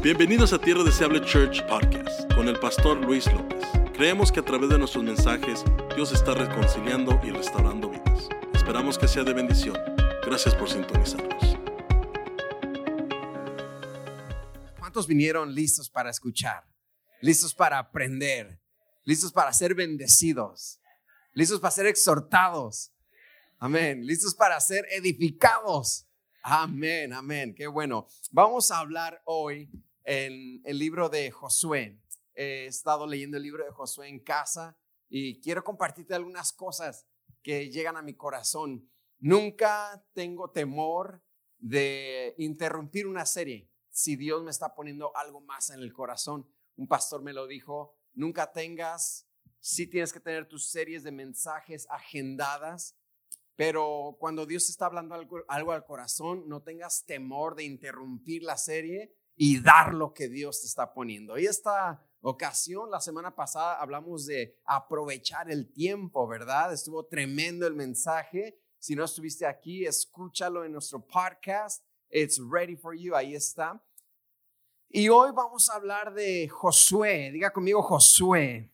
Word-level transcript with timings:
Bienvenidos 0.00 0.52
a 0.52 0.60
Tierra 0.60 0.84
Deseable 0.84 1.20
Church 1.22 1.66
Podcast 1.66 2.32
con 2.32 2.46
el 2.46 2.56
pastor 2.60 2.98
Luis 2.98 3.26
López. 3.32 3.64
Creemos 3.94 4.30
que 4.30 4.38
a 4.38 4.44
través 4.44 4.70
de 4.70 4.78
nuestros 4.78 5.02
mensajes 5.02 5.64
Dios 5.96 6.12
está 6.12 6.34
reconciliando 6.34 7.20
y 7.24 7.30
restaurando 7.30 7.90
vidas. 7.90 8.28
Esperamos 8.54 8.96
que 8.96 9.08
sea 9.08 9.24
de 9.24 9.32
bendición. 9.32 9.76
Gracias 10.24 10.54
por 10.54 10.70
sintonizarnos. 10.70 11.58
¿Cuántos 14.78 15.08
vinieron 15.08 15.52
listos 15.52 15.90
para 15.90 16.10
escuchar? 16.10 16.62
Listos 17.20 17.52
para 17.52 17.80
aprender, 17.80 18.60
listos 19.02 19.32
para 19.32 19.52
ser 19.52 19.74
bendecidos, 19.74 20.80
listos 21.32 21.58
para 21.58 21.72
ser 21.72 21.86
exhortados. 21.86 22.92
Amén. 23.58 24.06
Listos 24.06 24.32
para 24.32 24.60
ser 24.60 24.86
edificados. 24.92 26.06
Amén, 26.44 27.12
amén. 27.12 27.52
Qué 27.52 27.66
bueno. 27.66 28.06
Vamos 28.30 28.70
a 28.70 28.78
hablar 28.78 29.20
hoy 29.24 29.68
en 30.08 30.62
el 30.64 30.78
libro 30.78 31.10
de 31.10 31.30
Josué. 31.30 32.00
He 32.34 32.64
estado 32.64 33.06
leyendo 33.06 33.36
el 33.36 33.42
libro 33.42 33.62
de 33.66 33.72
Josué 33.72 34.08
en 34.08 34.20
casa 34.20 34.78
y 35.10 35.38
quiero 35.42 35.62
compartirte 35.62 36.14
algunas 36.14 36.50
cosas 36.50 37.06
que 37.42 37.68
llegan 37.68 37.98
a 37.98 38.02
mi 38.02 38.14
corazón. 38.14 38.90
Nunca 39.18 40.02
tengo 40.14 40.50
temor 40.50 41.22
de 41.58 42.34
interrumpir 42.38 43.06
una 43.06 43.26
serie 43.26 43.70
si 43.90 44.16
Dios 44.16 44.42
me 44.42 44.50
está 44.50 44.74
poniendo 44.74 45.14
algo 45.14 45.42
más 45.42 45.68
en 45.68 45.80
el 45.80 45.92
corazón. 45.92 46.48
Un 46.76 46.88
pastor 46.88 47.20
me 47.20 47.34
lo 47.34 47.46
dijo, 47.46 47.94
nunca 48.14 48.50
tengas, 48.50 49.28
sí 49.60 49.86
tienes 49.86 50.14
que 50.14 50.20
tener 50.20 50.48
tus 50.48 50.70
series 50.70 51.02
de 51.02 51.12
mensajes 51.12 51.86
agendadas, 51.90 52.96
pero 53.56 54.16
cuando 54.18 54.46
Dios 54.46 54.70
está 54.70 54.86
hablando 54.86 55.16
algo 55.48 55.72
al 55.72 55.84
corazón, 55.84 56.48
no 56.48 56.62
tengas 56.62 57.04
temor 57.04 57.56
de 57.56 57.64
interrumpir 57.64 58.42
la 58.42 58.56
serie 58.56 59.17
y 59.40 59.60
dar 59.60 59.94
lo 59.94 60.12
que 60.12 60.28
Dios 60.28 60.60
te 60.60 60.66
está 60.66 60.92
poniendo. 60.92 61.38
Y 61.38 61.46
esta 61.46 62.04
ocasión, 62.20 62.90
la 62.90 63.00
semana 63.00 63.34
pasada, 63.36 63.80
hablamos 63.80 64.26
de 64.26 64.58
aprovechar 64.64 65.48
el 65.48 65.72
tiempo, 65.72 66.26
¿verdad? 66.26 66.72
Estuvo 66.72 67.06
tremendo 67.06 67.64
el 67.64 67.74
mensaje. 67.74 68.58
Si 68.80 68.96
no 68.96 69.04
estuviste 69.04 69.46
aquí, 69.46 69.86
escúchalo 69.86 70.64
en 70.64 70.72
nuestro 70.72 71.06
podcast. 71.06 71.84
It's 72.10 72.40
ready 72.50 72.74
for 72.74 72.98
you. 72.98 73.14
Ahí 73.14 73.36
está. 73.36 73.80
Y 74.88 75.08
hoy 75.08 75.30
vamos 75.32 75.70
a 75.70 75.76
hablar 75.76 76.12
de 76.12 76.48
Josué. 76.48 77.30
Diga 77.30 77.52
conmigo 77.52 77.80
Josué. 77.80 78.72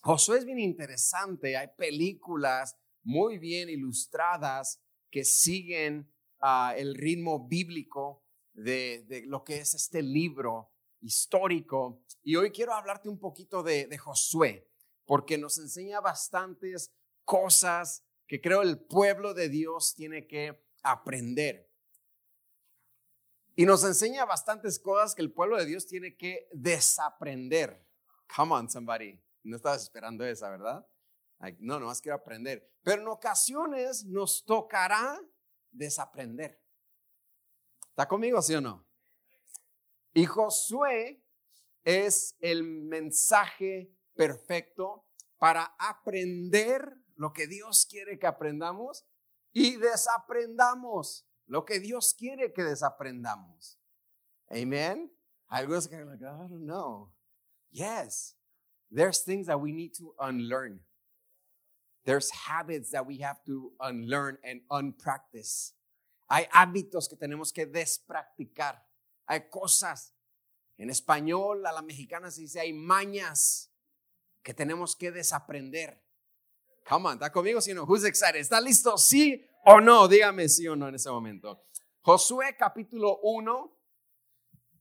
Josué 0.00 0.38
es 0.38 0.46
bien 0.46 0.58
interesante. 0.58 1.54
Hay 1.54 1.68
películas 1.76 2.78
muy 3.02 3.36
bien 3.36 3.68
ilustradas 3.68 4.80
que 5.10 5.22
siguen 5.22 6.10
uh, 6.40 6.70
el 6.74 6.94
ritmo 6.94 7.46
bíblico 7.46 8.25
de, 8.56 9.24
lo 9.26 9.44
que 9.44 9.58
es 9.58 9.74
este 9.74 10.02
libro 10.02 10.72
histórico. 11.00 12.02
Y 12.22 12.36
hoy 12.36 12.50
quiero 12.50 12.74
hablarte 12.74 13.08
un 13.08 13.18
poquito 13.18 13.62
de, 13.62 13.86
de 13.86 13.98
Josué, 13.98 14.68
porque 15.04 15.38
nos 15.38 15.58
enseña 15.58 16.00
bastantes 16.00 16.92
cosas 17.24 18.04
que 18.26 18.40
creo 18.40 18.62
el 18.62 18.78
pueblo 18.78 19.34
de 19.34 19.48
Dios 19.48 19.94
tiene 19.94 20.26
que 20.26 20.66
aprender. 20.82 21.70
Y 23.54 23.64
nos 23.64 23.84
enseña 23.84 24.24
bastantes 24.24 24.78
cosas 24.78 25.14
que 25.14 25.22
el 25.22 25.32
pueblo 25.32 25.56
de 25.56 25.64
Dios 25.64 25.86
tiene 25.86 26.16
que 26.16 26.48
desaprender. 26.52 27.86
Come 28.34 28.54
on, 28.54 28.68
somebody. 28.68 29.18
No 29.44 29.56
estabas 29.56 29.82
esperando 29.82 30.24
esa, 30.26 30.50
¿verdad? 30.50 30.86
No, 31.60 31.78
no 31.78 31.86
más 31.86 32.00
quiero 32.00 32.16
aprender. 32.16 32.70
Pero 32.82 33.02
en 33.02 33.08
ocasiones 33.08 34.04
nos 34.04 34.44
tocará 34.44 35.20
desaprender. 35.70 36.60
¿Está 37.96 38.06
conmigo, 38.06 38.42
sí 38.42 38.54
o 38.54 38.60
no? 38.60 38.86
Y 40.12 40.26
Josué 40.26 41.24
es 41.82 42.36
el 42.40 42.62
mensaje 42.62 43.90
perfecto 44.14 45.06
para 45.38 45.74
aprender 45.78 46.92
lo 47.14 47.32
que 47.32 47.46
Dios 47.46 47.86
quiere 47.88 48.18
que 48.18 48.26
aprendamos 48.26 49.06
y 49.54 49.76
desaprendamos 49.76 51.26
lo 51.46 51.64
que 51.64 51.80
Dios 51.80 52.12
quiere 52.12 52.52
que 52.52 52.64
desaprendamos. 52.64 53.80
Amen. 54.50 55.10
Algunos 55.48 55.88
que 55.88 55.96
like, 56.04 56.22
I 56.22 56.48
don't 56.50 56.66
know. 56.66 57.14
Yes, 57.70 58.36
there's 58.90 59.20
things 59.24 59.46
that 59.46 59.58
we 59.58 59.72
need 59.72 59.94
to 59.94 60.14
unlearn. 60.20 60.80
There's 62.04 62.30
habits 62.30 62.90
that 62.90 63.06
we 63.06 63.22
have 63.22 63.42
to 63.46 63.72
unlearn 63.80 64.36
and 64.44 64.60
unpractice. 64.70 65.72
Hay 66.28 66.46
hábitos 66.52 67.08
que 67.08 67.16
tenemos 67.16 67.52
que 67.52 67.66
despracticar. 67.66 68.86
Hay 69.26 69.48
cosas. 69.48 70.14
En 70.76 70.90
español, 70.90 71.64
a 71.66 71.72
la 71.72 71.82
mexicana 71.82 72.30
se 72.30 72.42
dice, 72.42 72.60
hay 72.60 72.72
mañas 72.72 73.72
que 74.42 74.52
tenemos 74.52 74.94
que 74.94 75.10
desaprender. 75.10 76.04
Come 76.88 77.08
on, 77.08 77.14
¿está 77.14 77.32
conmigo? 77.32 77.60
Si 77.60 77.74
no, 77.74 77.84
who's 77.84 78.04
excited? 78.04 78.36
¿Está 78.36 78.60
listo? 78.60 78.96
¿Sí 78.98 79.44
o 79.64 79.80
no? 79.80 80.06
Dígame 80.06 80.48
sí 80.48 80.68
o 80.68 80.76
no 80.76 80.88
en 80.88 80.94
ese 80.94 81.10
momento. 81.10 81.66
Josué 82.00 82.54
capítulo 82.56 83.18
1. 83.22 83.76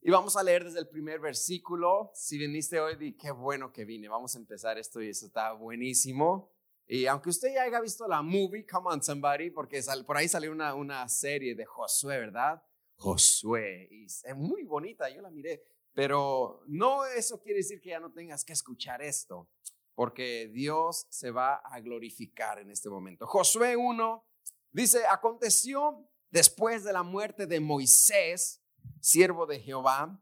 Y 0.02 0.12
vamos 0.12 0.38
a 0.38 0.44
leer 0.44 0.66
desde 0.66 0.80
el 0.80 0.88
primer 0.88 1.20
versículo. 1.20 2.12
Si 2.14 2.38
viniste 2.38 2.80
hoy, 2.80 2.96
di 2.96 3.18
qué 3.18 3.32
bueno 3.32 3.74
que 3.74 3.86
vine. 3.86 4.08
Vamos 4.08 4.36
a 4.36 4.38
empezar 4.38 4.78
esto 4.78 5.02
y 5.02 5.10
eso 5.10 5.26
está 5.26 5.54
buenísimo. 5.54 6.55
Y 6.88 7.08
aunque 7.08 7.30
usted 7.30 7.54
ya 7.54 7.64
haya 7.64 7.80
visto 7.82 8.08
la 8.08 8.22
movie, 8.22 8.66
Come 8.66 8.90
on 8.90 9.02
Somebody, 9.02 9.50
porque 9.50 9.82
por 10.06 10.18
ahí 10.18 10.28
salió 10.28 10.52
una, 10.52 10.76
una 10.76 11.08
serie 11.10 11.56
de 11.56 11.66
Josué, 11.66 12.20
¿verdad? 12.20 12.62
Josué, 12.98 13.90
es 14.06 14.24
muy 14.36 14.64
bonita, 14.64 15.10
yo 15.10 15.22
la 15.22 15.32
miré, 15.32 15.64
pero 15.94 16.62
no 16.68 17.06
eso 17.06 17.42
quiere 17.42 17.58
decir 17.58 17.82
que 17.82 17.90
ya 17.90 18.00
no 18.00 18.12
tengas 18.12 18.46
que 18.46 18.54
escuchar 18.54 19.02
esto, 19.02 19.50
porque 19.96 20.50
Dios 20.54 21.08
se 21.10 21.32
va 21.32 21.56
a 21.56 21.80
glorificar 21.80 22.60
en 22.60 22.70
este 22.70 22.90
momento. 22.90 23.26
Josué 23.26 23.76
1 23.76 24.26
dice, 24.72 25.06
aconteció 25.08 26.08
después 26.30 26.84
de 26.84 26.94
la 26.94 27.04
muerte 27.04 27.48
de 27.48 27.60
Moisés, 27.60 28.62
siervo 29.00 29.46
de 29.46 29.60
Jehová, 29.60 30.22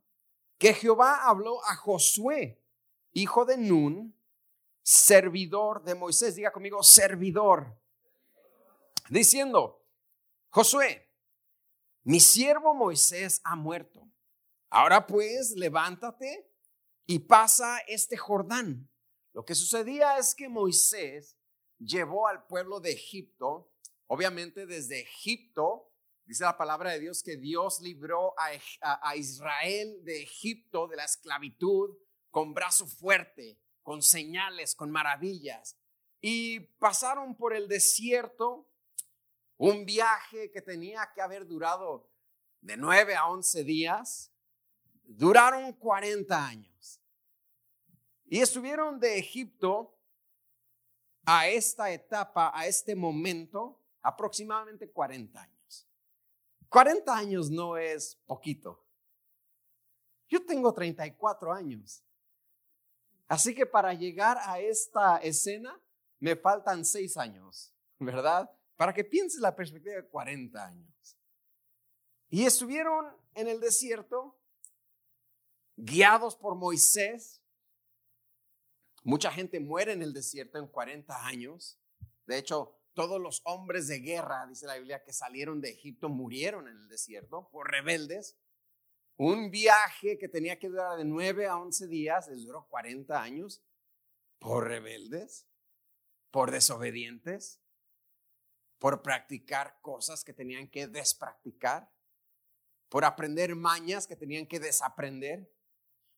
que 0.58 0.74
Jehová 0.74 1.28
habló 1.28 1.64
a 1.66 1.76
Josué, 1.76 2.64
hijo 3.12 3.46
de 3.46 3.58
Nun, 3.58 4.16
servidor 4.84 5.84
de 5.84 5.96
Moisés. 5.96 6.36
Diga 6.36 6.52
conmigo, 6.52 6.84
servidor. 6.84 7.80
Diciendo, 9.10 9.84
Josué, 10.50 11.10
mi 12.04 12.20
siervo 12.20 12.74
Moisés 12.74 13.42
ha 13.44 13.56
muerto. 13.56 14.08
Ahora 14.70 15.08
pues, 15.08 15.52
levántate 15.56 16.50
y 17.06 17.20
pasa 17.20 17.80
este 17.88 18.18
Jordán. 18.18 18.90
Lo 19.34 19.46
que 19.46 19.56
sucedía 19.56 20.18
es 20.18 20.36
que 20.36 20.50
Moisés 20.50 21.38
llevó 21.80 22.28
al 22.28 22.46
pueblo 22.46 22.80
de 22.80 22.92
Egipto, 22.92 23.72
obviamente 24.08 24.66
desde 24.66 25.02
Egipto, 25.02 25.92
dice 26.26 26.44
la 26.44 26.58
palabra 26.58 26.92
de 26.92 27.00
Dios 27.00 27.24
que 27.24 27.38
Dios 27.38 27.82
libró 27.82 28.36
a, 28.38 29.16
Israel 29.16 30.04
de 30.04 30.22
Egipto, 30.22 30.88
de 30.88 30.98
la 30.98 31.06
esclavitud, 31.06 31.98
con 32.30 32.54
brazo 32.54 32.86
fuerte 32.86 33.63
con 33.84 34.02
señales, 34.02 34.74
con 34.76 34.90
maravillas. 34.90 35.78
Y 36.22 36.62
pasaron 36.80 37.36
por 37.36 37.54
el 37.54 37.68
desierto, 37.68 38.68
un 39.58 39.86
viaje 39.86 40.50
que 40.52 40.62
tenía 40.62 41.12
que 41.14 41.22
haber 41.22 41.46
durado 41.46 42.10
de 42.62 42.78
9 42.78 43.16
a 43.16 43.28
11 43.28 43.64
días, 43.64 44.32
duraron 45.04 45.74
40 45.74 46.46
años. 46.46 47.02
Y 48.26 48.40
estuvieron 48.40 49.00
de 49.00 49.20
Egipto 49.20 49.96
a 51.26 51.48
esta 51.48 51.92
etapa, 51.92 52.52
a 52.54 52.68
este 52.68 52.96
momento, 52.96 53.80
aproximadamente 54.02 54.90
40 54.90 55.42
años. 55.42 55.88
40 56.70 57.16
años 57.16 57.52
no 57.52 57.78
es 57.78 58.16
poquito. 58.26 58.84
Yo 60.28 60.44
tengo 60.44 60.74
34 60.74 61.54
años. 61.54 62.04
Así 63.34 63.56
que 63.56 63.66
para 63.66 63.96
llegar 63.96 64.38
a 64.44 64.60
esta 64.60 65.18
escena 65.18 65.82
me 66.20 66.36
faltan 66.36 66.86
seis 66.86 67.18
años, 67.18 67.74
¿verdad? 67.98 68.48
Para 68.76 68.94
que 68.94 69.04
pienses 69.04 69.42
la 69.42 69.56
perspectiva 69.56 69.96
de 69.96 70.08
40 70.08 70.64
años. 70.64 71.18
Y 72.30 72.46
estuvieron 72.46 73.08
en 73.34 73.48
el 73.48 73.60
desierto, 73.60 74.40
guiados 75.76 76.36
por 76.36 76.54
Moisés. 76.54 77.42
Mucha 79.02 79.32
gente 79.32 79.60
muere 79.60 79.94
en 79.94 80.04
el 80.04 80.14
desierto 80.14 80.60
en 80.60 80.68
40 80.68 81.26
años. 81.26 81.80
De 82.28 82.38
hecho, 82.38 82.78
todos 82.94 83.20
los 83.20 83.42
hombres 83.46 83.88
de 83.88 83.98
guerra, 83.98 84.46
dice 84.46 84.68
la 84.68 84.76
Biblia, 84.76 85.04
que 85.04 85.12
salieron 85.12 85.60
de 85.60 85.72
Egipto 85.72 86.08
murieron 86.08 86.68
en 86.68 86.78
el 86.78 86.88
desierto 86.88 87.50
por 87.50 87.72
rebeldes. 87.72 88.38
Un 89.26 89.50
viaje 89.50 90.18
que 90.18 90.28
tenía 90.28 90.60
que 90.60 90.68
durar 90.68 90.98
de 90.98 91.06
9 91.06 91.48
a 91.48 91.56
11 91.56 91.88
días, 91.88 92.28
les 92.28 92.44
duró 92.44 92.68
40 92.68 93.22
años 93.22 93.64
por 94.38 94.68
rebeldes, 94.68 95.48
por 96.30 96.52
desobedientes, 96.52 97.62
por 98.80 99.02
practicar 99.02 99.80
cosas 99.80 100.26
que 100.26 100.34
tenían 100.34 100.68
que 100.68 100.88
despracticar, 100.88 101.90
por 102.90 103.06
aprender 103.06 103.56
mañas 103.56 104.08
que 104.08 104.18
tenían 104.18 104.46
que 104.46 104.60
desaprender, 104.60 105.50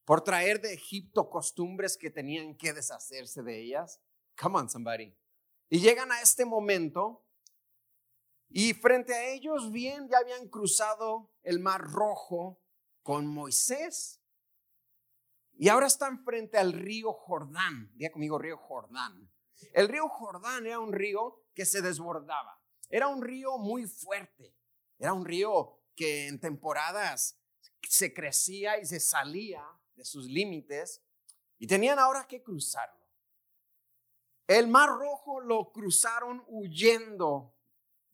por 0.04 0.24
traer 0.24 0.60
de 0.60 0.74
Egipto 0.74 1.30
costumbres 1.30 1.96
que 1.96 2.10
tenían 2.10 2.56
que 2.56 2.72
deshacerse 2.72 3.44
de 3.44 3.56
ellas. 3.56 4.00
Come 4.36 4.58
on, 4.58 4.68
somebody. 4.68 5.16
Y 5.68 5.78
llegan 5.78 6.10
a 6.10 6.22
este 6.22 6.44
momento 6.44 7.24
y 8.48 8.74
frente 8.74 9.14
a 9.14 9.28
ellos 9.28 9.70
bien 9.70 10.08
ya 10.08 10.18
habían 10.18 10.48
cruzado 10.48 11.30
el 11.44 11.60
mar 11.60 11.82
rojo 11.82 12.65
con 13.06 13.28
Moisés. 13.28 14.20
Y 15.54 15.68
ahora 15.68 15.86
están 15.86 16.24
frente 16.24 16.58
al 16.58 16.72
río 16.72 17.12
Jordán. 17.12 17.92
Diga 17.94 18.10
conmigo, 18.10 18.36
río 18.36 18.56
Jordán. 18.56 19.32
El 19.72 19.86
río 19.86 20.08
Jordán 20.08 20.66
era 20.66 20.80
un 20.80 20.92
río 20.92 21.44
que 21.54 21.64
se 21.64 21.82
desbordaba. 21.82 22.60
Era 22.90 23.06
un 23.06 23.22
río 23.22 23.58
muy 23.58 23.86
fuerte. 23.86 24.56
Era 24.98 25.12
un 25.12 25.24
río 25.24 25.78
que 25.94 26.26
en 26.26 26.40
temporadas 26.40 27.38
se 27.88 28.12
crecía 28.12 28.80
y 28.80 28.86
se 28.86 28.98
salía 28.98 29.64
de 29.94 30.04
sus 30.04 30.26
límites 30.26 31.00
y 31.58 31.68
tenían 31.68 32.00
ahora 32.00 32.26
que 32.26 32.42
cruzarlo. 32.42 33.06
El 34.48 34.66
mar 34.66 34.88
rojo 34.88 35.40
lo 35.40 35.70
cruzaron 35.70 36.42
huyendo 36.48 37.54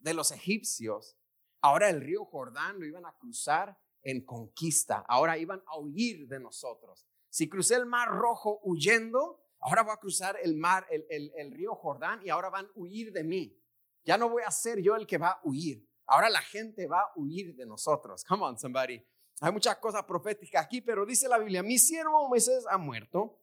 de 0.00 0.12
los 0.12 0.32
egipcios. 0.32 1.16
Ahora 1.62 1.88
el 1.88 2.02
río 2.02 2.26
Jordán 2.26 2.78
lo 2.78 2.84
iban 2.84 3.06
a 3.06 3.16
cruzar 3.16 3.80
en 4.02 4.24
conquista. 4.24 5.04
Ahora 5.08 5.38
iban 5.38 5.62
a 5.66 5.78
huir 5.78 6.26
de 6.28 6.40
nosotros. 6.40 7.06
Si 7.28 7.48
crucé 7.48 7.76
el 7.76 7.86
mar 7.86 8.08
rojo 8.08 8.60
huyendo, 8.62 9.40
ahora 9.60 9.82
voy 9.82 9.92
a 9.92 9.96
cruzar 9.96 10.36
el 10.42 10.56
mar, 10.56 10.86
el, 10.90 11.32
el, 11.34 11.52
río 11.52 11.74
Jordán 11.74 12.20
y 12.24 12.30
ahora 12.30 12.50
van 12.50 12.66
a 12.66 12.70
huir 12.74 13.12
de 13.12 13.24
mí. 13.24 13.58
Ya 14.04 14.18
no 14.18 14.28
voy 14.28 14.42
a 14.44 14.50
ser 14.50 14.80
yo 14.80 14.96
el 14.96 15.06
que 15.06 15.18
va 15.18 15.30
a 15.30 15.40
huir. 15.44 15.88
Ahora 16.06 16.28
la 16.28 16.40
gente 16.40 16.86
va 16.86 17.00
a 17.00 17.12
huir 17.16 17.54
de 17.54 17.64
nosotros. 17.64 18.24
Come 18.24 18.44
on, 18.44 18.58
somebody. 18.58 19.02
Hay 19.40 19.52
muchas 19.52 19.76
cosas 19.76 20.04
proféticas 20.04 20.64
aquí, 20.64 20.80
pero 20.80 21.06
dice 21.06 21.28
la 21.28 21.38
Biblia, 21.38 21.62
mi 21.62 21.78
siervo 21.78 22.28
Moisés 22.28 22.64
ha 22.68 22.78
muerto. 22.78 23.38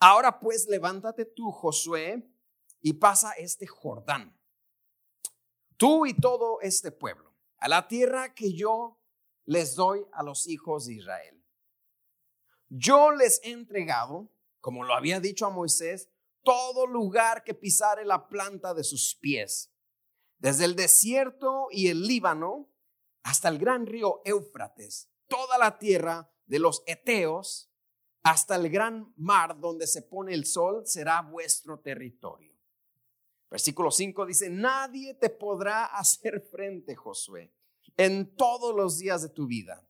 Ahora 0.00 0.38
pues 0.38 0.66
levántate 0.68 1.24
tú, 1.24 1.50
Josué, 1.50 2.28
y 2.80 2.92
pasa 2.94 3.32
este 3.32 3.66
Jordán 3.66 4.38
tú 5.78 6.04
y 6.04 6.12
todo 6.12 6.60
este 6.60 6.92
pueblo, 6.92 7.32
a 7.56 7.68
la 7.68 7.88
tierra 7.88 8.34
que 8.34 8.52
yo 8.52 8.97
les 9.48 9.74
doy 9.74 10.06
a 10.12 10.22
los 10.22 10.46
hijos 10.46 10.86
de 10.86 10.94
Israel. 10.94 11.42
Yo 12.68 13.12
les 13.12 13.40
he 13.42 13.50
entregado, 13.50 14.30
como 14.60 14.84
lo 14.84 14.92
había 14.92 15.20
dicho 15.20 15.46
a 15.46 15.50
Moisés, 15.50 16.10
todo 16.42 16.86
lugar 16.86 17.44
que 17.44 17.54
pisare 17.54 18.04
la 18.04 18.28
planta 18.28 18.74
de 18.74 18.84
sus 18.84 19.14
pies, 19.14 19.72
desde 20.36 20.66
el 20.66 20.76
desierto 20.76 21.68
y 21.70 21.88
el 21.88 22.06
Líbano 22.06 22.68
hasta 23.22 23.48
el 23.48 23.58
gran 23.58 23.86
río 23.86 24.20
Éufrates, 24.26 25.10
toda 25.28 25.56
la 25.56 25.78
tierra 25.78 26.30
de 26.44 26.58
los 26.58 26.82
Eteos, 26.86 27.72
hasta 28.22 28.54
el 28.56 28.68
gran 28.68 29.14
mar 29.16 29.58
donde 29.58 29.86
se 29.86 30.02
pone 30.02 30.34
el 30.34 30.44
sol, 30.44 30.82
será 30.84 31.22
vuestro 31.22 31.80
territorio. 31.80 32.54
Versículo 33.50 33.90
5 33.90 34.26
dice, 34.26 34.50
nadie 34.50 35.14
te 35.14 35.30
podrá 35.30 35.86
hacer 35.86 36.42
frente, 36.50 36.94
Josué, 36.94 37.54
en 37.98 38.34
todos 38.34 38.74
los 38.74 38.96
días 38.96 39.20
de 39.20 39.28
tu 39.28 39.46
vida. 39.46 39.86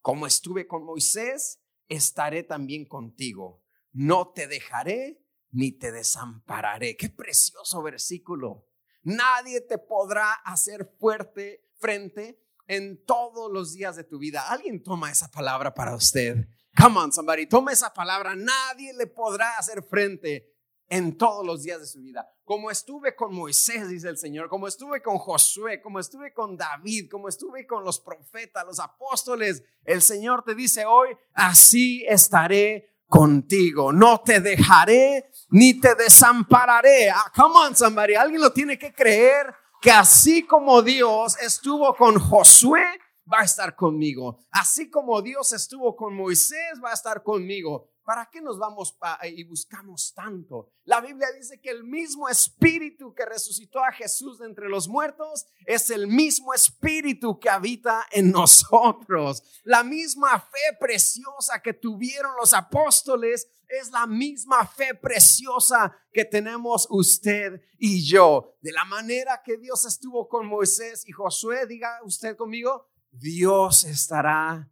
Como 0.00 0.26
estuve 0.26 0.68
con 0.68 0.84
Moisés, 0.84 1.60
estaré 1.88 2.44
también 2.44 2.84
contigo. 2.84 3.64
No 3.92 4.28
te 4.28 4.46
dejaré 4.46 5.20
ni 5.50 5.72
te 5.72 5.90
desampararé. 5.90 6.96
Qué 6.96 7.08
precioso 7.08 7.82
versículo. 7.82 8.68
Nadie 9.02 9.62
te 9.62 9.78
podrá 9.78 10.32
hacer 10.44 10.94
fuerte 11.00 11.64
frente 11.80 12.40
en 12.66 13.02
todos 13.04 13.50
los 13.50 13.72
días 13.72 13.96
de 13.96 14.04
tu 14.04 14.18
vida. 14.18 14.50
Alguien 14.50 14.82
toma 14.82 15.10
esa 15.10 15.30
palabra 15.30 15.72
para 15.72 15.96
usted. 15.96 16.46
Come 16.76 17.00
on, 17.00 17.12
somebody, 17.12 17.46
toma 17.46 17.72
esa 17.72 17.92
palabra. 17.92 18.36
Nadie 18.36 18.92
le 18.92 19.06
podrá 19.06 19.56
hacer 19.56 19.82
frente 19.82 20.54
en 20.88 21.16
todos 21.16 21.44
los 21.44 21.62
días 21.62 21.80
de 21.80 21.86
su 21.86 22.00
vida. 22.00 22.26
Como 22.44 22.70
estuve 22.70 23.14
con 23.14 23.34
Moisés, 23.34 23.88
dice 23.88 24.08
el 24.08 24.16
Señor, 24.16 24.48
como 24.48 24.68
estuve 24.68 25.02
con 25.02 25.18
Josué, 25.18 25.80
como 25.80 26.00
estuve 26.00 26.32
con 26.32 26.56
David, 26.56 27.10
como 27.10 27.28
estuve 27.28 27.66
con 27.66 27.84
los 27.84 28.00
profetas, 28.00 28.64
los 28.66 28.80
apóstoles, 28.80 29.62
el 29.84 30.02
Señor 30.02 30.44
te 30.44 30.54
dice 30.54 30.86
hoy, 30.86 31.10
así 31.34 32.04
estaré 32.08 32.98
contigo. 33.06 33.92
No 33.92 34.20
te 34.20 34.40
dejaré 34.40 35.30
ni 35.50 35.80
te 35.80 35.94
desampararé. 35.94 37.10
Ah, 37.10 37.32
come 37.34 37.54
on, 37.66 37.76
somebody. 37.76 38.14
Alguien 38.14 38.40
lo 38.40 38.52
tiene 38.52 38.78
que 38.78 38.92
creer 38.92 39.54
que 39.80 39.90
así 39.90 40.44
como 40.46 40.82
Dios 40.82 41.36
estuvo 41.40 41.94
con 41.94 42.18
Josué, 42.18 42.82
va 43.30 43.40
a 43.40 43.44
estar 43.44 43.76
conmigo. 43.76 44.38
Así 44.50 44.90
como 44.90 45.20
Dios 45.22 45.52
estuvo 45.52 45.94
con 45.96 46.14
Moisés, 46.14 46.80
va 46.82 46.90
a 46.90 46.94
estar 46.94 47.22
conmigo. 47.22 47.90
¿Para 48.08 48.30
qué 48.32 48.40
nos 48.40 48.58
vamos 48.58 48.96
y 49.24 49.44
buscamos 49.44 50.14
tanto? 50.14 50.72
La 50.84 51.02
Biblia 51.02 51.28
dice 51.36 51.60
que 51.60 51.68
el 51.68 51.84
mismo 51.84 52.26
espíritu 52.26 53.12
que 53.12 53.26
resucitó 53.26 53.84
a 53.84 53.92
Jesús 53.92 54.38
de 54.38 54.46
entre 54.46 54.66
los 54.70 54.88
muertos 54.88 55.44
es 55.66 55.90
el 55.90 56.06
mismo 56.06 56.54
espíritu 56.54 57.38
que 57.38 57.50
habita 57.50 58.06
en 58.10 58.30
nosotros. 58.30 59.42
La 59.62 59.84
misma 59.84 60.40
fe 60.40 60.78
preciosa 60.80 61.60
que 61.60 61.74
tuvieron 61.74 62.34
los 62.40 62.54
apóstoles 62.54 63.46
es 63.68 63.90
la 63.90 64.06
misma 64.06 64.66
fe 64.66 64.94
preciosa 64.94 65.94
que 66.10 66.24
tenemos 66.24 66.86
usted 66.88 67.60
y 67.78 68.08
yo. 68.08 68.54
De 68.62 68.72
la 68.72 68.86
manera 68.86 69.42
que 69.44 69.58
Dios 69.58 69.84
estuvo 69.84 70.30
con 70.30 70.46
Moisés 70.46 71.06
y 71.06 71.12
Josué, 71.12 71.66
diga 71.66 72.00
usted 72.02 72.38
conmigo, 72.38 72.88
Dios 73.10 73.84
estará 73.84 74.66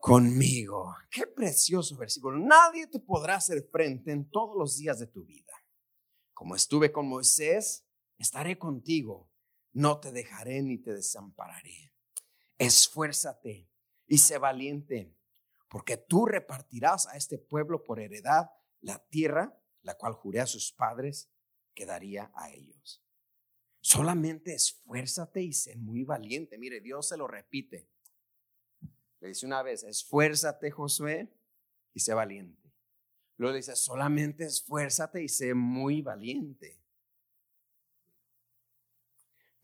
conmigo. 0.00 0.94
Qué 1.10 1.26
precioso 1.26 1.96
versículo. 1.96 2.38
Nadie 2.38 2.86
te 2.86 3.00
podrá 3.00 3.36
hacer 3.36 3.68
frente 3.70 4.12
en 4.12 4.28
todos 4.30 4.56
los 4.56 4.76
días 4.76 4.98
de 4.98 5.06
tu 5.06 5.24
vida. 5.24 5.52
Como 6.32 6.54
estuve 6.54 6.92
con 6.92 7.08
Moisés, 7.08 7.86
estaré 8.18 8.58
contigo. 8.58 9.30
No 9.72 10.00
te 10.00 10.12
dejaré 10.12 10.62
ni 10.62 10.78
te 10.78 10.92
desampararé. 10.92 11.92
Esfuérzate 12.58 13.70
y 14.06 14.18
sé 14.18 14.38
valiente, 14.38 15.14
porque 15.68 15.96
tú 15.96 16.26
repartirás 16.26 17.06
a 17.08 17.16
este 17.16 17.38
pueblo 17.38 17.84
por 17.84 18.00
heredad 18.00 18.50
la 18.80 19.04
tierra, 19.08 19.60
la 19.82 19.96
cual 19.96 20.14
juré 20.14 20.40
a 20.40 20.46
sus 20.46 20.72
padres 20.72 21.30
que 21.74 21.86
daría 21.86 22.30
a 22.34 22.50
ellos. 22.50 23.02
Solamente 23.80 24.54
esfuérzate 24.54 25.42
y 25.42 25.52
sé 25.52 25.76
muy 25.76 26.04
valiente. 26.04 26.58
Mire, 26.58 26.80
Dios 26.80 27.08
se 27.08 27.16
lo 27.16 27.28
repite. 27.28 27.88
Dice 29.26 29.46
una 29.46 29.62
vez, 29.62 29.82
esfuérzate 29.84 30.70
Josué 30.70 31.28
y 31.94 32.00
sé 32.00 32.14
valiente. 32.14 32.72
Luego 33.36 33.56
dice, 33.56 33.76
solamente 33.76 34.44
esfuérzate 34.44 35.22
y 35.22 35.28
sé 35.28 35.54
muy 35.54 36.00
valiente 36.02 36.80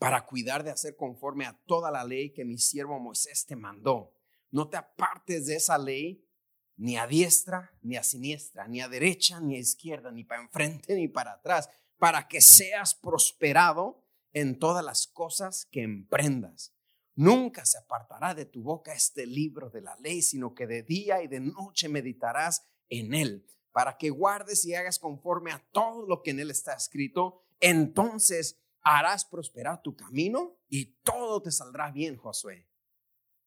para 0.03 0.25
cuidar 0.25 0.63
de 0.63 0.69
hacer 0.69 0.97
conforme 0.97 1.45
a 1.45 1.57
toda 1.65 1.89
la 1.89 2.03
ley 2.03 2.31
que 2.31 2.43
mi 2.43 2.57
siervo 2.57 2.99
Moisés 2.99 3.45
te 3.45 3.55
mandó. 3.55 4.13
No 4.51 4.67
te 4.67 4.75
apartes 4.75 5.45
de 5.45 5.55
esa 5.55 5.77
ley 5.77 6.27
ni 6.75 6.97
a 6.97 7.07
diestra 7.07 7.71
ni 7.81 7.95
a 7.95 8.03
siniestra, 8.03 8.67
ni 8.67 8.81
a 8.81 8.89
derecha 8.89 9.39
ni 9.39 9.55
a 9.55 9.59
izquierda, 9.59 10.11
ni 10.11 10.25
para 10.25 10.41
enfrente 10.41 10.95
ni 10.95 11.07
para 11.07 11.31
atrás, 11.31 11.69
para 11.97 12.27
que 12.27 12.41
seas 12.41 12.93
prosperado 12.93 14.03
en 14.33 14.59
todas 14.59 14.83
las 14.83 15.07
cosas 15.07 15.65
que 15.71 15.83
emprendas. 15.83 16.73
Nunca 17.15 17.65
se 17.65 17.77
apartará 17.77 18.33
de 18.33 18.45
tu 18.45 18.63
boca 18.63 18.93
este 18.93 19.25
libro 19.25 19.69
de 19.69 19.81
la 19.81 19.95
ley, 19.97 20.21
sino 20.21 20.55
que 20.55 20.65
de 20.65 20.81
día 20.81 21.21
y 21.21 21.27
de 21.27 21.39
noche 21.39 21.87
meditarás 21.87 22.65
en 22.89 23.13
él, 23.13 23.45
para 23.71 23.97
que 23.97 24.09
guardes 24.09 24.65
y 24.65 24.73
hagas 24.73 24.97
conforme 24.97 25.51
a 25.51 25.59
todo 25.71 26.07
lo 26.07 26.21
que 26.23 26.31
en 26.31 26.39
él 26.39 26.49
está 26.51 26.73
escrito. 26.73 27.43
Entonces 27.59 28.59
harás 28.81 29.25
prosperar 29.25 29.81
tu 29.81 29.95
camino 29.95 30.57
y 30.69 30.97
todo 31.03 31.41
te 31.41 31.51
saldrá 31.51 31.91
bien, 31.91 32.17
Josué. 32.17 32.67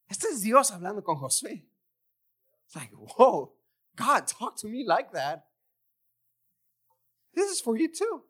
Este 0.09 0.29
es 0.29 0.43
Dios 0.43 0.71
hablando 0.71 1.03
con 1.03 1.17
Josué. 1.17 1.69
It's 2.65 2.75
like, 2.75 2.95
whoa, 2.95 3.57
God, 3.97 4.27
talk 4.27 4.57
to 4.61 4.69
me 4.69 4.85
like 4.85 5.11
that. 5.13 5.45
This 7.35 7.51
is 7.51 7.61
for 7.61 7.77
you 7.77 7.89
too. 7.89 8.25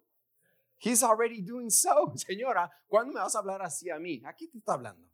He's 0.79 1.03
already 1.03 1.41
doing 1.41 1.71
so. 1.71 2.13
Señora, 2.17 2.71
¿cuándo 2.89 3.13
me 3.13 3.21
vas 3.21 3.35
a 3.37 3.39
hablar 3.39 3.63
así 3.63 3.91
a 3.91 3.99
mí? 3.99 4.23
Aquí 4.25 4.49
te 4.49 4.59
está 4.59 4.75
hablando. 4.75 5.07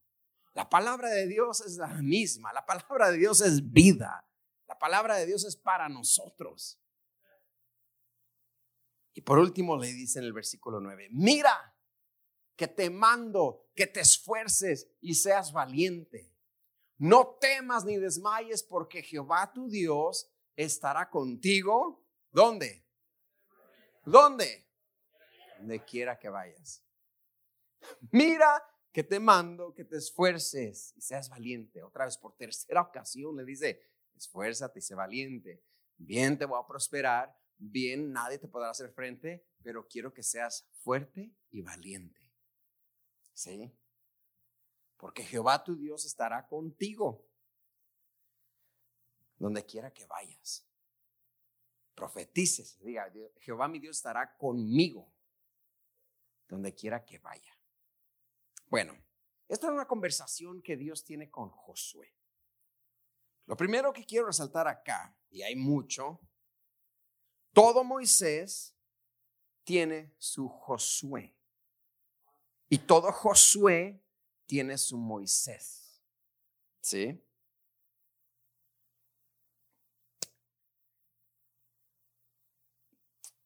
La 0.55 0.69
palabra 0.69 1.09
de 1.09 1.27
Dios 1.27 1.61
es 1.63 1.77
la 1.77 1.89
misma. 1.89 2.53
La 2.53 2.67
palabra 2.67 3.11
de 3.11 3.19
Dios 3.19 3.41
es 3.41 3.73
vida. 3.73 4.27
La 4.67 4.79
palabra 4.79 5.17
de 5.17 5.27
Dios 5.27 5.45
es 5.45 5.57
para 5.57 5.89
nosotros. 5.89 6.79
Y 9.15 9.23
por 9.23 9.39
último 9.39 9.77
le 9.77 9.93
dice 9.93 10.19
en 10.19 10.27
el 10.27 10.33
versículo 10.33 10.81
9, 10.81 11.09
mira 11.11 11.75
que 12.57 12.69
te 12.69 12.91
mando 12.91 13.71
que 13.75 13.87
te 13.87 14.01
esfuerces 14.01 14.91
y 15.01 15.15
seas 15.15 15.53
valiente. 15.53 16.33
No 16.99 17.37
temas 17.41 17.85
ni 17.85 17.97
desmayes 17.97 18.63
porque 18.63 19.03
Jehová 19.03 19.53
tu 19.53 19.69
Dios 19.69 20.31
estará 20.57 21.11
contigo. 21.11 22.07
¿Dónde? 22.31 22.87
¿Dónde? 24.05 24.69
Donde 25.59 25.85
quiera 25.85 26.19
que 26.19 26.29
vayas. 26.29 26.83
Mira 28.11 28.63
que 28.93 29.03
te 29.03 29.19
mando 29.19 29.75
que 29.75 29.85
te 29.85 29.97
esfuerces 29.97 30.93
y 30.97 31.01
seas 31.01 31.31
valiente. 31.31 31.83
Otra 31.83 32.05
vez 32.05 32.19
por 32.19 32.37
tercera 32.37 32.83
ocasión 32.83 33.35
le 33.37 33.45
dice, 33.45 33.81
esfuérzate 34.15 34.81
y 34.81 34.83
sé 34.83 34.95
valiente. 34.95 35.65
Bien 35.97 36.37
te 36.37 36.45
voy 36.45 36.61
a 36.63 36.67
prosperar, 36.67 37.35
bien 37.57 38.13
nadie 38.13 38.39
te 38.39 38.49
podrá 38.49 38.71
hacer 38.71 38.93
frente, 38.93 39.47
pero 39.63 39.89
quiero 39.89 40.13
que 40.13 40.23
seas 40.23 40.69
fuerte 40.83 41.33
y 41.51 41.63
valiente. 41.63 42.21
¿Sí? 43.33 43.73
Porque 44.99 45.25
Jehová 45.25 45.65
tu 45.65 45.75
Dios 45.75 46.05
estará 46.05 46.47
contigo 46.47 47.27
donde 49.39 49.65
quiera 49.65 49.91
que 49.93 50.07
vayas. 50.07 50.69
Profetices, 51.95 52.79
diga, 52.81 53.11
Jehová 53.41 53.69
mi 53.69 53.79
Dios 53.79 53.97
estará 53.97 54.37
conmigo 54.37 55.11
donde 56.47 56.75
quiera 56.75 57.05
que 57.05 57.19
vaya. 57.19 57.59
Bueno, 58.73 58.99
esta 59.49 59.67
es 59.67 59.73
una 59.75 59.87
conversación 59.87 60.63
que 60.63 60.79
Dios 60.79 61.05
tiene 61.05 61.31
con 61.31 61.51
Josué. 61.51 62.17
Lo 63.45 63.55
primero 63.55 63.93
que 63.93 64.07
quiero 64.07 64.29
resaltar 64.29 64.67
acá, 64.67 65.15
y 65.29 65.43
hay 65.43 65.57
mucho, 65.57 66.23
todo 67.53 67.85
Moisés 67.85 68.75
tiene 69.63 70.15
su 70.17 70.49
Josué. 70.49 71.37
Y 72.71 72.79
todo 72.79 73.13
Josué 73.13 74.03
tiene 74.47 74.79
su 74.79 74.97
Moisés. 74.97 76.03
¿Sí? 76.81 77.23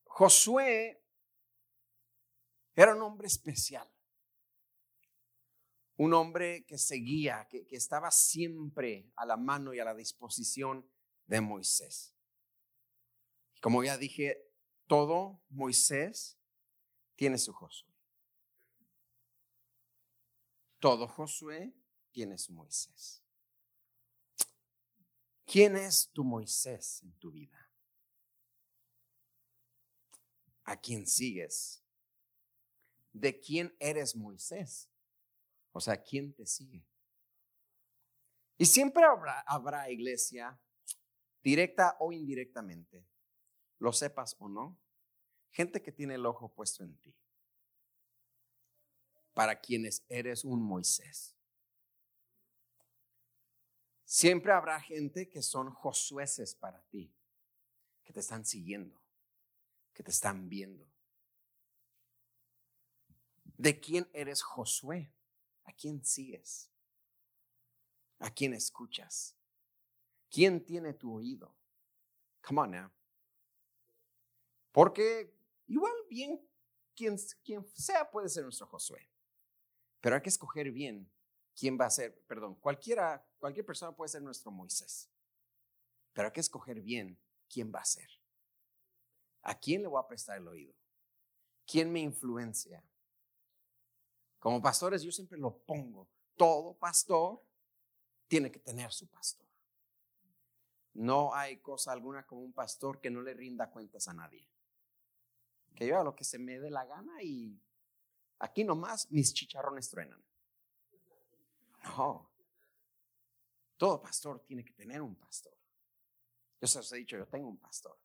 Josué 0.05 1.03
era 2.73 2.95
un 2.95 3.01
hombre 3.01 3.27
especial. 3.27 3.91
Un 5.97 6.13
hombre 6.13 6.65
que 6.65 6.77
seguía, 6.77 7.47
que, 7.49 7.65
estaba 7.71 8.11
siempre 8.11 9.11
a 9.15 9.25
la 9.25 9.35
mano 9.35 9.73
y 9.73 9.79
a 9.79 9.85
la 9.85 9.95
disposición 9.95 10.87
de 11.25 11.41
Moisés. 11.41 12.13
Como 13.61 13.83
ya 13.83 13.97
dije, 13.97 14.47
todo 14.85 15.41
Moisés 15.49 16.37
tiene 17.15 17.37
su 17.37 17.51
Josué. 17.51 17.91
Todo 20.79 21.07
Josué 21.07 21.73
tiene 22.11 22.37
su 22.37 22.53
Moisés. 22.53 23.23
¿Quién 25.45 25.77
es 25.77 26.09
tu 26.13 26.23
Moisés 26.23 27.01
en 27.03 27.13
tu 27.13 27.31
vida? 27.31 27.69
¿A 30.65 30.75
quién 30.75 31.07
sigues? 31.07 31.81
¿De 33.13 33.39
quién 33.39 33.75
eres 33.79 34.15
Moisés? 34.15 34.89
O 35.77 35.79
sea, 35.79 36.01
¿quién 36.01 36.33
te 36.33 36.47
sigue? 36.47 36.83
Y 38.57 38.65
siempre 38.65 39.03
habrá, 39.45 39.91
iglesia, 39.91 40.59
directa 41.43 41.95
o 41.99 42.11
indirectamente, 42.11 43.05
lo 43.77 43.93
sepas 43.93 44.35
o 44.39 44.49
no, 44.49 44.75
gente 45.51 45.83
que 45.83 45.91
tiene 45.91 46.15
el 46.15 46.25
ojo 46.25 46.51
puesto 46.51 46.83
en 46.83 46.97
ti 46.97 47.15
para 49.35 49.61
quienes 49.61 50.03
eres 50.09 50.43
un 50.43 50.63
Moisés. 50.63 51.35
Siempre 54.03 54.53
habrá 54.53 54.81
gente 54.81 55.29
que 55.29 55.43
son 55.43 55.69
josueces 55.69 56.55
para 56.55 56.81
ti, 56.85 57.13
que 58.03 58.13
te 58.13 58.21
están 58.21 58.45
siguiendo, 58.45 58.99
que 59.93 60.01
te 60.01 60.09
están 60.09 60.49
viendo. 60.49 60.89
¿De 63.59 63.79
quién 63.79 64.09
eres 64.11 64.41
Josué? 64.41 65.13
¿A 65.67 65.73
quién 65.73 66.03
sigues? 66.03 66.71
¿A 68.19 68.31
quién 68.31 68.53
escuchas? 68.53 69.37
¿Quién 70.29 70.65
tiene 70.65 70.93
tu 70.93 71.13
oído? 71.13 71.55
Come 72.41 72.61
on 72.61 72.71
now. 72.71 72.91
Porque 74.71 75.35
igual 75.67 75.93
bien 76.09 76.41
quien, 76.95 77.17
quien 77.43 77.67
sea 77.73 78.09
puede 78.09 78.29
ser 78.29 78.43
nuestro 78.43 78.65
Josué. 78.67 79.09
Pero 79.99 80.15
hay 80.15 80.21
que 80.21 80.29
escoger 80.29 80.71
bien 80.71 81.11
quién 81.55 81.77
va 81.79 81.85
a 81.85 81.89
ser, 81.89 82.23
perdón, 82.27 82.55
cualquiera, 82.55 83.27
cualquier 83.37 83.65
persona 83.65 83.95
puede 83.95 84.09
ser 84.09 84.21
nuestro 84.21 84.51
Moisés. 84.51 85.09
Pero 86.13 86.27
hay 86.27 86.31
que 86.31 86.39
escoger 86.39 86.81
bien 86.81 87.19
quién 87.49 87.71
va 87.73 87.79
a 87.79 87.85
ser. 87.85 88.09
¿A 89.41 89.57
quién 89.59 89.81
le 89.81 89.87
voy 89.87 89.99
a 89.99 90.07
prestar 90.07 90.37
el 90.37 90.47
oído? 90.47 90.73
¿Quién 91.65 91.91
me 91.91 91.99
influencia? 91.99 92.83
Como 94.47 94.61
pastores 94.61 95.03
yo 95.03 95.11
siempre 95.11 95.37
lo 95.37 95.57
pongo. 95.57 96.07
Todo 96.37 96.73
pastor 96.73 97.43
tiene 98.29 98.49
que 98.49 98.59
tener 98.59 98.93
su 98.93 99.05
pastor. 99.09 99.45
No 100.93 101.35
hay 101.35 101.57
cosa 101.57 101.91
alguna 101.91 102.25
como 102.25 102.43
un 102.43 102.53
pastor 102.53 103.01
que 103.01 103.09
no 103.09 103.21
le 103.21 103.33
rinda 103.33 103.69
cuentas 103.69 104.07
a 104.07 104.13
nadie. 104.13 104.47
Que 105.75 105.85
yo 105.85 105.95
haga 105.95 106.05
lo 106.05 106.15
que 106.15 106.23
se 106.23 106.39
me 106.39 106.59
dé 106.59 106.69
la 106.69 106.85
gana 106.85 107.21
y 107.21 107.61
Aquí 108.39 108.63
nomás 108.63 109.11
mis 109.11 109.33
chicharrones 109.33 109.89
truenan. 109.89 110.23
No. 111.83 112.31
Todo 113.75 114.01
pastor 114.01 114.45
tiene 114.45 114.63
que 114.63 114.71
tener 114.71 115.01
un 115.01 115.17
pastor. 115.17 115.57
Yo 116.61 116.67
se 116.69 116.79
os 116.79 116.93
he 116.93 116.95
dicho, 116.95 117.17
yo 117.17 117.27
tengo 117.27 117.49
un 117.49 117.57
pastor. 117.57 117.99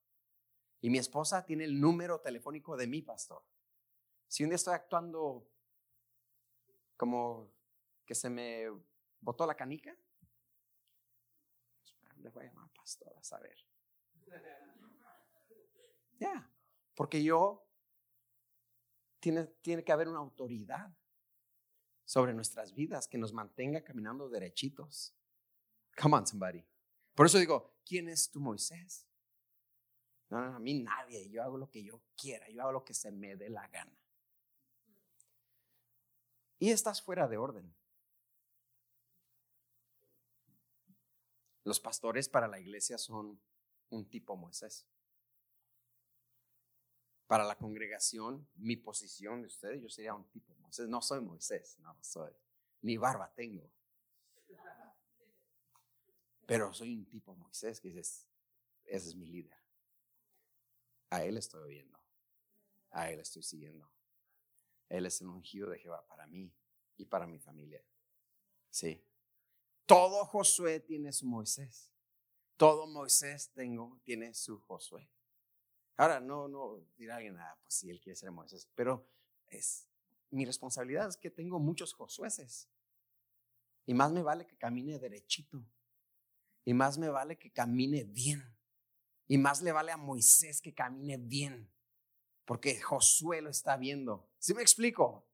Y 0.81 0.91
mi 0.91 0.99
esposa 0.99 1.47
tiene 1.47 1.63
el 1.63 1.81
número 1.81 2.21
telefónico 2.21 2.77
de 2.77 2.89
mi 2.89 3.01
pastor. 3.01 3.45
Si 4.27 4.43
un 4.43 4.51
día 4.51 4.57
estoy 4.57 4.75
actuando 4.75 5.52
como 6.97 7.51
que 8.05 8.15
se 8.15 8.31
me 8.31 8.67
botó 9.21 9.47
la 9.47 9.55
canica, 9.55 9.97
le 12.17 12.29
voy 12.31 12.45
a 12.45 12.49
llamar 12.49 12.71
pastor 12.73 13.15
a 13.17 13.23
saber. 13.23 13.57
Ya, 16.19 16.49
porque 16.95 17.21
yo 17.21 17.67
tiene, 19.19 19.45
tiene 19.61 19.83
que 19.83 19.91
haber 19.91 20.07
una 20.07 20.21
autoridad 20.21 20.97
sobre 22.05 22.33
nuestras 22.33 22.75
vidas 22.75 23.09
que 23.09 23.19
nos 23.19 23.33
mantenga 23.33 23.83
caminando 23.83 24.29
derechitos. 24.29 25.17
Come 26.01 26.19
on, 26.19 26.27
somebody. 26.27 26.65
Por 27.15 27.27
eso 27.27 27.39
digo, 27.39 27.75
¿quién 27.85 28.09
es 28.09 28.31
tu 28.31 28.41
Moisés? 28.41 29.07
No, 30.29 30.41
no, 30.41 30.57
a 30.57 30.59
mí 30.59 30.75
nadie. 30.75 31.29
Yo 31.29 31.43
hago 31.43 31.59
lo 31.59 31.71
que 31.71 31.83
yo 31.83 32.01
quiera. 32.17 32.49
Yo 32.51 32.63
hago 32.63 32.73
lo 32.73 32.85
que 32.85 32.95
se 32.95 33.11
me 33.11 33.37
dé 33.37 33.51
la 33.51 33.67
gana. 33.69 33.99
Y 36.63 36.71
estás 36.71 37.03
fuera 37.03 37.27
de 37.27 37.39
orden. 37.39 37.75
Los 41.65 41.81
pastores 41.81 42.29
para 42.29 42.47
la 42.47 42.61
iglesia 42.61 42.99
son 42.99 43.41
un 43.91 44.09
tipo 44.09 44.37
Moisés 44.37 44.87
para 47.33 47.45
la 47.45 47.57
congregación, 47.57 48.47
mi 48.57 48.77
posición 48.77 49.41
de 49.41 49.47
ustedes, 49.47 49.81
yo 49.81 49.89
sería 49.89 50.15
un 50.15 50.29
tipo 50.29 50.55
Moisés. 50.57 50.87
No 50.87 51.01
soy 51.01 51.23
Moisés, 51.23 51.79
no 51.79 51.97
soy. 52.03 52.31
Ni 52.83 52.99
barba 52.99 53.33
tengo. 53.35 53.73
Pero 56.45 56.75
soy 56.75 56.95
un 56.95 57.07
tipo 57.07 57.35
Moisés 57.35 57.81
que 57.81 57.89
dices, 57.89 58.29
ese 58.85 59.09
es 59.09 59.17
mi 59.17 59.25
líder. 59.29 59.57
A 61.09 61.25
él 61.25 61.39
estoy 61.39 61.63
oyendo. 61.63 61.99
A 62.91 63.11
él 63.11 63.21
estoy 63.21 63.43
siguiendo. 63.43 63.91
Él 64.93 65.07
es 65.07 65.23
el 65.23 65.29
ungido 65.29 65.71
de 65.71 65.79
Jehová 65.79 66.07
para 66.07 66.27
mí 66.27 66.53
y 66.99 67.07
para 67.07 67.27
mi 67.27 67.39
familia. 67.39 67.83
Sí. 68.69 69.03
Todo 69.87 70.27
Josué 70.27 70.81
tiene 70.81 71.13
su 71.13 71.27
Moisés. 71.27 71.91
Todo 72.59 72.87
Moisés 72.87 73.51
tengo, 73.55 73.99
tiene 74.05 74.35
su 74.35 74.61
Josué. 74.61 75.11
Ahora, 75.97 76.21
no, 76.21 76.47
no 76.47 76.85
dirá 76.97 77.17
alguien, 77.17 77.39
ah, 77.39 77.59
pues 77.63 77.75
si 77.75 77.91
él 77.91 78.01
quiere 78.01 78.17
ser 78.17 78.31
Moisés, 78.31 78.69
pero 78.75 79.09
es 79.49 79.89
mi 80.31 80.45
responsabilidad 80.45 81.09
es 81.09 81.17
que 81.17 81.31
tengo 81.31 81.59
muchos 81.59 81.95
Josueces. 81.95 82.69
Y 83.87 83.95
más 83.95 84.13
me 84.13 84.23
vale 84.23 84.47
que 84.47 84.59
camine 84.59 84.99
derechito. 84.99 85.65
Y 86.67 86.75
más 86.75 86.99
me 86.99 87.09
vale 87.09 87.39
que 87.39 87.51
camine 87.51 88.05
bien. 88.05 88.43
Y 89.27 89.39
más 89.39 89.63
le 89.63 89.73
vale 89.73 89.91
a 89.91 89.97
Moisés 89.97 90.61
que 90.61 90.75
camine 90.75 91.17
bien. 91.17 91.72
Porque 92.53 92.79
Josué 92.83 93.41
lo 93.41 93.49
está 93.49 93.79
viendo. 93.79 94.29
¿Sí 94.39 94.53
me 94.53 94.61
explico? 94.61 95.27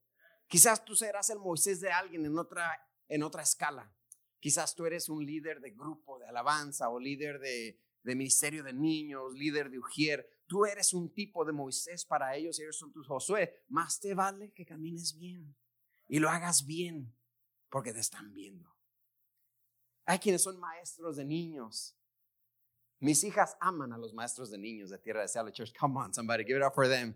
Quizás 0.47 0.85
tú 0.85 0.95
serás 0.95 1.29
el 1.31 1.41
Moisés 1.41 1.81
de 1.81 1.91
alguien 1.91 2.25
en 2.25 2.39
otra, 2.39 2.81
en 3.09 3.25
otra 3.25 3.43
escala. 3.43 3.93
Quizás 4.39 4.77
tú 4.77 4.87
eres 4.87 5.09
un 5.09 5.27
líder 5.27 5.61
de 5.61 5.73
grupo 5.73 6.21
de 6.21 6.29
alabanza 6.29 6.89
o 6.91 7.01
líder 7.01 7.41
de, 7.41 7.83
de 8.05 8.15
ministerio 8.15 8.63
de 8.63 8.73
niños, 8.73 9.35
líder 9.35 9.69
de 9.69 9.81
Ujier. 9.81 10.31
Tú 10.47 10.65
eres 10.65 10.95
un 10.95 11.13
tipo 11.13 11.45
de 11.45 11.51
Moisés 11.51 12.05
para 12.05 12.37
ellos 12.37 12.57
y 12.57 12.63
ellos 12.63 12.79
son 12.79 12.93
tus 12.93 13.09
Josué. 13.09 13.65
Más 13.67 13.99
te 13.99 14.15
vale 14.15 14.53
que 14.53 14.65
camines 14.65 15.19
bien 15.19 15.57
y 16.07 16.21
lo 16.21 16.31
hagas 16.31 16.67
bien 16.67 17.13
porque 17.69 17.93
te 17.93 17.99
están 17.99 18.33
viendo. 18.33 18.73
Hay 20.05 20.21
quienes 20.21 20.43
son 20.43 20.61
maestros 20.61 21.17
de 21.17 21.25
niños. 21.25 21.98
Mis 23.01 23.23
hijas 23.23 23.57
aman 23.61 23.93
a 23.93 23.99
los 23.99 24.13
maestros 24.13 24.51
de 24.51 24.59
niños 24.59 24.91
de 24.91 24.99
Tierra 24.99 25.23
de 25.23 25.29
Cielo 25.29 25.51
Church. 25.51 25.73
Come 25.79 25.99
on, 25.99 26.13
somebody, 26.13 26.45
give 26.45 26.57
it 26.57 26.65
up 26.65 26.75
for 26.75 26.89
them. 26.89 27.15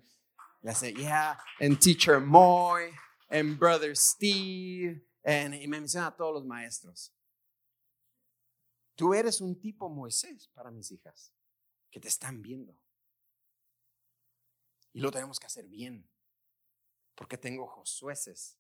Le 0.63 0.75
say, 0.75 0.95
yeah, 0.97 1.37
and 1.61 1.81
teacher 1.81 2.21
Moy, 2.21 2.93
en 3.29 3.57
Brother 3.57 3.97
Steve, 3.97 5.03
en, 5.25 5.55
y 5.55 5.67
me 5.67 5.81
menciona 5.81 6.09
a 6.09 6.17
todos 6.17 6.35
los 6.35 6.45
maestros. 6.45 7.13
Tú 8.95 9.13
eres 9.13 9.41
un 9.41 9.59
tipo 9.59 9.89
Moisés 9.89 10.49
para 10.55 10.71
mis 10.71 10.93
hijas, 10.93 11.33
que 11.91 11.99
te 11.99 12.07
están 12.07 12.43
viendo. 12.43 12.77
Y 14.93 15.01
lo 15.01 15.11
tenemos 15.11 15.41
que 15.41 15.47
hacer 15.47 15.67
bien, 15.67 16.09
porque 17.17 17.37
tengo 17.37 17.67
Josueces 17.67 18.57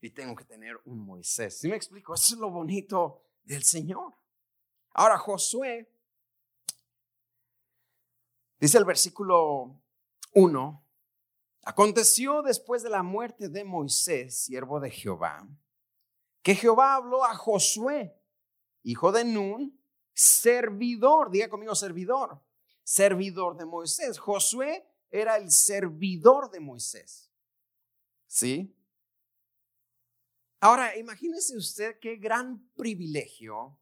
y 0.00 0.10
tengo 0.10 0.34
que 0.34 0.44
tener 0.44 0.80
un 0.86 0.98
Moisés. 0.98 1.58
¿Sí 1.60 1.68
me 1.68 1.76
explico? 1.76 2.14
Eso 2.14 2.34
es 2.34 2.40
lo 2.40 2.50
bonito 2.50 3.22
del 3.44 3.62
Señor. 3.62 4.14
Ahora, 4.94 5.18
Josué, 5.18 5.92
dice 8.58 8.78
el 8.78 8.84
versículo 8.84 9.80
1, 10.32 10.84
Aconteció 11.66 12.42
después 12.42 12.82
de 12.82 12.90
la 12.90 13.02
muerte 13.02 13.48
de 13.48 13.64
Moisés, 13.64 14.38
siervo 14.38 14.80
de 14.80 14.90
Jehová, 14.90 15.48
que 16.42 16.54
Jehová 16.54 16.94
habló 16.94 17.24
a 17.24 17.34
Josué, 17.34 18.20
hijo 18.82 19.10
de 19.12 19.24
Nun, 19.24 19.80
servidor, 20.12 21.30
diga 21.30 21.48
conmigo 21.48 21.74
servidor, 21.74 22.42
servidor 22.82 23.56
de 23.56 23.64
Moisés. 23.64 24.18
Josué 24.18 24.86
era 25.10 25.36
el 25.38 25.50
servidor 25.50 26.50
de 26.50 26.60
Moisés. 26.60 27.30
¿Sí? 28.26 28.76
Ahora, 30.60 30.96
imagínese 30.98 31.56
usted 31.56 31.98
qué 31.98 32.16
gran 32.16 32.68
privilegio 32.74 33.78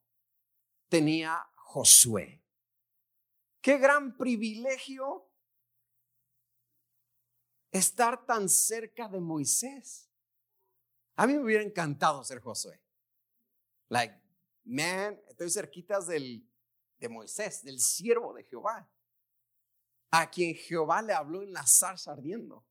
tenía 0.93 1.43
Josué. 1.55 2.45
Qué 3.63 3.79
gran 3.79 4.15
privilegio 4.19 5.27
estar 7.71 8.27
tan 8.27 8.47
cerca 8.47 9.09
de 9.09 9.19
Moisés. 9.19 10.11
A 11.17 11.27
mí 11.27 11.33
me 11.33 11.45
hubiera 11.45 11.65
encantado 11.65 12.23
ser 12.25 12.41
Josué. 12.41 12.79
Like, 13.89 14.21
man, 14.65 15.19
estoy 15.29 15.49
cerquitas 15.49 16.09
del, 16.09 16.47
de 16.99 17.09
Moisés, 17.09 17.65
del 17.65 17.81
siervo 17.81 18.35
de 18.35 18.45
Jehová, 18.45 18.87
a 20.11 20.31
quien 20.31 20.55
Jehová 20.55 21.01
le 21.01 21.15
habló 21.15 21.43
en 21.43 21.55
la 21.55 21.67
zarza 21.67 22.13
ardiendo, 22.13 22.67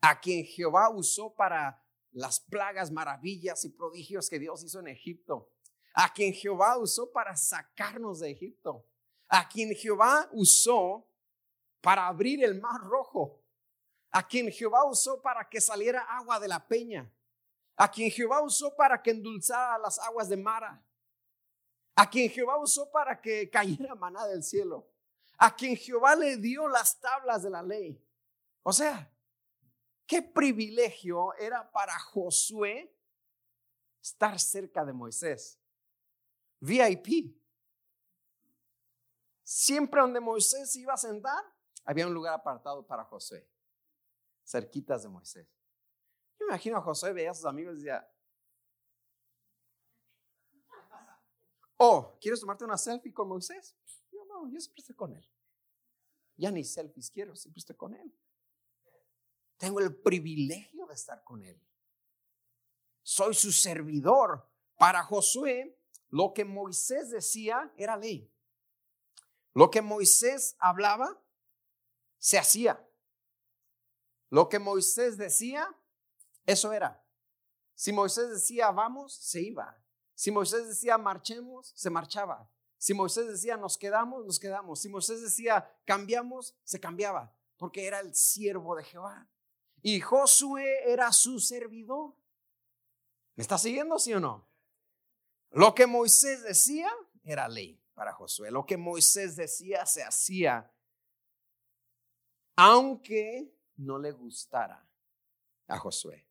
a 0.00 0.18
quien 0.18 0.44
Jehová 0.44 0.90
usó 0.90 1.32
para 1.32 1.80
las 2.10 2.40
plagas, 2.40 2.90
maravillas 2.90 3.64
y 3.64 3.68
prodigios 3.68 4.28
que 4.28 4.40
Dios 4.40 4.64
hizo 4.64 4.80
en 4.80 4.88
Egipto, 4.88 5.52
a 5.94 6.12
quien 6.12 6.32
Jehová 6.32 6.78
usó 6.78 7.10
para 7.10 7.36
sacarnos 7.36 8.20
de 8.20 8.30
Egipto, 8.30 8.86
a 9.28 9.48
quien 9.48 9.74
Jehová 9.74 10.28
usó 10.32 11.06
para 11.80 12.06
abrir 12.06 12.42
el 12.44 12.60
mar 12.60 12.80
rojo, 12.80 13.42
a 14.10 14.26
quien 14.26 14.50
Jehová 14.50 14.84
usó 14.84 15.20
para 15.20 15.48
que 15.48 15.60
saliera 15.60 16.02
agua 16.02 16.38
de 16.38 16.48
la 16.48 16.66
peña, 16.66 17.10
a 17.76 17.90
quien 17.90 18.10
Jehová 18.10 18.42
usó 18.42 18.74
para 18.76 19.02
que 19.02 19.10
endulzara 19.10 19.78
las 19.78 19.98
aguas 19.98 20.28
de 20.28 20.36
Mara, 20.36 20.82
a 21.94 22.08
quien 22.08 22.30
Jehová 22.30 22.58
usó 22.58 22.90
para 22.90 23.20
que 23.20 23.50
cayera 23.50 23.94
maná 23.94 24.26
del 24.26 24.42
cielo, 24.42 24.88
a 25.36 25.54
quien 25.54 25.76
Jehová 25.76 26.14
le 26.14 26.36
dio 26.36 26.68
las 26.68 26.98
tablas 27.00 27.42
de 27.42 27.50
la 27.50 27.62
ley. 27.62 28.00
O 28.62 28.72
sea, 28.72 29.10
qué 30.06 30.22
privilegio 30.22 31.34
era 31.34 31.70
para 31.70 31.98
Josué 31.98 32.94
estar 34.00 34.38
cerca 34.38 34.84
de 34.84 34.92
Moisés. 34.92 35.58
VIP. 36.62 37.36
Siempre 39.44 40.00
donde 40.00 40.20
Moisés 40.20 40.74
iba 40.76 40.94
a 40.94 40.96
sentar, 40.96 41.44
había 41.84 42.06
un 42.06 42.14
lugar 42.14 42.34
apartado 42.34 42.86
para 42.86 43.04
Josué 43.04 43.52
cerquitas 44.44 45.02
de 45.02 45.08
Moisés. 45.08 45.48
Yo 46.38 46.46
me 46.46 46.52
imagino 46.52 46.76
a 46.76 46.82
José, 46.82 47.12
veía 47.12 47.30
a 47.30 47.34
sus 47.34 47.46
amigos 47.46 47.74
y 47.74 47.76
decía, 47.78 48.08
oh, 51.76 52.16
¿quieres 52.20 52.40
tomarte 52.40 52.64
una 52.64 52.76
selfie 52.76 53.12
con 53.12 53.28
Moisés? 53.28 53.76
Yo 54.10 54.24
no, 54.26 54.50
yo 54.50 54.60
siempre 54.60 54.80
estoy 54.80 54.96
con 54.96 55.14
él. 55.14 55.28
Ya 56.36 56.50
ni 56.50 56.64
selfies 56.64 57.10
quiero, 57.10 57.36
siempre 57.36 57.60
estoy 57.60 57.76
con 57.76 57.94
él. 57.94 58.14
Tengo 59.56 59.80
el 59.80 59.94
privilegio 59.94 60.86
de 60.86 60.94
estar 60.94 61.22
con 61.22 61.42
él. 61.42 61.60
Soy 63.02 63.34
su 63.34 63.52
servidor. 63.52 64.48
Para 64.76 65.04
Josué, 65.04 65.78
lo 66.12 66.34
que 66.34 66.44
Moisés 66.44 67.10
decía 67.10 67.72
era 67.78 67.96
ley. 67.96 68.30
Lo 69.54 69.70
que 69.70 69.80
Moisés 69.80 70.56
hablaba, 70.58 71.18
se 72.18 72.38
hacía. 72.38 72.86
Lo 74.28 74.50
que 74.50 74.58
Moisés 74.58 75.16
decía, 75.16 75.74
eso 76.44 76.74
era. 76.74 77.02
Si 77.74 77.92
Moisés 77.92 78.28
decía 78.28 78.70
vamos, 78.70 79.14
se 79.14 79.40
iba. 79.40 79.82
Si 80.14 80.30
Moisés 80.30 80.68
decía 80.68 80.98
marchemos, 80.98 81.72
se 81.74 81.88
marchaba. 81.88 82.46
Si 82.76 82.92
Moisés 82.92 83.26
decía 83.28 83.56
nos 83.56 83.78
quedamos, 83.78 84.26
nos 84.26 84.38
quedamos. 84.38 84.82
Si 84.82 84.90
Moisés 84.90 85.22
decía 85.22 85.74
cambiamos, 85.86 86.54
se 86.62 86.78
cambiaba, 86.78 87.34
porque 87.56 87.86
era 87.86 88.00
el 88.00 88.14
siervo 88.14 88.76
de 88.76 88.84
Jehová. 88.84 89.30
Y 89.80 89.98
Josué 90.00 90.92
era 90.92 91.10
su 91.10 91.40
servidor. 91.40 92.14
¿Me 93.34 93.42
está 93.42 93.56
siguiendo, 93.56 93.98
sí 93.98 94.12
o 94.12 94.20
no? 94.20 94.51
Lo 95.52 95.74
que 95.74 95.86
Moisés 95.86 96.42
decía 96.42 96.90
era 97.24 97.48
ley 97.48 97.78
para 97.94 98.12
Josué. 98.12 98.50
Lo 98.50 98.64
que 98.64 98.76
Moisés 98.76 99.36
decía 99.36 99.84
se 99.86 100.02
hacía. 100.02 100.70
Aunque 102.56 103.54
no 103.76 103.98
le 103.98 104.12
gustara 104.12 104.86
a 105.68 105.78
Josué. 105.78 106.26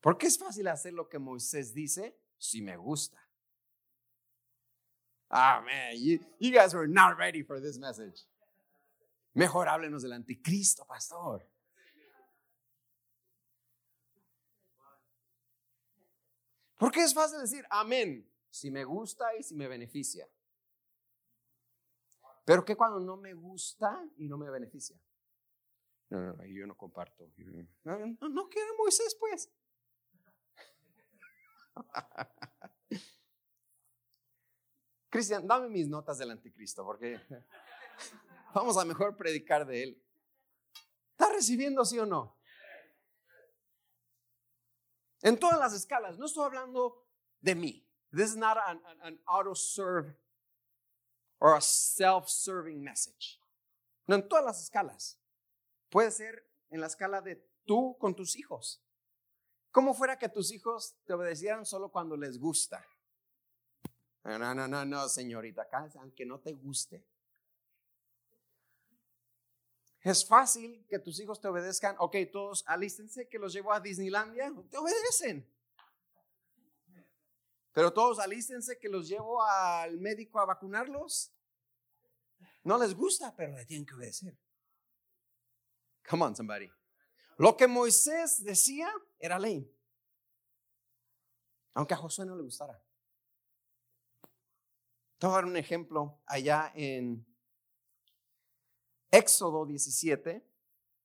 Porque 0.00 0.26
es 0.26 0.38
fácil 0.38 0.68
hacer 0.68 0.92
lo 0.92 1.08
que 1.08 1.18
Moisés 1.18 1.72
dice 1.72 2.18
si 2.36 2.60
me 2.60 2.76
gusta. 2.76 3.18
Ah, 5.30 5.62
man, 5.64 5.96
you, 5.96 6.20
guys 6.52 6.74
were 6.74 6.86
not 6.86 7.18
ready 7.18 7.42
for 7.42 7.60
this 7.60 7.78
message. 7.78 8.26
Mejor 9.34 9.66
háblenos 9.66 10.02
del 10.02 10.12
anticristo, 10.12 10.84
pastor. 10.86 11.44
Porque 16.76 17.02
es 17.02 17.14
fácil 17.14 17.40
decir 17.40 17.64
amén 17.70 18.28
si 18.50 18.70
me 18.70 18.84
gusta 18.84 19.34
y 19.36 19.42
si 19.42 19.54
me 19.54 19.68
beneficia. 19.68 20.28
Pero 22.44 22.64
que 22.64 22.76
cuando 22.76 23.00
no 23.00 23.16
me 23.16 23.34
gusta 23.34 24.06
y 24.16 24.28
no 24.28 24.36
me 24.36 24.50
beneficia. 24.50 24.96
No, 26.10 26.20
no, 26.20 26.32
no 26.34 26.44
yo 26.44 26.66
no 26.66 26.76
comparto. 26.76 27.30
No, 27.84 27.98
no, 27.98 28.28
no 28.28 28.48
quiero 28.48 28.76
Moisés, 28.76 29.16
pues. 29.18 29.50
Cristian, 35.08 35.46
dame 35.46 35.68
mis 35.68 35.88
notas 35.88 36.18
del 36.18 36.32
anticristo, 36.32 36.84
porque 36.84 37.20
vamos 38.54 38.76
a 38.76 38.84
mejor 38.84 39.16
predicar 39.16 39.64
de 39.66 39.84
él. 39.84 40.02
¿Está 41.12 41.32
recibiendo 41.32 41.84
sí 41.84 41.98
o 41.98 42.06
no? 42.06 42.36
En 45.22 45.38
todas 45.38 45.58
las 45.58 45.72
escalas, 45.72 46.18
no 46.18 46.26
estoy 46.26 46.44
hablando 46.44 47.06
de 47.40 47.54
mí. 47.54 47.86
This 48.12 48.30
is 48.30 48.36
not 48.36 48.56
an, 48.58 49.18
auto-serve 49.26 50.14
or 51.40 51.56
a 51.56 51.60
self-serving 51.60 52.82
message. 52.82 53.40
No 54.06 54.16
en 54.16 54.28
todas 54.28 54.44
las 54.44 54.62
escalas. 54.62 55.18
Puede 55.90 56.10
ser 56.10 56.46
en 56.70 56.80
la 56.80 56.86
escala 56.86 57.20
de 57.20 57.36
tú 57.64 57.96
con 57.98 58.14
tus 58.14 58.36
hijos. 58.36 58.82
¿Cómo 59.70 59.94
fuera 59.94 60.18
que 60.18 60.28
tus 60.28 60.52
hijos 60.52 60.94
te 61.04 61.14
obedecieran 61.14 61.66
solo 61.66 61.90
cuando 61.90 62.16
les 62.16 62.38
gusta? 62.38 62.86
No, 64.22 64.54
no, 64.54 64.68
no, 64.68 64.84
no, 64.84 65.08
señorita, 65.08 65.68
aunque 65.96 66.24
no 66.24 66.38
te 66.38 66.52
guste. 66.52 67.04
Es 70.04 70.26
fácil 70.26 70.84
que 70.86 70.98
tus 70.98 71.18
hijos 71.18 71.40
te 71.40 71.48
obedezcan. 71.48 71.96
Ok, 71.98 72.16
todos 72.30 72.62
alístense 72.66 73.26
que 73.26 73.38
los 73.38 73.54
llevo 73.54 73.72
a 73.72 73.80
Disneylandia. 73.80 74.52
Te 74.70 74.76
obedecen. 74.76 75.50
Pero 77.72 77.90
todos 77.90 78.18
alístense 78.18 78.78
que 78.78 78.90
los 78.90 79.08
llevo 79.08 79.42
al 79.42 79.98
médico 79.98 80.38
a 80.38 80.44
vacunarlos. 80.44 81.32
No 82.64 82.76
les 82.76 82.94
gusta, 82.94 83.34
pero 83.34 83.56
le 83.56 83.64
tienen 83.64 83.86
que 83.86 83.94
obedecer. 83.94 84.38
Come 86.06 86.26
on, 86.26 86.36
somebody. 86.36 86.70
Lo 87.38 87.56
que 87.56 87.66
Moisés 87.66 88.44
decía 88.44 88.92
era 89.18 89.38
ley. 89.38 89.74
Aunque 91.72 91.94
a 91.94 91.96
Josué 91.96 92.26
no 92.26 92.36
le 92.36 92.42
gustara. 92.42 92.78
Te 95.16 95.26
voy 95.26 95.32
a 95.32 95.36
dar 95.36 95.46
un 95.46 95.56
ejemplo 95.56 96.20
allá 96.26 96.70
en 96.74 97.26
Éxodo 99.14 99.64
17, 99.64 100.44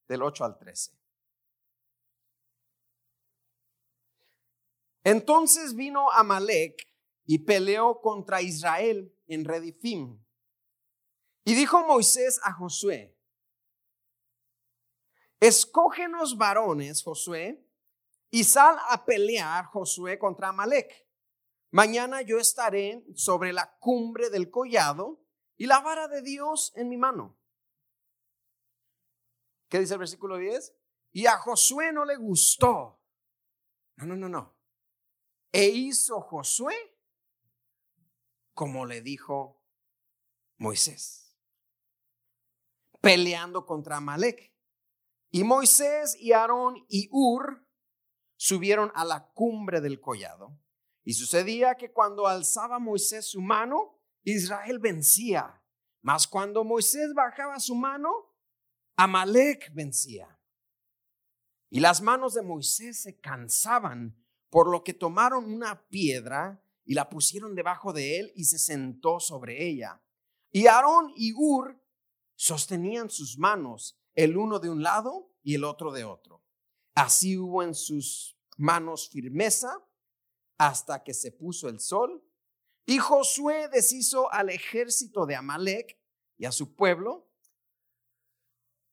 del 0.08 0.24
8 0.24 0.43
al 0.43 0.58
13. 0.58 1.00
Entonces 5.04 5.76
vino 5.76 6.10
Amalek 6.12 6.88
y 7.26 7.38
peleó 7.38 8.02
contra 8.02 8.41
Israel 8.41 9.15
en 9.28 9.45
Redifim. 9.45 10.19
Y 11.45 11.54
dijo 11.54 11.86
Moisés 11.86 12.39
a 12.43 12.54
Josué, 12.54 13.15
escógenos 15.39 16.36
varones, 16.36 17.04
Josué, 17.04 17.63
y 18.32 18.43
sal 18.43 18.76
a 18.89 19.06
pelear, 19.06 19.65
Josué, 19.65 20.17
contra 20.17 20.50
Amalek. 20.50 21.08
Mañana 21.72 22.24
yo 22.24 22.39
estaré 22.39 23.06
sobre 23.15 23.54
la 23.54 23.78
cumbre 23.80 24.32
del 24.32 24.50
collado 24.50 25.24
y 25.58 25.67
la 25.67 25.80
vara 25.80 26.08
de 26.08 26.24
Dios 26.24 26.72
en 26.76 26.89
mi 26.89 26.98
mano. 26.98 27.38
¿Qué 29.69 29.79
dice 29.79 29.93
el 29.93 29.99
versículo 29.99 30.38
10? 30.38 30.75
Y 31.12 31.27
a 31.27 31.38
Josué 31.38 31.91
no 31.93 32.03
le 32.03 32.17
gustó. 32.17 32.99
No, 33.95 34.05
no, 34.05 34.15
no, 34.15 34.27
no. 34.27 34.55
E 35.51 35.67
hizo 35.67 36.19
Josué 36.21 36.75
como 38.53 38.86
le 38.86 39.01
dijo 39.01 39.63
Moisés, 40.58 41.34
peleando 42.99 43.65
contra 43.65 43.97
Amalek. 43.97 44.53
Y 45.32 45.45
Moisés 45.45 46.17
y 46.19 46.34
Aarón 46.34 46.84
y 46.89 47.08
Ur 47.12 47.65
subieron 48.36 48.91
a 48.95 49.05
la 49.05 49.32
cumbre 49.32 49.79
del 49.79 50.01
collado. 50.01 50.60
Y 51.05 51.13
sucedía 51.13 51.75
que 51.75 51.93
cuando 51.93 52.27
alzaba 52.27 52.79
Moisés 52.79 53.27
su 53.32 53.39
mano, 53.39 53.97
Israel 54.23 54.79
vencía. 54.79 55.63
Mas 56.01 56.27
cuando 56.27 56.63
Moisés 56.65 57.13
bajaba 57.13 57.60
su 57.62 57.75
mano, 57.75 58.12
Amalek 59.02 59.74
vencía. 59.74 60.38
Y 61.70 61.80
las 61.80 62.02
manos 62.02 62.34
de 62.34 62.42
Moisés 62.42 63.02
se 63.02 63.18
cansaban, 63.18 64.22
por 64.50 64.70
lo 64.70 64.84
que 64.84 64.94
tomaron 64.94 65.46
una 65.46 65.88
piedra 65.88 66.62
y 66.84 66.96
la 66.96 67.08
pusieron 67.08 67.56
debajo 67.56 67.94
de 67.94 68.20
él 68.20 68.34
y 68.36 68.44
se 68.44 68.60
sentó 68.60 69.22
sobre 69.22 69.66
ella. 69.66 70.02
Y 70.52 70.68
Aarón 70.68 71.14
y 71.16 71.32
Ur 71.34 71.82
sostenían 72.36 73.10
sus 73.10 73.38
manos, 73.38 73.98
el 74.16 74.36
uno 74.36 74.60
de 74.60 74.70
un 74.70 74.84
lado 74.84 75.32
y 75.44 75.56
el 75.56 75.64
otro 75.64 75.94
de 75.94 76.04
otro. 76.04 76.44
Así 76.94 77.38
hubo 77.38 77.64
en 77.64 77.76
sus 77.76 78.38
manos 78.58 79.08
firmeza 79.10 79.82
hasta 80.58 81.06
que 81.06 81.14
se 81.14 81.32
puso 81.32 81.70
el 81.70 81.80
sol. 81.80 82.22
Y 82.86 82.98
Josué 82.98 83.70
deshizo 83.70 84.30
al 84.30 84.50
ejército 84.50 85.26
de 85.26 85.38
Amalek 85.38 85.98
y 86.38 86.44
a 86.44 86.52
su 86.52 86.76
pueblo 86.76 87.29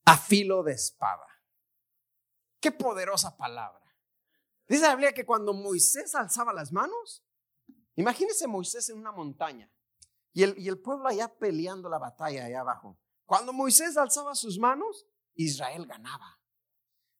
a 0.07 0.17
filo 0.17 0.63
de 0.63 0.71
espada. 0.71 1.27
Qué 2.61 2.71
poderosa 2.71 3.35
palabra. 3.35 3.83
Dice 4.65 4.83
la 4.83 4.95
Biblia 4.95 5.11
que 5.11 5.25
cuando 5.25 5.53
Moisés 5.53 6.15
alzaba 6.15 6.53
las 6.53 6.71
manos, 6.71 7.25
imagínese 7.95 8.47
Moisés 8.47 8.89
en 8.89 8.99
una 8.99 9.11
montaña 9.11 9.69
y 10.31 10.43
el, 10.43 10.57
y 10.57 10.69
el 10.69 10.79
pueblo 10.79 11.09
allá 11.09 11.37
peleando 11.37 11.89
la 11.89 11.99
batalla 11.99 12.45
allá 12.45 12.61
abajo. 12.61 12.97
Cuando 13.25 13.51
Moisés 13.51 13.97
alzaba 13.97 14.33
sus 14.33 14.57
manos, 14.57 15.05
Israel 15.33 15.85
ganaba. 15.85 16.39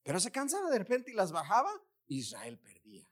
Pero 0.03 0.21
se 0.21 0.31
cansaba 0.31 0.69
de 0.69 0.79
repente 0.79 1.11
y 1.11 1.13
las 1.13 1.33
bajaba, 1.33 1.71
Israel 2.05 2.57
perdía. 2.57 3.11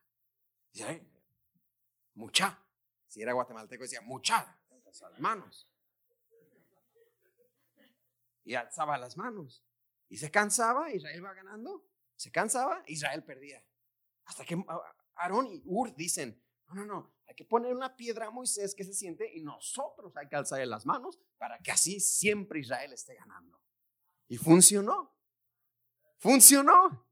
Mucha. 2.13 2.65
Si 3.07 3.21
era 3.21 3.33
guatemalteco 3.33 3.83
decía 3.83 4.01
mucha, 4.01 4.57
las 5.01 5.19
manos. 5.19 5.69
Y 8.45 8.55
alzaba 8.55 8.97
las 8.97 9.17
manos. 9.17 9.65
Y 10.07 10.17
se 10.17 10.31
cansaba, 10.31 10.91
Israel 10.93 11.25
va 11.25 11.33
ganando. 11.33 11.85
Se 12.15 12.31
cansaba, 12.31 12.81
Israel 12.87 13.23
perdía. 13.23 13.61
Hasta 14.23 14.45
que 14.45 14.63
Aarón 15.15 15.47
y 15.47 15.61
Ur 15.65 15.93
dicen, 15.93 16.41
no, 16.67 16.75
no, 16.75 16.85
no, 16.85 17.15
hay 17.27 17.35
que 17.35 17.45
poner 17.45 17.75
una 17.75 17.95
piedra 17.95 18.27
a 18.27 18.31
Moisés 18.31 18.73
que 18.73 18.83
se 18.83 18.93
siente 18.93 19.29
y 19.35 19.41
nosotros 19.41 20.15
hay 20.15 20.27
que 20.27 20.35
alzarle 20.35 20.65
las 20.65 20.85
manos 20.85 21.19
para 21.37 21.59
que 21.59 21.71
así 21.71 21.99
siempre 21.99 22.59
Israel 22.59 22.93
esté 22.93 23.15
ganando. 23.15 23.61
Y 24.27 24.37
funcionó. 24.37 25.15
Funcionó. 26.17 27.07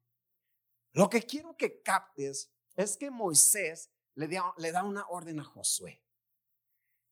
Lo 0.94 1.10
que 1.10 1.24
quiero 1.24 1.58
que 1.58 1.82
captes 1.82 2.52
es 2.76 2.98
que 2.98 3.12
Moisés 3.12 3.92
le 4.16 4.28
da, 4.28 4.54
le 4.58 4.72
da 4.72 4.84
una 4.84 5.06
orden 5.08 5.40
a 5.40 5.44
Josué. 5.44 6.04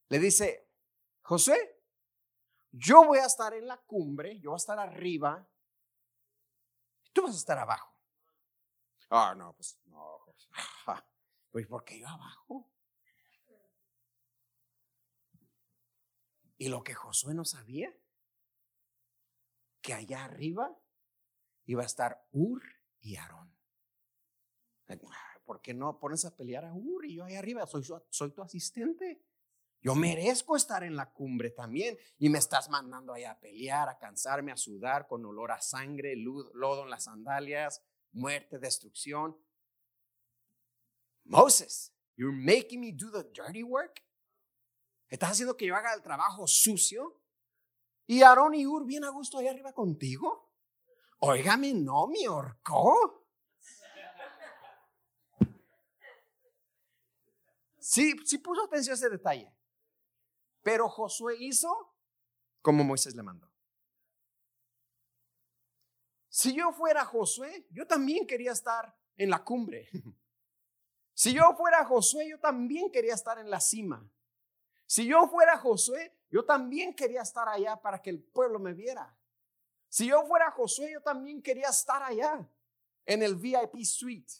Le 0.10 0.20
dice, 0.20 0.70
Josué, 1.22 1.81
yo 2.72 3.06
voy 3.06 3.20
a 3.20 3.26
estar 3.26 3.54
en 3.54 3.68
la 3.68 3.78
cumbre, 3.78 4.40
yo 4.40 4.52
voy 4.52 4.56
a 4.56 4.58
estar 4.58 4.80
arriba, 4.80 5.48
tú 7.14 7.24
vas 7.24 7.34
a 7.34 7.38
estar 7.38 7.58
abajo. 7.58 7.94
Ah, 9.10 9.36
no, 9.38 9.54
pues 9.54 9.78
no, 9.86 10.22
pues, 10.26 10.50
pues 11.52 11.68
porque 11.68 12.00
yo 12.00 12.08
abajo. 12.08 12.70
Y 16.58 16.70
lo 16.70 16.84
que 16.84 16.94
Josué 16.94 17.34
no 17.34 17.44
sabía, 17.44 17.92
que 19.82 19.94
allá 19.94 20.26
arriba 20.26 20.78
iba 21.66 21.84
a 21.84 21.88
estar 21.88 22.24
Ur 22.32 22.62
y 23.02 23.16
Aarón. 23.16 23.52
¿Por 25.44 25.62
qué 25.62 25.74
no 25.74 26.00
pones 26.00 26.24
a 26.26 26.36
pelear 26.36 26.66
a 26.66 26.74
Ur 26.74 27.06
y 27.06 27.16
yo 27.16 27.26
ahí 27.26 27.36
arriba? 27.36 27.66
Soy, 27.66 27.84
soy 28.10 28.32
tu 28.32 28.42
asistente. 28.42 29.22
Yo 29.82 29.96
merezco 29.96 30.56
estar 30.56 30.84
en 30.84 30.96
la 30.96 31.12
cumbre 31.12 31.50
también 31.50 31.98
y 32.20 32.30
me 32.30 32.38
estás 32.38 32.70
mandando 32.70 33.14
allá 33.14 33.32
a 33.32 33.40
pelear, 33.40 33.90
a 33.90 33.98
cansarme, 33.98 34.52
a 34.52 34.58
sudar 34.58 35.08
con 35.08 35.26
olor 35.26 35.52
a 35.52 35.60
sangre, 35.60 36.16
lodo 36.16 36.84
en 36.84 36.90
las 36.92 37.06
sandalias, 37.06 37.82
muerte, 38.12 38.60
destrucción. 38.60 39.36
Moses, 41.24 41.94
you're 42.16 42.36
making 42.36 42.80
me 42.80 42.92
do 42.92 43.10
the 43.12 43.24
dirty 43.34 43.64
work. 43.64 44.04
¿Estás 45.10 45.32
haciendo 45.32 45.58
que 45.58 45.66
yo 45.66 45.76
haga 45.76 45.94
el 45.96 46.04
trabajo 46.04 46.46
sucio? 46.46 47.20
¿Y 48.06 48.22
Aarón 48.22 48.54
y 48.54 48.68
Ur 48.68 48.86
bien 48.86 49.04
a 49.04 49.10
gusto 49.10 49.40
ahí 49.40 49.48
arriba 49.48 49.74
contigo? 49.74 50.52
Óigame, 51.20 51.74
no 51.74 52.08
me 52.08 52.26
ahorcó. 52.26 53.26
Sí, 57.80 58.16
sí 58.26 58.38
puso 58.38 58.64
atención 58.64 58.94
a 58.94 58.96
ese 58.96 59.10
detalle. 59.10 59.52
Pero 60.62 60.90
Josué 60.90 61.36
hizo 61.40 61.92
como 62.62 62.84
Moisés 62.84 63.16
le 63.16 63.24
mandó. 63.24 63.52
Si 66.30 66.56
yo 66.56 66.72
fuera 66.72 67.04
Josué, 67.06 67.68
yo 67.72 67.86
también 67.86 68.26
quería 68.26 68.52
estar 68.52 68.96
en 69.18 69.30
la 69.30 69.44
cumbre. 69.44 69.90
Si 71.14 71.34
yo 71.34 71.54
fuera 71.56 71.86
Josué, 71.86 72.28
yo 72.30 72.40
también 72.40 72.90
quería 72.90 73.14
estar 73.14 73.38
en 73.38 73.50
la 73.50 73.60
cima. 73.60 74.10
Si 74.88 75.06
yo 75.06 75.28
fuera 75.28 75.56
Josué, 75.58 76.18
yo 76.32 76.46
también 76.46 76.96
quería 76.96 77.22
estar 77.22 77.48
allá 77.48 77.80
para 77.80 78.02
que 78.02 78.10
el 78.10 78.24
pueblo 78.24 78.58
me 78.58 78.74
viera. 78.74 79.16
Si 79.88 80.08
yo 80.08 80.26
fuera 80.26 80.50
Josué, 80.50 80.94
yo 80.94 81.02
también 81.02 81.44
quería 81.44 81.68
estar 81.68 82.02
allá, 82.02 82.50
en 83.06 83.22
el 83.22 83.36
VIP 83.36 83.84
suite. 83.84 84.34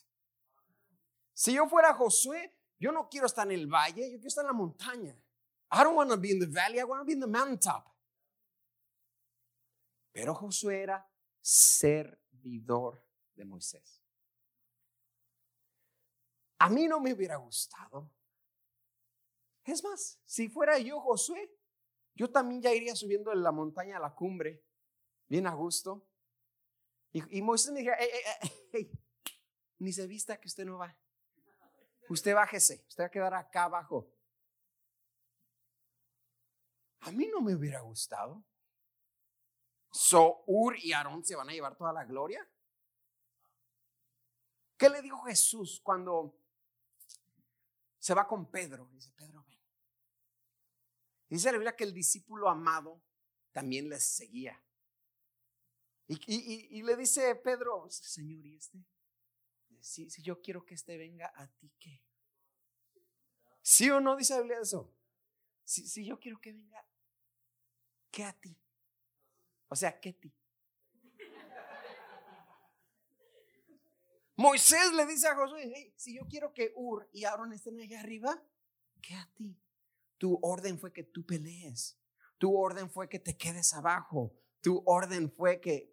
Si 1.34 1.52
yo 1.52 1.68
fuera 1.68 1.94
Josué, 1.94 2.52
yo 2.80 2.90
no 2.90 3.08
quiero 3.08 3.26
estar 3.26 3.46
en 3.46 3.52
el 3.52 3.66
valle, 3.68 4.10
yo 4.10 4.16
quiero 4.16 4.28
estar 4.28 4.42
en 4.42 4.48
la 4.48 4.52
montaña. 4.52 5.16
I 5.72 5.82
don't 5.82 5.96
want 5.96 6.10
to 6.10 6.18
be 6.18 6.30
in 6.30 6.38
the 6.38 6.46
valley, 6.46 6.78
I 6.78 6.84
want 6.84 7.00
to 7.00 7.06
be 7.06 7.14
in 7.14 7.20
the 7.20 7.26
mountaintop. 7.26 7.88
Pero 10.12 10.34
Josué 10.34 10.82
era 10.82 11.10
servidor 11.40 13.02
de 13.34 13.46
Moisés. 13.46 14.02
A 16.58 16.68
mí 16.68 16.86
no 16.86 17.00
me 17.00 17.14
hubiera 17.14 17.36
gustado. 17.36 18.10
Es 19.64 19.82
más, 19.82 20.20
si 20.26 20.48
fuera 20.48 20.78
yo 20.78 21.00
Josué, 21.00 21.50
yo 22.14 22.30
también 22.30 22.60
ya 22.60 22.72
iría 22.72 22.94
subiendo 22.94 23.32
en 23.32 23.42
la 23.42 23.50
montaña 23.50 23.96
a 23.96 24.00
la 24.00 24.14
cumbre 24.14 24.62
bien 25.26 25.46
a 25.46 25.54
gusto. 25.54 26.06
Y, 27.12 27.40
Moisés 27.42 27.72
me 27.72 27.80
dijo, 27.80 27.92
ni 29.78 29.92
se 29.92 30.06
vista 30.06 30.38
que 30.38 30.48
usted 30.48 30.66
no 30.66 30.78
va. 30.78 30.94
Usted 32.08 32.34
bájese, 32.34 32.84
usted 32.88 33.04
va 33.04 33.06
a 33.06 33.10
quedar 33.10 33.34
acá 33.34 33.64
abajo. 33.64 34.12
A 37.02 37.10
mí 37.10 37.28
no 37.28 37.40
me 37.40 37.54
hubiera 37.54 37.80
gustado. 37.80 38.44
So, 39.90 40.42
Ur 40.46 40.76
y 40.78 40.92
Aarón 40.92 41.24
se 41.24 41.36
van 41.36 41.50
a 41.50 41.52
llevar 41.52 41.76
toda 41.76 41.92
la 41.92 42.04
gloria. 42.04 42.48
¿Qué 44.76 44.88
le 44.88 45.02
dijo 45.02 45.22
Jesús 45.22 45.80
cuando 45.82 46.34
se 47.98 48.14
va 48.14 48.26
con 48.26 48.50
Pedro? 48.50 48.88
Dice, 48.92 49.12
Pedro, 49.12 49.44
ven. 49.48 49.60
Dice 51.28 51.46
la 51.46 51.58
Biblia 51.58 51.76
que 51.76 51.84
el 51.84 51.92
discípulo 51.92 52.48
amado 52.48 53.00
también 53.52 53.88
les 53.88 54.02
seguía. 54.02 54.60
Y, 56.08 56.82
le 56.82 56.96
dice 56.96 57.34
Pedro, 57.36 57.86
Señor, 57.90 58.44
¿y 58.44 58.56
este? 58.56 58.84
Si, 59.80 60.08
yo 60.22 60.40
quiero 60.42 60.64
que 60.64 60.74
este 60.74 60.96
venga 60.96 61.32
a 61.34 61.46
ti, 61.48 61.72
¿qué? 61.78 62.02
¿Sí 63.62 63.88
o 63.90 64.00
no 64.00 64.16
dice 64.16 64.34
la 64.34 64.40
Biblia 64.40 64.60
eso? 64.60 64.92
Si, 65.64 65.86
si 65.86 66.04
yo 66.04 66.18
quiero 66.18 66.40
que 66.40 66.52
venga, 66.52 66.84
¿qué 68.12 68.24
a 68.24 68.32
ti? 68.32 68.56
O 69.66 69.74
sea, 69.74 69.98
¿qué 69.98 70.10
a 70.10 70.12
ti? 70.12 70.32
Moisés 74.36 74.92
le 74.92 75.06
dice 75.06 75.26
a 75.26 75.34
Josué, 75.34 75.92
si 75.96 76.14
yo 76.14 76.26
quiero 76.28 76.52
que 76.52 76.72
Ur 76.76 77.08
y 77.12 77.24
Aaron 77.24 77.52
estén 77.52 77.80
allá 77.80 78.00
arriba, 78.00 78.40
¿qué 79.00 79.14
a 79.14 79.28
ti? 79.34 79.60
Tu 80.18 80.38
orden 80.42 80.78
fue 80.78 80.92
que 80.92 81.02
tú 81.02 81.26
pelees. 81.26 81.98
Tu 82.38 82.56
orden 82.56 82.88
fue 82.90 83.08
que 83.08 83.18
te 83.18 83.36
quedes 83.36 83.74
abajo. 83.74 84.32
Tu 84.60 84.80
orden 84.86 85.32
fue 85.32 85.60
que 85.60 85.92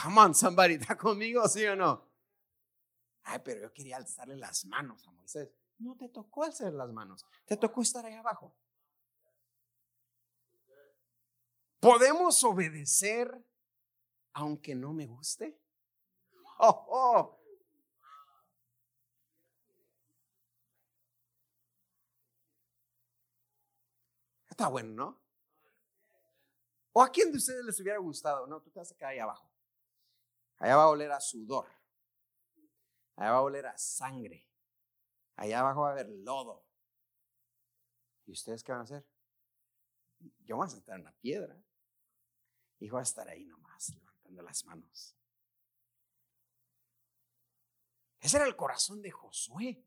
Come 0.00 0.20
on, 0.20 0.34
somebody, 0.34 0.74
¿está 0.74 0.96
conmigo, 0.96 1.46
sí 1.48 1.64
o 1.66 1.74
no? 1.74 2.08
Ay, 3.24 3.40
pero 3.44 3.62
yo 3.62 3.72
quería 3.72 3.96
alzarle 3.96 4.36
las 4.36 4.64
manos 4.64 5.06
a 5.08 5.10
Moisés. 5.10 5.50
No 5.78 5.96
te 5.96 6.08
tocó 6.08 6.44
alzar 6.44 6.72
las 6.72 6.90
manos, 6.92 7.26
te 7.44 7.56
tocó 7.56 7.82
estar 7.82 8.06
ahí 8.06 8.14
abajo. 8.14 8.54
¿Podemos 11.80 12.42
obedecer 12.44 13.30
aunque 14.32 14.74
no 14.74 14.92
me 14.92 15.06
guste? 15.06 15.58
Oh, 16.60 16.86
oh. 16.88 17.38
Está 24.50 24.66
bueno, 24.66 24.92
¿no? 24.92 25.20
¿O 26.92 27.00
a 27.00 27.12
quién 27.12 27.30
de 27.30 27.38
ustedes 27.38 27.64
les 27.64 27.78
hubiera 27.78 28.00
gustado? 28.00 28.44
No, 28.48 28.60
tú 28.60 28.72
te 28.72 28.80
vas 28.80 28.90
a 28.90 28.96
quedar 28.96 29.12
ahí 29.12 29.20
abajo. 29.20 29.48
Allá 30.58 30.74
va 30.74 30.82
a 30.82 30.88
oler 30.88 31.12
a 31.12 31.20
sudor. 31.20 31.68
Allá 33.14 33.30
va 33.30 33.36
a 33.36 33.42
oler 33.42 33.66
a 33.66 33.78
sangre. 33.78 34.44
Allá 35.36 35.60
abajo 35.60 35.82
va 35.82 35.90
a 35.90 35.92
haber 35.92 36.08
lodo. 36.08 36.66
¿Y 38.26 38.32
ustedes 38.32 38.64
qué 38.64 38.72
van 38.72 38.80
a 38.80 38.84
hacer? 38.84 39.06
Yo 40.44 40.56
voy 40.56 40.66
a 40.66 40.70
sentar 40.70 40.96
en 40.96 41.02
una 41.02 41.12
piedra. 41.20 41.56
Y 42.80 42.88
voy 42.88 43.00
a 43.00 43.02
estar 43.02 43.28
ahí 43.28 43.44
nomás, 43.44 43.90
levantando 43.94 44.42
las 44.42 44.64
manos. 44.64 45.16
Ese 48.20 48.36
era 48.36 48.46
el 48.46 48.56
corazón 48.56 49.00
de 49.00 49.10
Josué. 49.10 49.84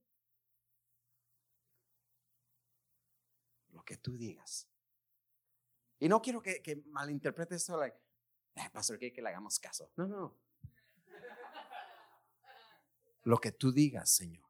Lo 3.69 3.84
que 3.84 3.97
tú 3.97 4.17
digas. 4.17 4.67
Y 5.99 6.10
no 6.10 6.21
quiero 6.21 6.41
que, 6.41 6.62
que 6.62 6.77
malinterprete 6.88 7.56
esto, 7.56 7.77
like, 7.77 7.97
pastor, 8.71 8.97
que, 8.97 9.13
que 9.13 9.21
le 9.21 9.30
hagamos 9.30 9.60
caso. 9.60 9.91
No, 9.95 10.08
no. 10.08 10.38
Lo 13.23 13.38
que 13.38 13.51
tú 13.51 13.71
digas, 13.71 14.10
Señor. 14.10 14.49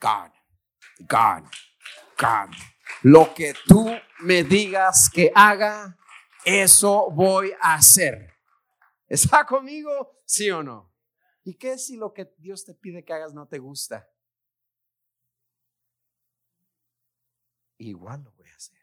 God, 0.00 0.32
God, 1.00 1.44
God. 2.18 2.54
Lo 3.02 3.34
que 3.34 3.54
tú 3.66 3.90
me 4.20 4.42
digas 4.42 5.10
que 5.10 5.30
haga, 5.34 5.98
eso 6.44 7.10
voy 7.10 7.52
a 7.60 7.74
hacer. 7.74 8.32
¿Está 9.06 9.44
conmigo? 9.46 10.22
¿Sí 10.24 10.50
o 10.50 10.62
no? 10.62 10.92
¿Y 11.44 11.54
qué 11.54 11.78
si 11.78 11.96
lo 11.96 12.12
que 12.12 12.32
Dios 12.38 12.64
te 12.64 12.74
pide 12.74 13.04
que 13.04 13.12
hagas 13.12 13.34
no 13.34 13.46
te 13.46 13.58
gusta? 13.58 14.08
Igual 17.78 18.22
lo 18.22 18.32
voy 18.32 18.48
a 18.48 18.56
hacer. 18.56 18.78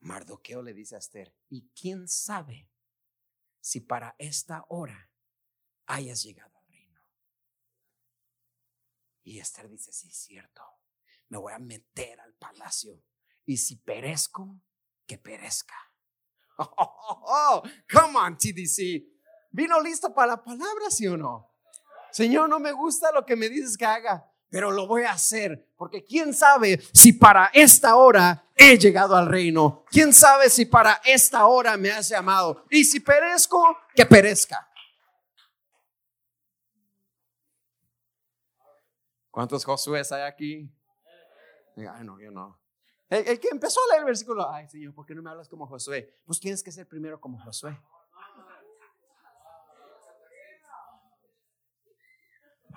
Mardoqueo 0.00 0.62
le 0.62 0.74
dice 0.74 0.96
a 0.96 0.98
Esther, 0.98 1.32
¿y 1.48 1.68
quién 1.68 2.08
sabe 2.08 2.68
si 3.60 3.80
para 3.80 4.16
esta 4.18 4.64
hora 4.68 5.08
hayas 5.86 6.24
llegado 6.24 6.58
al 6.58 6.66
reino? 6.66 7.00
Y 9.22 9.38
Esther 9.38 9.68
dice, 9.68 9.92
sí, 9.92 10.08
es 10.08 10.16
cierto, 10.16 10.62
me 11.28 11.38
voy 11.38 11.52
a 11.52 11.60
meter 11.60 12.20
al 12.20 12.34
palacio 12.34 13.00
y 13.46 13.56
si 13.56 13.76
perezco, 13.76 14.60
que 15.06 15.18
perezca. 15.18 15.74
Oh, 17.34 17.62
come 17.90 18.18
on, 18.18 18.36
TDC. 18.36 19.02
¿Vino 19.50 19.80
listo 19.80 20.14
para 20.14 20.32
la 20.32 20.44
palabra, 20.44 20.90
sí 20.90 21.06
o 21.06 21.16
no? 21.16 21.50
Señor, 22.10 22.48
no 22.48 22.58
me 22.58 22.72
gusta 22.72 23.10
lo 23.10 23.24
que 23.24 23.36
me 23.36 23.48
dices 23.48 23.76
que 23.76 23.86
haga, 23.86 24.30
pero 24.50 24.70
lo 24.70 24.86
voy 24.86 25.02
a 25.04 25.12
hacer, 25.12 25.72
porque 25.76 26.04
quién 26.04 26.34
sabe 26.34 26.80
si 26.92 27.14
para 27.14 27.50
esta 27.54 27.96
hora 27.96 28.44
he 28.54 28.76
llegado 28.78 29.16
al 29.16 29.26
reino. 29.26 29.84
¿Quién 29.90 30.12
sabe 30.12 30.50
si 30.50 30.66
para 30.66 31.00
esta 31.04 31.46
hora 31.46 31.76
me 31.76 31.90
has 31.90 32.08
llamado? 32.08 32.64
Y 32.70 32.84
si 32.84 33.00
perezco, 33.00 33.78
que 33.94 34.04
perezca. 34.04 34.68
¿Cuántos 39.30 39.64
Josué 39.64 40.02
hay 40.10 40.22
aquí? 40.22 40.70
Ay, 41.76 42.04
no, 42.04 42.20
yo 42.20 42.30
no. 42.30 42.61
El, 43.12 43.38
que 43.38 43.48
empezó 43.48 43.78
a 43.82 43.88
leer 43.88 44.00
el 44.00 44.06
versículo, 44.06 44.50
ay 44.50 44.66
Señor, 44.70 44.94
¿por 44.94 45.04
qué 45.04 45.14
no 45.14 45.20
me 45.20 45.28
hablas 45.28 45.46
como 45.46 45.66
Josué? 45.66 46.18
Pues 46.24 46.40
tienes 46.40 46.62
que 46.62 46.72
ser 46.72 46.88
primero 46.88 47.20
como 47.20 47.38
Josué. 47.38 47.78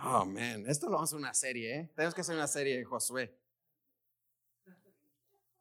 Oh, 0.03 0.25
man, 0.25 0.65
esto 0.67 0.87
lo 0.87 0.97
vamos 0.97 1.09
a 1.09 1.15
hacer 1.15 1.19
una 1.19 1.33
serie, 1.33 1.79
¿eh? 1.79 1.89
Tenemos 1.95 2.13
que 2.13 2.19
hacer 2.19 2.35
una 2.35 2.47
serie 2.47 2.77
de 2.77 2.83
Josué. 2.83 3.33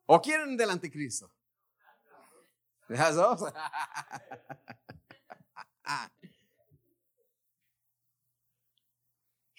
¿O 0.06 0.20
quieren 0.20 0.56
del 0.56 0.70
anticristo? 0.70 1.32
¿Las 2.88 3.14
dos? 3.14 3.44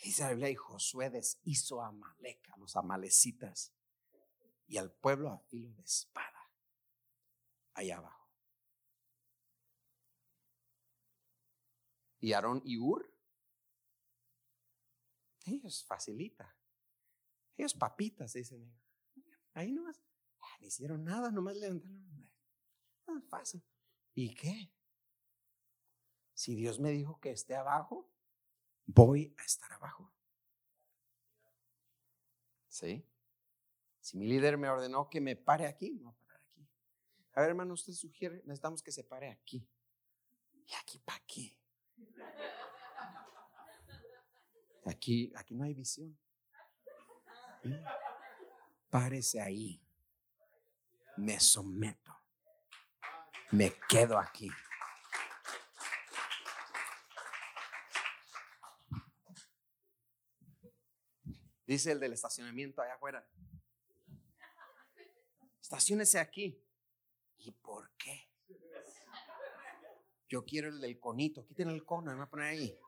Dice 0.04 0.24
la 0.24 0.32
Biblia, 0.32 0.50
y 0.50 0.56
Josué 0.56 1.10
deshizo 1.10 1.82
a 1.82 1.88
Amalek, 1.88 2.50
a 2.52 2.58
los 2.58 2.76
amalecitas, 2.76 3.75
y 4.68 4.78
al 4.78 4.92
pueblo 4.92 5.30
a 5.30 5.40
filo 5.40 5.72
de 5.74 5.84
espada, 5.84 6.52
allá 7.74 7.98
abajo. 7.98 8.30
Y 12.20 12.34
Aarón 12.34 12.62
y 12.66 12.78
Ur, 12.78 13.16
ellos 15.46 15.86
facilita. 15.86 16.58
Ellos 17.56 17.74
papitas, 17.76 18.34
dicen. 18.34 18.74
Ahí 19.54 19.72
nomás, 19.72 20.02
ah, 20.40 20.58
no 20.60 20.68
hicieron 20.68 21.04
nada, 21.04 21.32
nomás 21.32 21.56
levantaron. 21.56 22.30
Ah, 23.08 23.22
fácil. 23.30 23.64
¿Y 24.14 24.34
qué? 24.34 24.74
Si 26.34 26.56
Dios 26.56 26.80
me 26.80 26.90
dijo 26.92 27.20
que 27.20 27.32
esté 27.32 27.56
abajo, 27.56 28.12
voy 28.86 29.34
a 29.38 29.44
estar 29.44 29.72
abajo. 29.74 30.12
¿Sí? 32.68 33.08
Si 34.06 34.18
mi 34.18 34.28
líder 34.28 34.56
me 34.56 34.70
ordenó 34.70 35.10
que 35.10 35.20
me 35.20 35.36
pare 35.36 35.66
aquí, 35.66 35.90
me 35.90 36.04
voy 36.04 36.14
a 36.14 36.18
parar 36.28 36.40
aquí. 36.46 36.70
A 37.34 37.42
ver, 37.42 37.50
hermano, 37.50 37.74
usted 37.74 37.92
sugiere, 37.94 38.36
necesitamos 38.46 38.84
que 38.84 38.92
se 38.92 39.04
pare 39.04 39.32
aquí. 39.32 39.68
¿Y 40.54 40.76
aquí 40.76 41.00
para 41.00 41.20
qué? 41.26 41.58
Aquí, 44.86 45.34
aquí 45.36 45.56
no 45.56 45.64
hay 45.64 45.74
visión. 45.74 46.16
Párese 48.92 49.42
ahí. 49.42 49.82
Me 51.18 51.40
someto. 51.40 52.16
Me 53.50 53.74
quedo 53.90 54.20
aquí. 54.20 54.52
Dice 61.66 61.92
el 61.92 62.00
del 62.00 62.14
estacionamiento 62.14 62.84
allá 62.84 62.94
afuera. 62.94 63.28
Estaciónese 65.66 66.20
aquí. 66.20 66.64
¿Y 67.40 67.50
por 67.50 67.90
qué? 67.98 68.30
Yo 70.30 70.46
quiero 70.46 70.70
el 70.70 70.80
del 70.80 71.00
conito. 71.00 71.44
Quiten 71.44 71.70
el 71.70 71.84
cono, 71.84 72.12
me 72.12 72.18
voy 72.18 72.24
a 72.24 72.30
poner 72.30 72.48
ahí. 72.50 72.80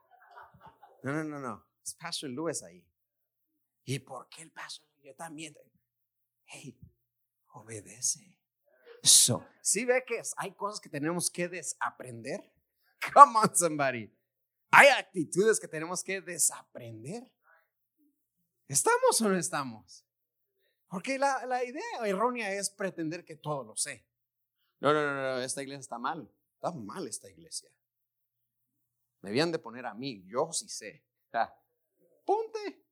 No, 1.02 1.12
no, 1.12 1.24
no, 1.24 1.40
no. 1.40 1.66
Es 1.84 1.96
Pastor 1.96 2.30
Lewis 2.30 2.62
ahí. 2.62 2.88
¿Y 3.84 3.98
por 3.98 4.30
qué 4.30 4.44
el 4.44 4.52
Pastor? 4.52 4.88
Yo 5.02 5.16
también. 5.16 5.58
Hey, 6.46 6.80
obedece. 7.54 8.38
So, 9.02 9.44
¿Sí 9.64 9.84
ve 9.84 10.04
que 10.06 10.22
hay 10.36 10.54
cosas 10.54 10.80
que 10.80 10.90
tenemos 10.90 11.32
que 11.32 11.50
desaprender? 11.50 12.54
Come 13.12 13.40
on, 13.40 13.56
somebody. 13.56 14.16
Hay 14.70 14.90
actitudes 14.90 15.60
que 15.60 15.68
tenemos 15.68 16.04
que 16.04 16.22
desaprender. 16.22 17.24
¿Estamos 18.68 19.20
o 19.20 19.30
no 19.30 19.36
estamos? 19.36 20.07
Porque 20.88 21.20
la, 21.20 21.46
la, 21.46 21.64
idea 21.64 21.84
errónea 22.06 22.54
es 22.54 22.70
pretender 22.70 23.26
que 23.26 23.36
todo 23.36 23.64
lo 23.64 23.76
sé. 23.76 24.06
No, 24.80 24.94
no, 24.94 25.06
no, 25.06 25.14
no, 25.14 25.40
esta 25.40 25.62
iglesia 25.62 25.82
está 25.82 25.98
mal. 25.98 26.32
Está 26.56 26.72
mal 26.72 27.08
esta 27.08 27.30
iglesia. 27.30 27.70
Me 29.22 29.30
habían 29.30 29.52
de 29.52 29.60
poner 29.60 29.86
a 29.86 29.94
mí, 29.94 30.24
yo 30.26 30.52
sí 30.54 30.70
sé. 30.70 31.04
ponte. 32.26 32.84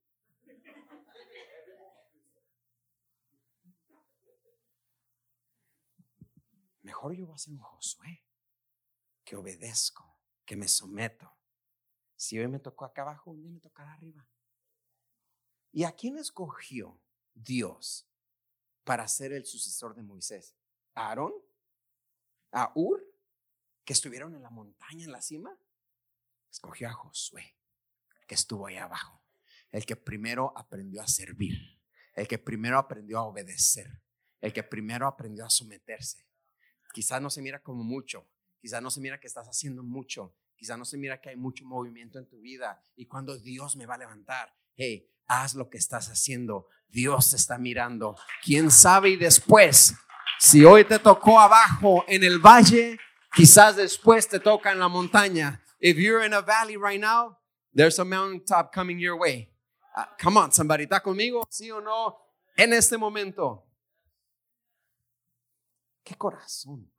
Mejor 6.82 7.16
yo 7.16 7.26
voy 7.26 7.34
a 7.34 7.38
ser 7.38 7.54
un 7.54 7.60
Josué, 7.60 8.24
que 9.24 9.36
obedezco, 9.36 10.20
que 10.46 10.56
me 10.56 10.68
someto. 10.68 11.36
Si 12.16 12.38
hoy 12.38 12.48
me 12.48 12.60
tocó 12.60 12.86
acá 12.86 13.02
abajo, 13.02 13.32
un 13.32 13.42
día 13.42 13.52
me 13.52 13.60
tocará 13.60 13.94
arriba. 13.94 14.28
¿Y 15.72 15.84
a 15.84 15.94
quién 15.94 16.18
escogió 16.18 17.02
Dios 17.36 18.10
para 18.84 19.08
ser 19.08 19.34
el 19.34 19.46
sucesor 19.46 19.96
de 19.96 20.02
Moisés? 20.02 20.56
¿A 20.96 21.10
Aarón? 21.10 21.34
¿A 22.52 22.72
Ur? 22.76 23.04
¿Que 23.84 23.94
estuvieron 23.94 24.34
en 24.34 24.42
la 24.42 24.50
montaña, 24.50 25.06
en 25.06 25.12
la 25.12 25.22
cima? 25.22 25.56
Escogió 26.50 26.88
a 26.90 26.94
Josué, 26.94 27.58
que 28.28 28.36
estuvo 28.36 28.66
ahí 28.66 28.78
abajo. 28.78 29.22
El 29.72 29.86
que 29.86 29.96
primero 29.96 30.54
aprendió 30.58 31.02
a 31.02 31.08
servir. 31.08 31.80
El 32.16 32.28
que 32.28 32.40
primero 32.40 32.80
aprendió 32.80 33.20
a 33.20 33.26
obedecer. 33.26 34.02
El 34.40 34.54
que 34.54 34.64
primero 34.64 35.06
aprendió 35.06 35.46
a 35.46 35.50
someterse. 35.50 36.26
Quizás 36.94 37.22
no 37.22 37.30
se 37.30 37.42
mira 37.42 37.62
como 37.62 37.84
mucho. 37.84 38.26
quizá 38.66 38.82
no 38.82 38.90
se 38.90 39.02
mira 39.02 39.20
que 39.20 39.28
estás 39.28 39.48
haciendo 39.48 39.84
mucho, 39.84 40.36
quizá 40.56 40.76
no 40.76 40.86
se 40.86 40.98
mira 40.98 41.22
que 41.22 41.30
hay 41.30 41.36
mucho 41.36 41.66
movimiento 41.66 42.18
en 42.18 42.28
tu 42.28 42.40
vida 42.40 42.82
y 42.96 43.06
cuando 43.06 43.38
Dios 43.38 43.76
me 43.76 43.86
va 43.86 43.94
a 43.94 44.00
levantar, 44.00 44.58
hey, 44.76 45.08
haz 45.28 45.56
lo 45.56 45.70
que 45.70 45.78
estás 45.78 46.10
haciendo, 46.10 46.68
Dios 46.90 47.32
te 47.32 47.36
está 47.38 47.58
mirando. 47.58 48.18
¿Quién 48.44 48.72
sabe 48.72 49.10
y 49.10 49.16
después, 49.16 49.96
si 50.40 50.64
hoy 50.64 50.86
te 50.86 51.00
tocó 51.00 51.40
abajo 51.40 52.04
en 52.08 52.24
el 52.24 52.40
valle, 52.40 53.00
quizás 53.34 53.76
después 53.76 54.28
te 54.28 54.40
toca 54.40 54.72
en 54.72 54.80
la 54.80 54.88
montaña. 54.88 55.62
If 55.80 55.98
you're 55.98 56.26
in 56.26 56.34
a 56.34 56.42
valley 56.42 56.78
right 56.78 57.00
now, 57.00 57.38
there's 57.74 58.00
a 58.00 58.06
mountain 58.06 58.44
top 58.44 58.74
coming 58.74 59.00
your 59.00 59.18
way. 59.20 59.52
Uh, 59.96 60.06
come 60.18 60.38
on, 60.38 60.52
somebody, 60.52 60.84
¿está 60.84 61.02
conmigo? 61.02 61.46
¿Sí 61.50 61.72
o 61.72 61.82
no? 61.82 62.18
En 62.58 62.74
este 62.74 62.98
momento. 62.98 63.66
Qué 66.04 66.16
corazón 66.16 66.92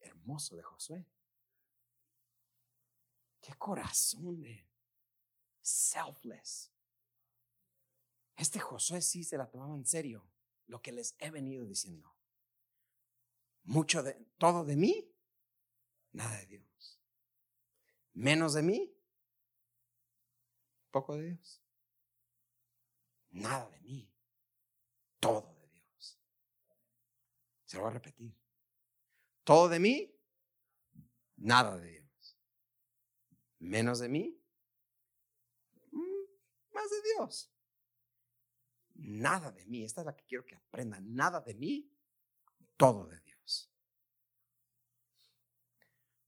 hermoso 0.00 0.56
de 0.56 0.62
Josué. 0.62 1.06
Qué 3.40 3.54
corazón 3.58 4.40
de 4.40 4.66
selfless. 5.60 6.73
Este 8.36 8.58
Josué 8.58 9.00
sí 9.00 9.24
se 9.24 9.38
la 9.38 9.48
tomaba 9.48 9.76
en 9.76 9.86
serio, 9.86 10.28
lo 10.66 10.82
que 10.82 10.92
les 10.92 11.14
he 11.18 11.30
venido 11.30 11.64
diciendo. 11.64 12.14
Mucho 13.62 14.02
de 14.02 14.14
todo 14.38 14.64
de 14.64 14.76
mí, 14.76 15.10
nada 16.12 16.36
de 16.38 16.46
Dios. 16.46 17.00
Menos 18.12 18.54
de 18.54 18.62
mí, 18.62 18.96
poco 20.90 21.16
de 21.16 21.30
Dios. 21.30 21.62
Nada 23.30 23.68
de 23.70 23.80
mí, 23.80 24.12
todo 25.18 25.54
de 25.60 25.68
Dios. 25.68 26.20
Se 27.66 27.76
lo 27.76 27.82
voy 27.82 27.90
a 27.90 27.94
repetir. 27.94 28.36
Todo 29.42 29.68
de 29.68 29.80
mí, 29.80 30.14
nada 31.36 31.76
de 31.78 31.90
Dios. 31.90 32.38
Menos 33.58 33.98
de 33.98 34.08
mí, 34.08 34.40
mm, 35.90 36.72
más 36.72 36.90
de 36.90 37.02
Dios. 37.14 37.53
Nada 39.06 39.52
de 39.52 39.66
mí, 39.66 39.84
esta 39.84 40.00
es 40.00 40.06
la 40.06 40.16
que 40.16 40.24
quiero 40.24 40.46
que 40.46 40.54
aprendan, 40.54 41.14
nada 41.14 41.40
de 41.40 41.54
mí, 41.54 41.90
todo 42.76 43.06
de 43.06 43.20
Dios. 43.20 43.70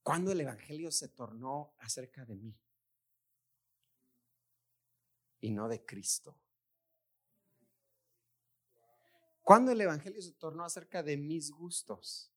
Cuando 0.03 0.31
el 0.31 0.41
Evangelio 0.43 0.91
se 0.93 1.09
tornó 1.09 1.75
acerca 1.79 2.25
de 2.27 2.37
mí 2.37 2.55
y 5.41 5.51
no 5.53 5.69
de 5.69 5.85
Cristo. 5.87 6.39
Cuando 9.43 9.73
el 9.73 9.81
Evangelio 9.81 10.21
se 10.21 10.33
tornó 10.33 10.65
acerca 10.65 11.03
de 11.03 11.17
mis 11.17 11.51
gustos 11.51 12.31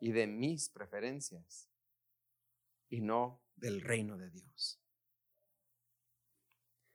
y 0.00 0.10
de 0.10 0.26
mis 0.26 0.70
preferencias 0.70 1.68
y 2.88 3.00
no 3.00 3.42
del 3.54 3.80
reino 3.80 4.18
de 4.18 4.30
Dios. 4.30 4.80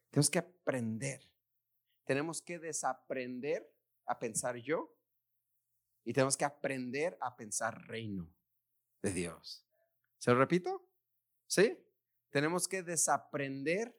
Tenemos 0.10 0.29
que 0.29 0.39
aprender, 0.39 1.28
tenemos 2.09 2.41
que 2.41 2.57
desaprender 2.57 3.71
a 4.07 4.17
pensar 4.17 4.55
yo 4.55 4.91
y 6.03 6.11
tenemos 6.11 6.35
que 6.35 6.43
aprender 6.43 7.15
a 7.21 7.37
pensar 7.37 7.87
reino 7.87 8.27
de 9.03 9.13
Dios. 9.13 9.63
¿Se 10.17 10.31
lo 10.31 10.39
repito? 10.39 10.89
¿Sí? 11.45 11.77
Tenemos 12.31 12.67
que 12.67 12.81
desaprender 12.81 13.95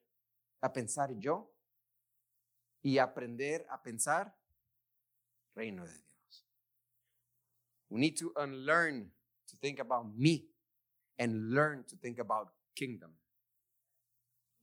a 0.61 0.73
pensar 0.73 1.17
yo 1.19 1.55
y 2.83 2.99
aprender 2.99 3.65
a 3.71 3.81
pensar 3.81 4.37
reino 5.55 5.87
de 5.87 5.93
Dios. 5.93 6.49
We 7.91 8.01
need 8.01 8.19
to 8.19 8.33
unlearn 8.35 9.13
to 9.47 9.57
think 9.59 9.79
about 9.79 10.07
me 10.17 10.51
and 11.17 11.55
learn 11.55 11.85
to 11.85 11.97
think 11.97 12.19
about 12.19 12.53
kingdom. 12.75 13.17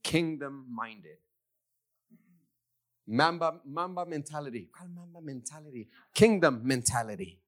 Kingdom 0.02 0.66
minded. 0.68 1.18
Mamba, 3.10 3.62
mamba 3.64 4.04
mentality. 4.04 4.68
¿Cuál 4.68 4.90
mamba 4.90 5.22
mentality? 5.22 5.88
Kingdom 6.12 6.60
mentality. 6.62 7.42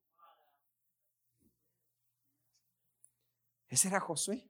Ese 3.68 3.88
era 3.88 4.00
Josué, 4.00 4.48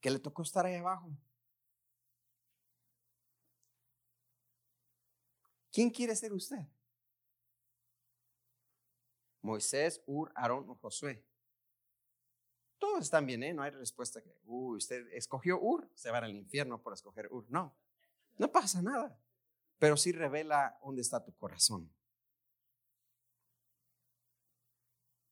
que 0.00 0.08
le 0.08 0.20
tocó 0.20 0.42
estar 0.42 0.64
ahí 0.64 0.76
abajo. 0.76 1.10
¿Quién 5.72 5.90
quiere 5.90 6.14
ser 6.14 6.32
usted? 6.32 6.64
Moisés, 9.40 10.00
Ur, 10.06 10.30
Aarón 10.36 10.70
o 10.70 10.76
Josué. 10.76 11.24
Todos 12.78 13.02
están 13.02 13.26
bien, 13.26 13.42
¿eh? 13.42 13.52
No 13.52 13.62
hay 13.62 13.72
respuesta 13.72 14.22
que, 14.22 14.32
uy, 14.44 14.76
usted 14.76 15.08
escogió 15.12 15.60
Ur, 15.60 15.90
se 15.94 16.10
va 16.12 16.18
al 16.18 16.36
infierno 16.36 16.80
por 16.80 16.92
escoger 16.92 17.26
Ur. 17.32 17.44
No, 17.48 17.76
no 18.38 18.50
pasa 18.50 18.82
nada. 18.82 19.18
Pero 19.78 19.96
sí 19.96 20.12
revela 20.12 20.78
dónde 20.84 21.02
está 21.02 21.24
tu 21.24 21.34
corazón. 21.36 21.92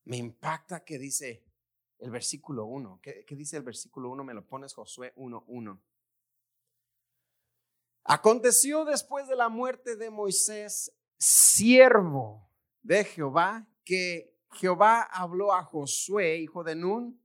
Me 0.04 0.16
impacta 0.16 0.84
que 0.84 0.98
dice 0.98 1.44
el 1.98 2.10
versículo 2.10 2.64
1. 2.66 3.00
¿Qué, 3.02 3.24
¿Qué, 3.24 3.36
dice 3.36 3.56
el 3.56 3.62
versículo 3.62 4.10
1? 4.10 4.24
Me 4.24 4.34
lo 4.34 4.46
pones 4.46 4.74
Josué 4.74 5.14
1.1. 5.16 5.80
Aconteció 8.04 8.84
después 8.84 9.28
de 9.28 9.36
la 9.36 9.48
muerte 9.48 9.94
de 9.94 10.10
Moisés, 10.10 10.92
siervo 11.16 12.50
de 12.82 13.04
Jehová, 13.04 13.68
que 13.84 14.36
Jehová 14.52 15.02
habló 15.02 15.52
a 15.52 15.62
Josué, 15.62 16.38
hijo 16.38 16.64
de 16.64 16.74
Nun, 16.74 17.22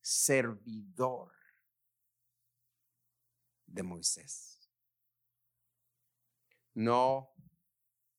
servidor 0.00 1.32
de 3.66 3.82
Moisés. 3.82 4.57
No 6.78 7.34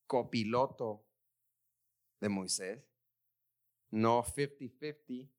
copiloto 0.05 1.07
de 2.19 2.27
Moisés, 2.27 2.83
no 3.91 4.21
50-50, 4.21 5.31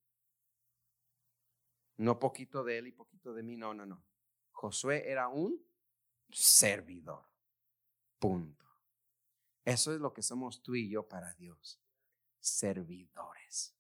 no 1.99 2.19
poquito 2.19 2.65
de 2.65 2.79
él 2.79 2.87
y 2.87 2.93
poquito 2.93 3.35
de 3.35 3.43
mí, 3.43 3.59
no, 3.59 3.75
no, 3.75 3.85
no. 3.85 4.03
Josué 4.53 5.11
era 5.11 5.29
un 5.29 5.63
servidor. 6.31 7.29
Punto. 8.19 8.65
Eso 9.67 9.93
es 9.93 10.01
lo 10.01 10.15
que 10.15 10.23
somos 10.23 10.63
tú 10.63 10.75
y 10.75 10.89
yo 10.89 11.07
para 11.07 11.35
Dios. 11.35 11.79
Servidores. 12.39 13.77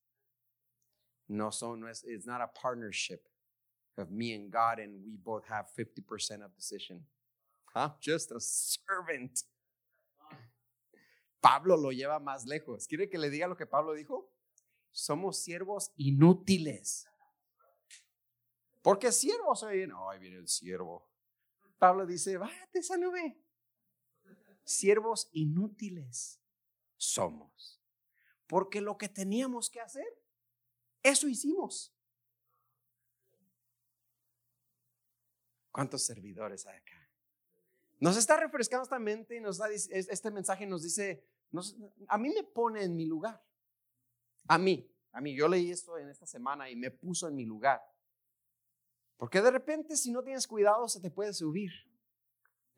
No 1.29 1.51
son, 1.51 1.81
no 1.81 1.89
es, 1.89 2.05
it's 2.05 2.27
not 2.27 2.43
a 2.43 2.53
partnership 2.53 3.27
of 3.97 4.11
me 4.11 4.35
and 4.35 4.53
God 4.53 4.81
and 4.81 5.03
we 5.03 5.17
both 5.17 5.47
have 5.49 5.71
50% 5.75 6.45
of 6.45 6.55
decision. 6.55 7.07
I'm 7.75 7.95
just 8.01 8.33
a 8.33 8.41
servant. 8.41 9.39
Pablo 11.41 11.77
lo 11.77 11.91
lleva 11.91 12.19
más 12.19 12.45
lejos. 12.47 12.87
¿Quiere 12.87 13.09
que 13.09 13.19
le 13.19 13.31
diga 13.31 13.47
lo 13.47 13.57
que 13.57 13.67
Pablo 13.67 13.95
dijo? 13.95 14.33
Somos 14.93 15.43
siervos 15.43 15.93
inútiles. 15.97 17.07
Porque 18.83 19.13
siervos, 19.13 19.65
no, 19.89 20.11
ahí 20.11 20.19
viene 20.19 20.37
el 20.37 20.49
siervo. 20.49 21.11
Pablo 21.79 22.07
dice, 22.07 22.37
bájate 22.37 22.81
esa 22.81 22.97
nube. 22.97 23.43
Siervos 24.65 25.29
inútiles 25.33 26.43
somos. 26.97 27.81
Porque 28.47 28.81
lo 28.81 28.99
que 28.99 29.09
teníamos 29.09 29.71
que 29.71 29.81
hacer, 29.81 30.07
eso 31.03 31.29
hicimos. 31.29 31.95
¿Cuántos 35.71 36.05
servidores 36.05 36.67
hay 36.67 36.77
acá? 36.77 37.00
Nos 38.01 38.17
está 38.17 38.37
refrescando 38.37 38.83
esta 38.83 38.99
mente 38.99 39.37
y 39.37 39.41
nos 39.41 39.59
da, 39.59 39.69
este 39.71 40.31
mensaje 40.31 40.67
nos 40.67 40.83
dice, 40.83 41.23
a 42.09 42.19
mí 42.19 42.31
me 42.31 42.43
pone 42.43 42.83
en 42.83 42.97
mi 42.97 43.05
lugar. 43.05 43.45
A 44.49 44.57
mí, 44.57 44.91
a 45.13 45.21
mí, 45.21 45.37
yo 45.37 45.47
leí 45.47 45.71
esto 45.71 45.99
en 45.99 46.09
esta 46.09 46.27
semana 46.27 46.71
y 46.71 46.77
me 46.77 46.91
puso 46.91 47.29
en 47.29 47.37
mi 47.37 47.45
lugar. 47.45 47.83
Porque 49.19 49.43
de 49.43 49.51
repente 49.51 49.97
si 49.97 50.11
no 50.11 50.23
tienes 50.23 50.47
cuidado 50.47 50.89
se 50.89 50.99
te 50.99 51.11
puede 51.11 51.35
subir 51.35 51.71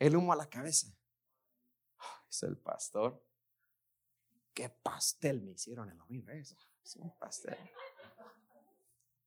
el 0.01 0.16
humo 0.16 0.32
a 0.32 0.36
la 0.36 0.49
cabeza. 0.49 0.88
Es 2.28 2.42
el 2.42 2.59
pastor. 2.59 3.24
¿Qué 4.53 4.68
pastel 4.68 5.40
me 5.40 5.53
hicieron 5.53 5.88
el 5.88 5.97
domingo? 5.97 6.30
Es 6.32 6.97
un 6.97 7.16
pastel. 7.16 7.57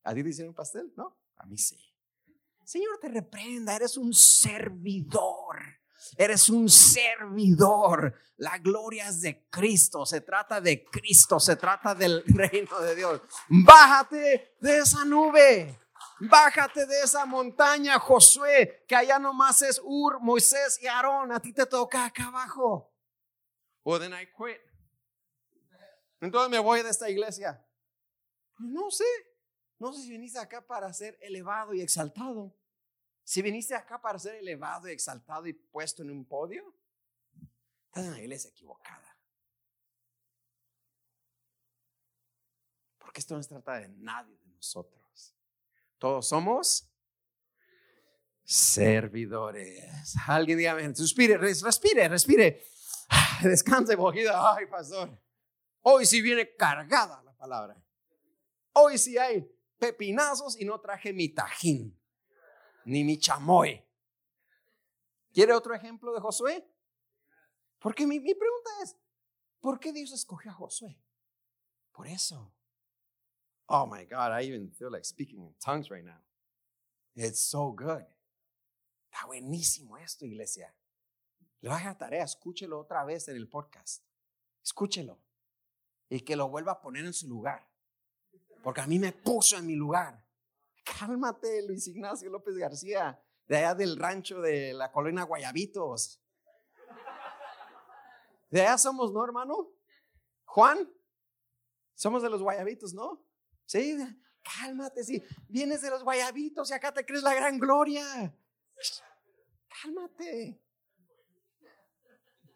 ¿A 0.02 0.14
ti 0.14 0.22
te 0.22 0.28
hicieron 0.28 0.52
pastel? 0.52 0.92
No, 0.94 1.16
a 1.36 1.46
mí 1.46 1.56
sí. 1.56 1.78
Señor 2.64 2.98
te 2.98 3.08
reprenda, 3.08 3.76
eres 3.76 3.96
un 3.96 4.12
servidor. 4.12 5.45
Eres 6.16 6.48
un 6.48 6.68
servidor. 6.68 8.14
La 8.36 8.58
gloria 8.58 9.08
es 9.08 9.20
de 9.20 9.46
Cristo. 9.48 10.04
Se 10.04 10.20
trata 10.20 10.60
de 10.60 10.84
Cristo. 10.84 11.40
Se 11.40 11.56
trata 11.56 11.94
del 11.94 12.22
reino 12.26 12.80
de 12.80 12.94
Dios. 12.94 13.20
Bájate 13.48 14.56
de 14.60 14.78
esa 14.78 15.04
nube. 15.04 15.78
Bájate 16.18 16.86
de 16.86 17.02
esa 17.02 17.26
montaña, 17.26 17.98
Josué, 17.98 18.84
que 18.88 18.96
allá 18.96 19.18
nomás 19.18 19.60
es 19.60 19.80
Ur, 19.84 20.18
Moisés 20.20 20.78
y 20.80 20.86
Aarón. 20.86 21.30
A 21.32 21.40
ti 21.40 21.52
te 21.52 21.66
toca 21.66 22.06
acá 22.06 22.28
abajo. 22.28 22.90
Well, 23.84 24.00
then 24.00 24.12
I 24.12 24.26
quit. 24.26 24.60
Entonces 26.20 26.50
me 26.50 26.58
voy 26.58 26.82
de 26.82 26.90
esta 26.90 27.10
iglesia. 27.10 27.62
Pues 28.56 28.70
no 28.70 28.90
sé. 28.90 29.04
No 29.78 29.92
sé 29.92 30.02
si 30.02 30.10
viniste 30.10 30.38
acá 30.38 30.66
para 30.66 30.92
ser 30.92 31.18
elevado 31.20 31.74
y 31.74 31.82
exaltado. 31.82 32.54
Si 33.26 33.42
viniste 33.42 33.74
acá 33.74 34.00
para 34.00 34.20
ser 34.20 34.36
elevado 34.36 34.88
y 34.88 34.92
exaltado 34.92 35.48
y 35.48 35.52
puesto 35.52 36.00
en 36.04 36.12
un 36.12 36.24
podio, 36.24 36.62
estás 37.86 38.04
en 38.04 38.12
la 38.12 38.20
iglesia 38.20 38.50
equivocada. 38.50 39.18
Porque 42.98 43.18
esto 43.18 43.34
no 43.34 43.42
se 43.42 43.48
trata 43.48 43.80
de 43.80 43.88
nadie 43.88 44.38
de 44.38 44.46
nosotros. 44.46 45.34
Todos 45.98 46.28
somos 46.28 46.88
servidores. 48.44 50.14
Alguien 50.28 50.58
dígame, 50.58 50.86
respire, 50.86 51.36
respire, 51.36 52.08
respire. 52.08 52.62
Descanse, 53.42 53.96
poquito. 53.96 54.30
Ay, 54.32 54.66
pastor. 54.66 55.20
Hoy 55.80 56.06
sí 56.06 56.22
viene 56.22 56.54
cargada 56.54 57.20
la 57.24 57.36
palabra. 57.36 57.76
Hoy 58.74 58.98
sí 58.98 59.18
hay 59.18 59.52
pepinazos 59.78 60.56
y 60.60 60.64
no 60.64 60.80
traje 60.80 61.12
mi 61.12 61.28
tajín 61.30 62.00
ni 62.86 63.04
mi 63.04 63.18
chamoy. 63.18 63.84
¿Quiere 65.32 65.52
otro 65.52 65.74
ejemplo 65.74 66.14
de 66.14 66.20
Josué? 66.20 66.66
Porque 67.78 68.06
mi, 68.06 68.18
mi 68.20 68.34
pregunta 68.34 68.70
es, 68.82 68.96
¿por 69.60 69.78
qué 69.78 69.92
Dios 69.92 70.12
escogió 70.12 70.50
a 70.50 70.54
Josué? 70.54 70.98
Por 71.92 72.06
eso. 72.06 72.54
Oh 73.66 73.86
my 73.86 74.04
God, 74.06 74.32
I 74.32 74.46
even 74.46 74.70
feel 74.72 74.90
like 74.90 75.04
speaking 75.04 75.42
in 75.42 75.54
tongues 75.58 75.90
right 75.90 76.04
now. 76.04 76.22
It's 77.14 77.40
so 77.40 77.72
good. 77.72 78.04
Está 79.10 79.26
buenísimo 79.26 79.98
esto, 79.98 80.24
iglesia. 80.24 80.72
Le 81.60 81.68
va 81.68 81.76
a 81.76 81.78
dejar 81.78 81.98
tarea, 81.98 82.24
escúchelo 82.24 82.78
otra 82.78 83.04
vez 83.04 83.28
en 83.28 83.36
el 83.36 83.48
podcast. 83.48 84.04
Escúchelo. 84.62 85.18
Y 86.08 86.20
que 86.20 86.36
lo 86.36 86.48
vuelva 86.48 86.72
a 86.72 86.80
poner 86.80 87.04
en 87.04 87.12
su 87.12 87.26
lugar. 87.26 87.68
Porque 88.62 88.80
a 88.80 88.86
mí 88.86 88.98
me 88.98 89.12
puso 89.12 89.56
en 89.56 89.66
mi 89.66 89.74
lugar. 89.74 90.25
Cálmate, 90.86 91.62
Luis 91.66 91.88
Ignacio 91.88 92.30
López 92.30 92.56
García, 92.56 93.20
de 93.46 93.56
allá 93.56 93.74
del 93.74 93.96
rancho 93.98 94.40
de 94.40 94.72
la 94.72 94.92
colonia 94.92 95.24
Guayabitos. 95.24 96.20
De 98.48 98.62
allá 98.62 98.78
somos, 98.78 99.12
¿no, 99.12 99.24
hermano? 99.24 99.72
Juan, 100.44 100.88
somos 101.94 102.22
de 102.22 102.30
los 102.30 102.40
Guayabitos, 102.40 102.94
¿no? 102.94 103.26
Sí, 103.64 103.98
cálmate, 104.42 105.02
sí. 105.02 105.22
Vienes 105.48 105.82
de 105.82 105.90
los 105.90 106.04
Guayabitos 106.04 106.70
y 106.70 106.74
acá 106.74 106.94
te 106.94 107.04
crees 107.04 107.22
la 107.22 107.34
gran 107.34 107.58
gloria. 107.58 108.32
Cálmate. 109.82 110.62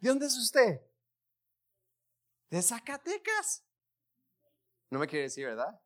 ¿De 0.00 0.08
dónde 0.08 0.26
es 0.26 0.38
usted? 0.38 0.80
De 2.48 2.62
Zacatecas. 2.62 3.64
No 4.88 4.98
me 4.98 5.06
quiere 5.06 5.24
decir, 5.24 5.46
¿verdad? 5.46 5.80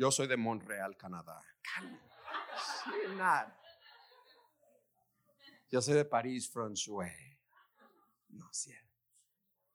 Yo 0.00 0.10
soy 0.10 0.28
de 0.28 0.38
Montreal, 0.38 0.96
Canadá. 0.96 1.42
Yo 5.70 5.82
soy 5.82 5.92
de 5.92 6.06
París, 6.06 6.50
François. 6.50 7.12
No, 8.30 8.48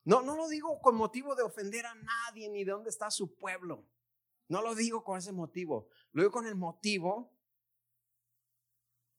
No, 0.03 0.23
no 0.23 0.35
lo 0.35 0.47
digo 0.47 0.81
con 0.81 0.95
motivo 0.95 1.35
de 1.35 1.43
ofender 1.43 1.85
a 1.85 1.93
nadie 1.93 2.49
ni 2.49 2.63
de 2.63 2.71
dónde 2.71 2.89
está 2.89 3.11
su 3.11 3.35
pueblo. 3.35 3.85
No 4.47 4.63
lo 4.63 4.73
digo 4.73 5.03
con 5.03 5.19
ese 5.19 5.31
motivo. 5.31 5.89
Lo 6.11 6.23
digo 6.23 6.31
con 6.31 6.47
el 6.47 6.55
motivo 6.55 7.31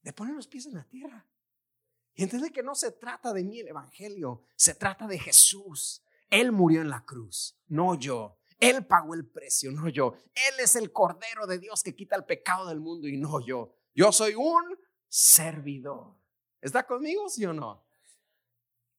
de 0.03 0.13
poner 0.13 0.35
los 0.35 0.49
pies 0.49 0.67
en 0.67 0.75
la 0.75 0.89
tierra. 0.89 1.25
Y 2.17 2.25
entender 2.25 2.51
que 2.51 2.65
no 2.65 2.75
se 2.75 2.91
trata 2.91 3.33
de 3.33 3.45
mí 3.45 3.61
el 3.61 3.69
Evangelio, 3.69 4.43
se 4.57 4.75
trata 4.75 5.07
de 5.07 5.21
Jesús. 5.21 6.03
Él 6.31 6.51
murió 6.51 6.81
en 6.81 6.91
la 6.91 7.05
cruz, 7.05 7.57
no 7.69 7.95
yo. 7.95 8.41
Él 8.59 8.87
pagó 8.87 9.15
el 9.15 9.27
precio, 9.27 9.71
no 9.71 9.89
yo. 9.89 10.15
Él 10.35 10.61
es 10.61 10.77
el 10.77 10.93
Cordero 10.93 11.47
de 11.47 11.59
Dios 11.59 11.83
que 11.83 11.95
quita 11.95 12.17
el 12.17 12.25
pecado 12.25 12.69
del 12.69 12.81
mundo 12.81 13.07
y 13.07 13.17
no 13.17 13.45
yo. 13.45 13.75
Yo 13.95 14.13
soy 14.13 14.35
un 14.35 14.79
servidor. 15.09 16.15
¿Está 16.61 16.87
conmigo, 16.87 17.29
sí 17.29 17.45
o 17.45 17.53
no? 17.53 17.87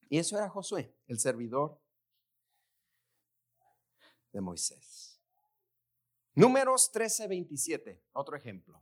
Y 0.09 0.19
eso 0.19 0.37
era 0.37 0.49
Josué, 0.49 0.95
el 1.07 1.19
servidor 1.19 1.81
de 4.31 4.41
Moisés. 4.41 5.19
Números 6.35 6.91
13, 6.91 7.27
27, 7.27 8.03
otro 8.13 8.37
ejemplo. 8.37 8.81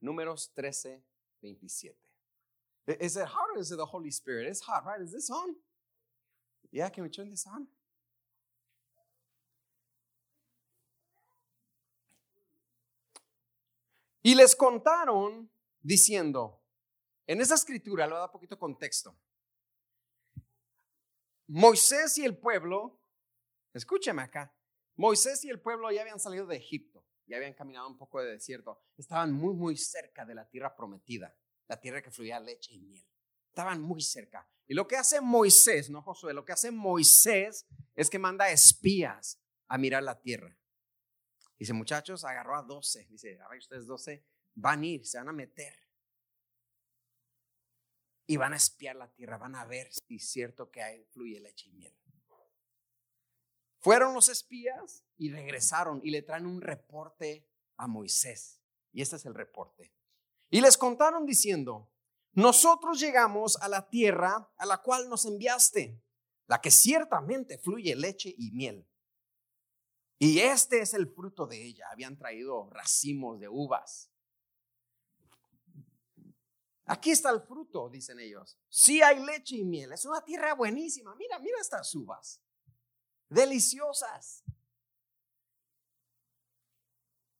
Números 0.00 0.52
13, 0.54 1.04
27. 1.42 2.05
Is 2.86 3.16
it 3.16 3.26
hot 3.26 3.48
or 3.54 3.58
is 3.58 3.72
it 3.72 3.76
the 3.76 3.86
Holy 3.86 4.10
Spirit? 4.10 4.46
It's 4.46 4.60
hot, 4.60 4.84
right? 4.86 5.00
Is 5.00 5.12
this 5.12 5.28
on? 5.28 5.56
Yeah, 6.70 6.88
can 6.88 7.02
we 7.02 7.10
turn 7.10 7.30
this 7.30 7.46
on? 7.46 7.66
Y 14.22 14.34
les 14.34 14.56
contaron 14.56 15.48
diciendo, 15.80 16.60
en 17.26 17.40
esa 17.40 17.54
escritura, 17.54 18.06
lo 18.08 18.16
da 18.16 18.30
poquito 18.30 18.58
contexto. 18.58 19.16
Moisés 21.48 22.18
y 22.18 22.24
el 22.24 22.36
pueblo, 22.36 22.98
escúcheme 23.72 24.22
acá, 24.22 24.52
Moisés 24.96 25.44
y 25.44 25.50
el 25.50 25.60
pueblo 25.60 25.92
ya 25.92 26.02
habían 26.02 26.18
salido 26.18 26.44
de 26.46 26.56
Egipto, 26.56 27.04
ya 27.26 27.36
habían 27.36 27.54
caminado 27.54 27.86
un 27.86 27.96
poco 27.96 28.20
de 28.20 28.32
desierto, 28.32 28.80
estaban 28.96 29.32
muy, 29.32 29.54
muy 29.54 29.76
cerca 29.76 30.24
de 30.24 30.34
la 30.34 30.48
tierra 30.48 30.74
prometida 30.74 31.32
la 31.68 31.80
tierra 31.80 32.02
que 32.02 32.10
fluía 32.10 32.40
leche 32.40 32.74
y 32.74 32.80
miel. 32.80 33.06
Estaban 33.48 33.80
muy 33.80 34.02
cerca. 34.02 34.48
Y 34.66 34.74
lo 34.74 34.86
que 34.86 34.96
hace 34.96 35.20
Moisés, 35.20 35.90
no 35.90 36.02
Josué, 36.02 36.34
lo 36.34 36.44
que 36.44 36.52
hace 36.52 36.70
Moisés 36.70 37.66
es 37.94 38.10
que 38.10 38.18
manda 38.18 38.50
espías 38.50 39.40
a 39.68 39.78
mirar 39.78 40.02
la 40.02 40.20
tierra. 40.20 40.56
Dice, 41.58 41.72
muchachos, 41.72 42.24
agarró 42.24 42.56
a 42.56 42.62
12. 42.62 43.06
Dice, 43.06 43.38
a 43.40 43.56
ustedes 43.56 43.86
12 43.86 44.24
van 44.54 44.82
a 44.82 44.86
ir, 44.86 45.06
se 45.06 45.18
van 45.18 45.28
a 45.28 45.32
meter. 45.32 45.74
Y 48.26 48.36
van 48.36 48.52
a 48.52 48.56
espiar 48.56 48.96
la 48.96 49.10
tierra, 49.12 49.38
van 49.38 49.54
a 49.54 49.64
ver 49.64 49.88
si 49.92 50.16
es 50.16 50.28
cierto 50.28 50.70
que 50.70 50.82
hay, 50.82 51.04
fluye 51.04 51.40
leche 51.40 51.68
y 51.68 51.72
miel. 51.72 51.96
Fueron 53.78 54.14
los 54.14 54.28
espías 54.28 55.04
y 55.16 55.30
regresaron 55.30 56.00
y 56.02 56.10
le 56.10 56.22
traen 56.22 56.44
un 56.44 56.60
reporte 56.60 57.48
a 57.76 57.86
Moisés. 57.86 58.60
Y 58.90 59.00
este 59.00 59.14
es 59.14 59.26
el 59.26 59.34
reporte. 59.34 59.94
Y 60.50 60.60
les 60.60 60.76
contaron 60.76 61.26
diciendo, 61.26 61.90
nosotros 62.32 63.00
llegamos 63.00 63.56
a 63.56 63.68
la 63.68 63.88
tierra 63.88 64.52
a 64.56 64.66
la 64.66 64.82
cual 64.82 65.08
nos 65.08 65.24
enviaste, 65.24 66.00
la 66.46 66.60
que 66.60 66.70
ciertamente 66.70 67.58
fluye 67.58 67.96
leche 67.96 68.34
y 68.36 68.50
miel. 68.52 68.86
Y 70.18 70.38
este 70.40 70.80
es 70.80 70.94
el 70.94 71.08
fruto 71.08 71.46
de 71.46 71.62
ella. 71.62 71.88
Habían 71.90 72.16
traído 72.16 72.70
racimos 72.70 73.38
de 73.38 73.48
uvas. 73.48 74.10
Aquí 76.86 77.10
está 77.10 77.30
el 77.30 77.40
fruto, 77.42 77.90
dicen 77.90 78.20
ellos. 78.20 78.56
Sí 78.68 79.02
hay 79.02 79.24
leche 79.24 79.56
y 79.56 79.64
miel. 79.64 79.92
Es 79.92 80.04
una 80.04 80.24
tierra 80.24 80.54
buenísima. 80.54 81.14
Mira, 81.16 81.38
mira 81.40 81.58
estas 81.60 81.92
uvas. 81.94 82.40
Deliciosas. 83.28 84.44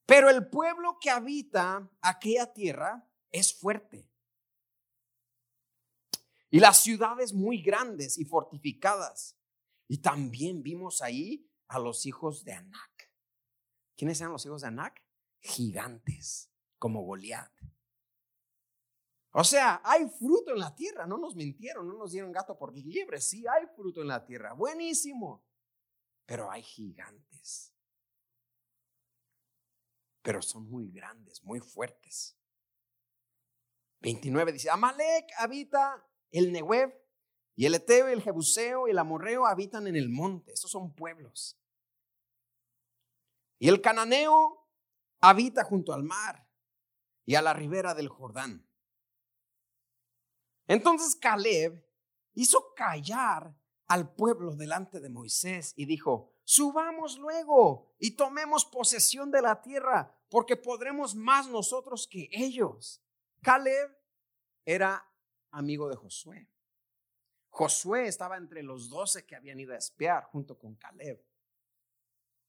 Pero 0.06 0.30
el 0.30 0.48
pueblo 0.48 0.98
que 1.00 1.10
habita 1.10 1.90
aquella 2.00 2.52
tierra 2.52 3.04
es 3.32 3.52
fuerte. 3.52 4.08
Y 6.48 6.60
las 6.60 6.78
ciudades 6.78 7.32
muy 7.32 7.60
grandes 7.60 8.16
y 8.16 8.24
fortificadas. 8.24 9.36
Y 9.88 9.98
también 9.98 10.62
vimos 10.62 11.02
ahí 11.02 11.50
a 11.66 11.80
los 11.80 12.06
hijos 12.06 12.44
de 12.44 12.52
Anac. 12.52 13.12
¿Quiénes 13.96 14.20
eran 14.20 14.32
los 14.32 14.46
hijos 14.46 14.62
de 14.62 14.68
Anac? 14.68 15.02
Gigantes, 15.40 16.50
como 16.78 17.02
Goliat. 17.02 17.52
O 19.32 19.44
sea, 19.44 19.82
hay 19.84 20.08
fruto 20.08 20.52
en 20.52 20.60
la 20.60 20.74
tierra, 20.74 21.06
no 21.06 21.18
nos 21.18 21.34
mintieron, 21.34 21.86
no 21.86 21.94
nos 21.94 22.12
dieron 22.12 22.32
gato 22.32 22.56
por 22.56 22.74
liebre, 22.74 23.20
sí 23.20 23.44
hay 23.46 23.66
fruto 23.74 24.00
en 24.00 24.08
la 24.08 24.24
tierra, 24.24 24.54
buenísimo, 24.54 25.44
pero 26.24 26.50
hay 26.50 26.62
gigantes 26.62 27.75
pero 30.26 30.42
son 30.42 30.68
muy 30.68 30.90
grandes, 30.90 31.44
muy 31.44 31.60
fuertes. 31.60 32.36
29 34.00 34.50
dice, 34.50 34.68
Amalek 34.70 35.24
habita 35.38 36.04
el 36.32 36.50
Nehuev 36.50 36.92
y 37.54 37.64
el 37.64 37.76
Eteo 37.76 38.08
el 38.08 38.22
Jebuseo 38.22 38.88
y 38.88 38.90
el 38.90 38.98
Amorreo 38.98 39.46
habitan 39.46 39.86
en 39.86 39.94
el 39.94 40.08
monte. 40.08 40.52
Estos 40.52 40.72
son 40.72 40.92
pueblos. 40.96 41.56
Y 43.60 43.68
el 43.68 43.80
Cananeo 43.80 44.68
habita 45.20 45.62
junto 45.62 45.92
al 45.92 46.02
mar 46.02 46.50
y 47.24 47.36
a 47.36 47.42
la 47.42 47.54
ribera 47.54 47.94
del 47.94 48.08
Jordán. 48.08 48.68
Entonces 50.66 51.14
Caleb 51.14 51.88
hizo 52.34 52.74
callar 52.74 53.56
al 53.86 54.12
pueblo 54.12 54.56
delante 54.56 54.98
de 54.98 55.08
Moisés 55.08 55.72
y 55.76 55.86
dijo, 55.86 56.32
subamos 56.44 57.18
luego 57.18 57.94
y 57.98 58.12
tomemos 58.12 58.64
posesión 58.64 59.30
de 59.30 59.42
la 59.42 59.60
tierra, 59.60 60.15
porque 60.28 60.56
podremos 60.56 61.14
más 61.14 61.48
nosotros 61.48 62.06
que 62.06 62.28
ellos. 62.32 63.02
Caleb 63.42 63.96
era 64.64 65.04
amigo 65.50 65.88
de 65.88 65.96
Josué. 65.96 66.48
Josué 67.50 68.06
estaba 68.06 68.36
entre 68.36 68.62
los 68.62 68.90
doce 68.90 69.24
que 69.24 69.36
habían 69.36 69.58
ido 69.58 69.72
a 69.72 69.78
espiar 69.78 70.24
junto 70.24 70.58
con 70.58 70.74
Caleb. 70.74 71.24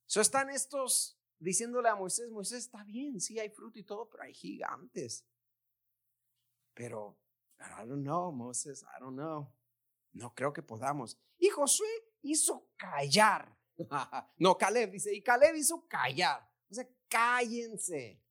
So 0.05 0.21
están 0.21 0.49
estos 0.49 1.17
diciéndole 1.39 1.89
a 1.89 1.95
Moisés, 1.95 2.29
Moisés 2.31 2.65
está 2.65 2.83
bien, 2.83 3.19
sí 3.19 3.39
hay 3.39 3.49
fruto 3.49 3.79
y 3.79 3.83
todo, 3.83 4.09
pero 4.09 4.23
hay 4.23 4.33
gigantes. 4.33 5.25
Pero, 6.73 7.17
I 7.59 7.87
don't 7.87 8.03
know, 8.03 8.31
Moisés, 8.31 8.83
I 8.83 8.99
don't 8.99 9.15
know. 9.15 9.51
No 10.13 10.33
creo 10.33 10.51
que 10.53 10.61
podamos. 10.61 11.17
Y 11.37 11.49
Josué 11.49 11.87
hizo 12.21 12.69
callar. 12.75 13.55
no, 14.37 14.57
Caleb 14.57 14.91
dice, 14.91 15.13
y 15.13 15.21
Caleb 15.21 15.55
hizo 15.55 15.87
callar. 15.87 16.46
Cállense. 17.09 18.21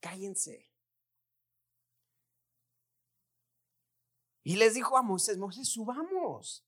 Cállense. 0.00 0.70
Y 4.42 4.56
les 4.56 4.74
dijo 4.74 4.96
a 4.96 5.02
Moisés, 5.02 5.36
Moisés, 5.38 5.68
subamos 5.68 6.64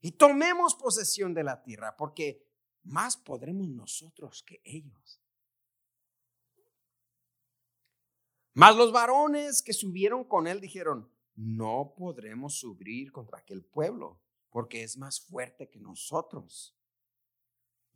y 0.00 0.12
tomemos 0.12 0.74
posesión 0.76 1.34
de 1.34 1.42
la 1.42 1.62
tierra, 1.62 1.96
porque 1.96 2.46
más 2.84 3.16
podremos 3.16 3.68
nosotros 3.68 4.44
que 4.44 4.60
ellos. 4.64 5.20
Mas 8.54 8.76
los 8.76 8.92
varones 8.92 9.62
que 9.62 9.72
subieron 9.72 10.24
con 10.24 10.46
él 10.46 10.60
dijeron, 10.60 11.10
no 11.34 11.94
podremos 11.96 12.58
subir 12.58 13.12
contra 13.12 13.38
aquel 13.38 13.64
pueblo, 13.64 14.20
porque 14.50 14.82
es 14.82 14.96
más 14.96 15.20
fuerte 15.20 15.68
que 15.68 15.80
nosotros. 15.80 16.76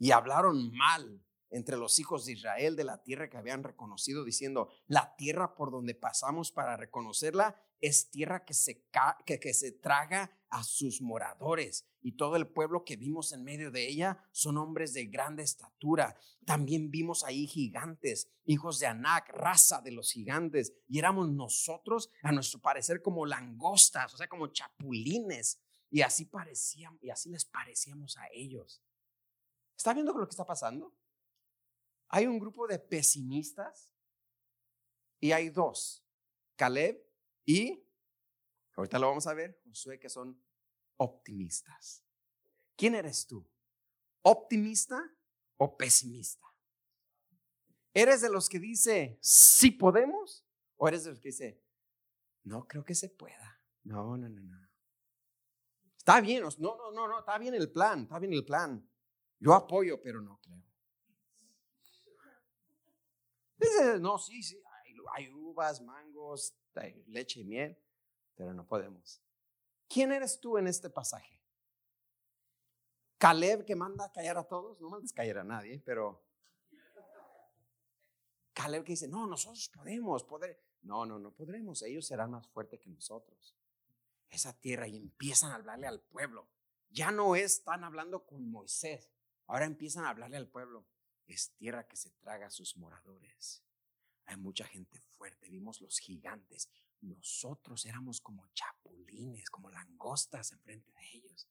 Y 0.04 0.10
hablaron 0.10 0.70
mal 0.76 1.24
entre 1.48 1.78
los 1.78 1.98
hijos 1.98 2.26
de 2.26 2.32
Israel 2.32 2.76
de 2.76 2.84
la 2.84 3.02
tierra 3.02 3.30
que 3.30 3.38
habían 3.38 3.64
reconocido, 3.64 4.22
diciendo, 4.22 4.68
la 4.86 5.16
tierra 5.16 5.54
por 5.54 5.70
donde 5.70 5.94
pasamos 5.94 6.52
para 6.52 6.76
reconocerla 6.76 7.58
es 7.80 8.10
tierra 8.10 8.44
que 8.44 8.52
se, 8.52 8.84
que, 9.24 9.40
que 9.40 9.54
se 9.54 9.72
traga 9.72 10.30
a 10.50 10.62
sus 10.62 11.00
moradores. 11.00 11.88
Y 12.02 12.18
todo 12.18 12.36
el 12.36 12.46
pueblo 12.46 12.84
que 12.84 12.96
vimos 12.96 13.32
en 13.32 13.44
medio 13.44 13.70
de 13.70 13.88
ella 13.88 14.22
son 14.30 14.58
hombres 14.58 14.92
de 14.92 15.06
grande 15.06 15.42
estatura. 15.42 16.18
También 16.44 16.90
vimos 16.90 17.24
ahí 17.24 17.46
gigantes, 17.46 18.28
hijos 18.44 18.80
de 18.80 18.88
Anac, 18.88 19.30
raza 19.30 19.80
de 19.80 19.92
los 19.92 20.12
gigantes. 20.12 20.74
Y 20.86 20.98
éramos 20.98 21.30
nosotros, 21.30 22.10
a 22.22 22.30
nuestro 22.30 22.60
parecer, 22.60 23.00
como 23.00 23.24
langostas, 23.24 24.12
o 24.12 24.18
sea, 24.18 24.28
como 24.28 24.48
chapulines. 24.48 25.62
Y 25.88 26.02
así 26.02 26.26
parecían, 26.26 26.98
y 27.00 27.08
así 27.08 27.30
les 27.30 27.46
parecíamos 27.46 28.18
a 28.18 28.26
ellos. 28.34 28.83
¿Está 29.76 29.92
viendo 29.92 30.12
lo 30.12 30.26
que 30.26 30.30
está 30.30 30.44
pasando? 30.44 30.94
Hay 32.08 32.26
un 32.26 32.38
grupo 32.38 32.66
de 32.66 32.78
pesimistas 32.78 33.92
y 35.20 35.32
hay 35.32 35.50
dos, 35.50 36.04
Caleb 36.56 37.04
y, 37.44 37.84
ahorita 38.76 38.98
lo 38.98 39.08
vamos 39.08 39.26
a 39.26 39.34
ver, 39.34 39.60
Josué, 39.66 39.98
que 39.98 40.08
son 40.08 40.40
optimistas. 40.96 42.04
¿Quién 42.76 42.94
eres 42.94 43.26
tú? 43.26 43.46
¿Optimista 44.22 45.02
o 45.56 45.76
pesimista? 45.76 46.46
¿Eres 47.92 48.20
de 48.20 48.30
los 48.30 48.48
que 48.48 48.58
dice, 48.58 49.18
sí 49.20 49.70
podemos? 49.70 50.44
¿O 50.76 50.88
eres 50.88 51.04
de 51.04 51.10
los 51.10 51.20
que 51.20 51.28
dice, 51.28 51.62
no 52.42 52.66
creo 52.66 52.84
que 52.84 52.94
se 52.94 53.08
pueda? 53.08 53.60
No, 53.84 54.16
no, 54.16 54.28
no, 54.28 54.40
no. 54.40 54.68
Está 55.96 56.20
bien, 56.20 56.42
no, 56.42 56.50
no, 56.58 56.92
no, 56.92 57.08
no, 57.08 57.18
está 57.20 57.38
bien 57.38 57.54
el 57.54 57.70
plan, 57.70 58.02
está 58.02 58.18
bien 58.18 58.32
el 58.32 58.44
plan. 58.44 58.86
Yo 59.38 59.54
apoyo, 59.54 60.00
pero 60.00 60.20
no 60.20 60.38
creo. 60.40 60.62
Dice, 63.56 63.98
no, 64.00 64.18
sí, 64.18 64.42
sí, 64.42 64.60
hay, 65.12 65.30
uvas, 65.30 65.80
mangos, 65.80 66.54
leche 67.06 67.40
y 67.40 67.44
miel, 67.44 67.78
pero 68.34 68.52
no 68.52 68.66
podemos. 68.66 69.22
¿Quién 69.88 70.12
eres 70.12 70.40
tú 70.40 70.58
en 70.58 70.66
este 70.66 70.90
pasaje? 70.90 71.40
Caleb 73.18 73.64
que 73.64 73.76
manda 73.76 74.06
a 74.06 74.12
callar 74.12 74.36
a 74.38 74.44
todos, 74.44 74.80
no 74.80 74.90
mandes 74.90 75.12
callar 75.12 75.38
a 75.38 75.44
nadie, 75.44 75.80
pero 75.84 76.24
Caleb 78.52 78.84
que 78.84 78.92
dice, 78.92 79.08
no, 79.08 79.26
nosotros 79.26 79.68
podemos, 79.74 80.24
poder. 80.24 80.62
No, 80.82 81.06
no, 81.06 81.18
no 81.18 81.32
podremos, 81.32 81.82
ellos 81.82 82.06
serán 82.06 82.30
más 82.30 82.46
fuertes 82.48 82.80
que 82.80 82.90
nosotros. 82.90 83.56
Esa 84.28 84.52
tierra 84.58 84.86
y 84.86 84.96
empiezan 84.96 85.52
a 85.52 85.56
hablarle 85.56 85.86
al 85.86 86.00
pueblo. 86.00 86.48
Ya 86.90 87.10
no 87.10 87.34
están 87.34 87.84
hablando 87.84 88.24
con 88.26 88.48
Moisés, 88.50 89.10
ahora 89.46 89.64
empiezan 89.66 90.04
a 90.04 90.10
hablarle 90.10 90.36
al 90.36 90.48
pueblo. 90.48 90.86
Es 91.26 91.54
tierra 91.56 91.86
que 91.86 91.96
se 91.96 92.10
traga 92.10 92.46
a 92.46 92.50
sus 92.50 92.76
moradores. 92.76 93.62
Hay 94.26 94.36
mucha 94.36 94.64
gente 94.66 95.00
fuerte, 95.00 95.48
vimos 95.48 95.80
los 95.80 95.98
gigantes, 95.98 96.70
nosotros 97.00 97.84
éramos 97.84 98.20
como 98.20 98.46
chapulines, 98.54 99.50
como 99.50 99.70
langostas 99.70 100.52
enfrente 100.52 100.90
de 100.92 101.10
ellos. 101.12 101.48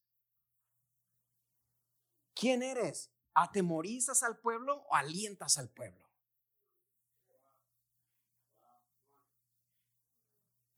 ¿Quién 2.34 2.62
eres? 2.62 3.10
¿Atemorizas 3.34 4.22
al 4.22 4.38
pueblo 4.38 4.84
o 4.88 4.94
alientas 4.94 5.58
al 5.58 5.70
pueblo? 5.70 6.04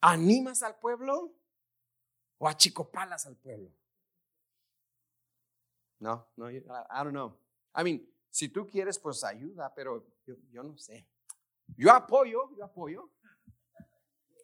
¿Animas 0.01 0.63
al 0.63 0.79
pueblo 0.79 1.35
o 2.39 2.49
achicopalas 2.49 3.27
al 3.27 3.37
pueblo? 3.37 3.73
No, 5.99 6.29
no, 6.37 6.51
I, 6.51 6.61
don't 7.03 7.13
know. 7.13 7.39
I 7.75 7.83
mean, 7.83 8.07
si 8.31 8.49
tú 8.49 8.67
quieres, 8.67 8.99
pues 8.99 9.25
ayuda, 9.25 9.73
pero 9.75 10.07
yo 10.51 10.63
no 10.63 10.77
sé. 10.77 11.09
Yo 11.77 11.93
apoyo, 11.93 12.51
yo 12.57 12.65
apoyo, 12.65 13.11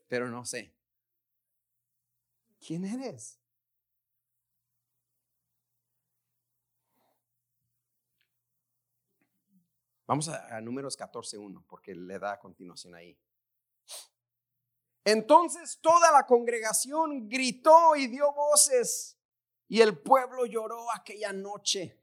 pero 0.08 0.28
no 0.28 0.44
sé. 0.44 0.74
¿Quién 2.64 2.84
eres? 2.84 3.42
Vamos 10.06 10.28
a, 10.28 10.60
números 10.60 10.98
14.1, 10.98 11.64
porque 11.66 11.94
le 11.94 12.18
da 12.18 12.32
a 12.32 12.38
continuación 12.38 12.94
ahí. 12.94 13.18
Entonces 15.04 15.80
toda 15.80 16.12
la 16.12 16.26
congregación 16.26 17.28
gritó 17.28 17.96
y 17.96 18.06
dio 18.08 18.32
voces, 18.32 19.18
y 19.72 19.80
el 19.80 19.98
pueblo 19.98 20.44
lloró 20.44 20.92
aquella 20.92 21.32
noche. 21.32 21.98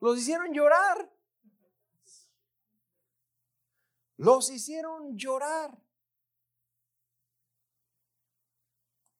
los 0.00 0.18
hicieron 0.18 0.50
llorar. 0.54 1.12
Los 4.16 4.50
hicieron 4.50 5.14
llorar. 5.14 5.76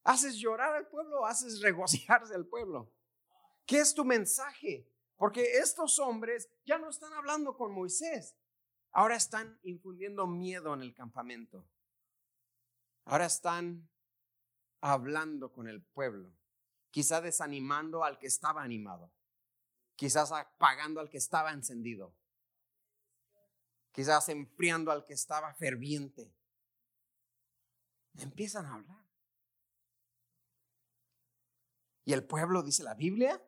¿Haces 0.04 0.36
llorar 0.36 0.72
al 0.72 0.88
pueblo 0.88 1.26
haces 1.26 1.60
regocijarse 1.60 2.34
al 2.34 2.46
pueblo? 2.46 2.90
¿Qué 3.66 3.80
es 3.80 3.92
tu 3.92 4.06
mensaje? 4.06 4.90
Porque 5.14 5.58
estos 5.58 5.98
hombres 5.98 6.48
ya 6.64 6.78
no 6.78 6.88
están 6.88 7.12
hablando 7.12 7.58
con 7.58 7.72
Moisés. 7.72 8.38
Ahora 8.90 9.16
están 9.16 9.60
infundiendo 9.64 10.26
miedo 10.26 10.72
en 10.72 10.80
el 10.80 10.94
campamento. 10.94 11.68
Ahora 13.04 13.26
están 13.26 13.86
hablando 14.80 15.52
con 15.52 15.68
el 15.68 15.82
pueblo. 15.82 16.32
Quizá 16.96 17.20
desanimando 17.20 18.04
al 18.04 18.16
que 18.16 18.26
estaba 18.26 18.62
animado. 18.62 19.12
Quizás 19.96 20.32
apagando 20.32 20.98
al 20.98 21.10
que 21.10 21.18
estaba 21.18 21.52
encendido. 21.52 22.16
Quizás 23.92 24.30
enfriando 24.30 24.90
al 24.90 25.04
que 25.04 25.12
estaba 25.12 25.52
ferviente. 25.52 26.34
Empiezan 28.14 28.64
a 28.64 28.76
hablar. 28.76 29.04
Y 32.06 32.14
el 32.14 32.24
pueblo, 32.24 32.62
dice 32.62 32.82
la 32.82 32.94
Biblia, 32.94 33.46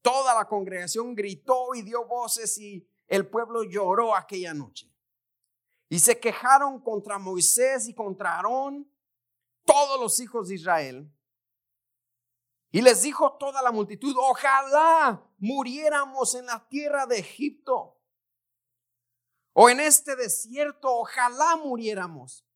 toda 0.00 0.32
la 0.34 0.48
congregación 0.48 1.14
gritó 1.14 1.74
y 1.74 1.82
dio 1.82 2.06
voces 2.06 2.56
y 2.56 2.90
el 3.08 3.28
pueblo 3.28 3.62
lloró 3.62 4.16
aquella 4.16 4.54
noche. 4.54 4.90
Y 5.90 5.98
se 5.98 6.18
quejaron 6.18 6.80
contra 6.80 7.18
Moisés 7.18 7.88
y 7.88 7.94
contra 7.94 8.36
Aarón, 8.36 8.90
todos 9.66 10.00
los 10.00 10.18
hijos 10.18 10.48
de 10.48 10.54
Israel. 10.54 11.14
Y 12.70 12.82
les 12.82 13.02
dijo 13.02 13.36
toda 13.38 13.62
la 13.62 13.72
multitud, 13.72 14.14
ojalá 14.18 15.22
muriéramos 15.38 16.34
en 16.34 16.46
la 16.46 16.68
tierra 16.68 17.06
de 17.06 17.18
Egipto 17.18 17.98
o 19.60 19.68
en 19.68 19.80
este 19.80 20.14
desierto, 20.14 20.88
ojalá 20.88 21.56
muriéramos. 21.56 22.46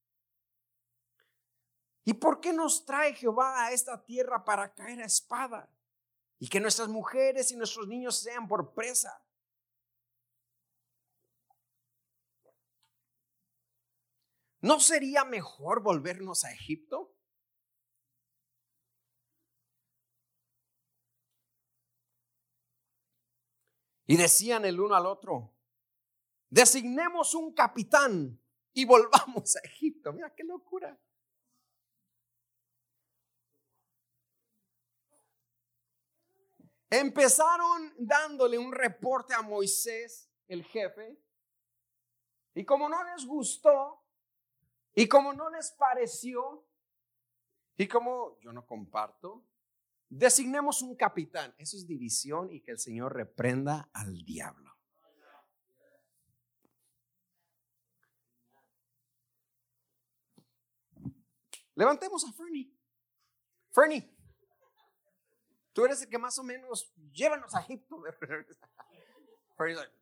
¿Y 2.05 2.15
por 2.15 2.41
qué 2.41 2.53
nos 2.53 2.85
trae 2.85 3.15
Jehová 3.15 3.65
a 3.65 3.73
esta 3.73 4.05
tierra 4.05 4.45
para 4.45 4.73
caer 4.75 5.01
a 5.01 5.07
espada? 5.07 5.69
Y 6.39 6.49
que 6.49 6.61
nuestras 6.61 6.89
mujeres 6.89 7.51
y 7.51 7.57
nuestros 7.57 7.89
niños 7.89 8.19
sean 8.19 8.47
por 8.47 8.75
presa. 8.75 9.21
¿No 14.61 14.79
sería 14.79 15.25
mejor 15.25 15.83
volvernos 15.83 16.45
a 16.45 16.53
Egipto? 16.53 17.12
Y 24.13 24.17
decían 24.19 24.67
el 24.67 24.79
uno 24.79 24.95
al 24.95 25.07
otro, 25.07 25.55
designemos 26.51 27.35
un 27.35 27.55
capitán 27.55 28.39
y 28.75 28.85
volvamos 28.85 29.57
a 29.57 29.61
Egipto. 29.61 30.13
Mira 30.13 30.35
qué 30.35 30.45
locura. 30.45 31.01
Empezaron 36.91 37.95
dándole 37.97 38.59
un 38.59 38.71
reporte 38.71 39.33
a 39.33 39.41
Moisés, 39.41 40.31
el 40.47 40.63
jefe, 40.63 41.19
y 42.53 42.67
como 42.67 42.91
no 42.91 43.03
les 43.05 43.25
gustó, 43.25 44.05
y 44.95 45.09
como 45.09 45.33
no 45.33 45.49
les 45.49 45.71
pareció, 45.71 46.69
y 47.79 47.89
como 47.89 48.39
yo 48.41 48.53
no 48.53 48.67
comparto, 48.67 49.43
designemos 50.13 50.83
un 50.83 50.95
capitán. 50.95 51.55
Eso 51.57 51.77
es 51.77 51.87
división 51.87 52.53
y 52.53 52.61
que 52.61 52.73
el 52.73 52.79
Señor 52.79 53.15
reprenda 53.15 53.89
al 53.95 54.23
diablo. 54.25 54.77
Levantemos 61.75 62.23
a 62.27 62.33
Fernie. 62.33 62.71
Fernie, 63.71 64.15
tú 65.73 65.87
eres 65.87 66.03
el 66.03 66.11
que 66.11 66.19
más 66.19 66.39
o 66.39 66.43
menos 66.43 66.93
llévanos 67.11 67.55
a 67.55 67.61
Egipto. 67.61 68.05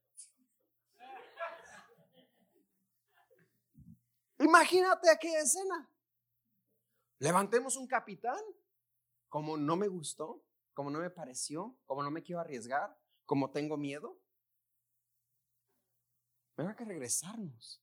Imagínate 4.41 5.09
aquella 5.09 5.39
escena. 5.39 5.89
Levantemos 7.21 7.77
un 7.77 7.87
capitán, 7.87 8.41
como 9.31 9.57
no 9.57 9.77
me 9.77 9.89
gustó, 9.89 10.45
como 10.75 10.91
no 10.91 10.99
me 10.99 11.09
pareció, 11.09 11.79
como 11.87 12.03
no 12.03 12.11
me 12.11 12.23
quiero 12.23 12.41
arriesgar, 12.41 12.95
como 13.25 13.51
tengo 13.51 13.79
miedo. 13.79 14.21
Tengo 16.57 16.75
que 16.77 16.85
regresarnos. 16.85 17.83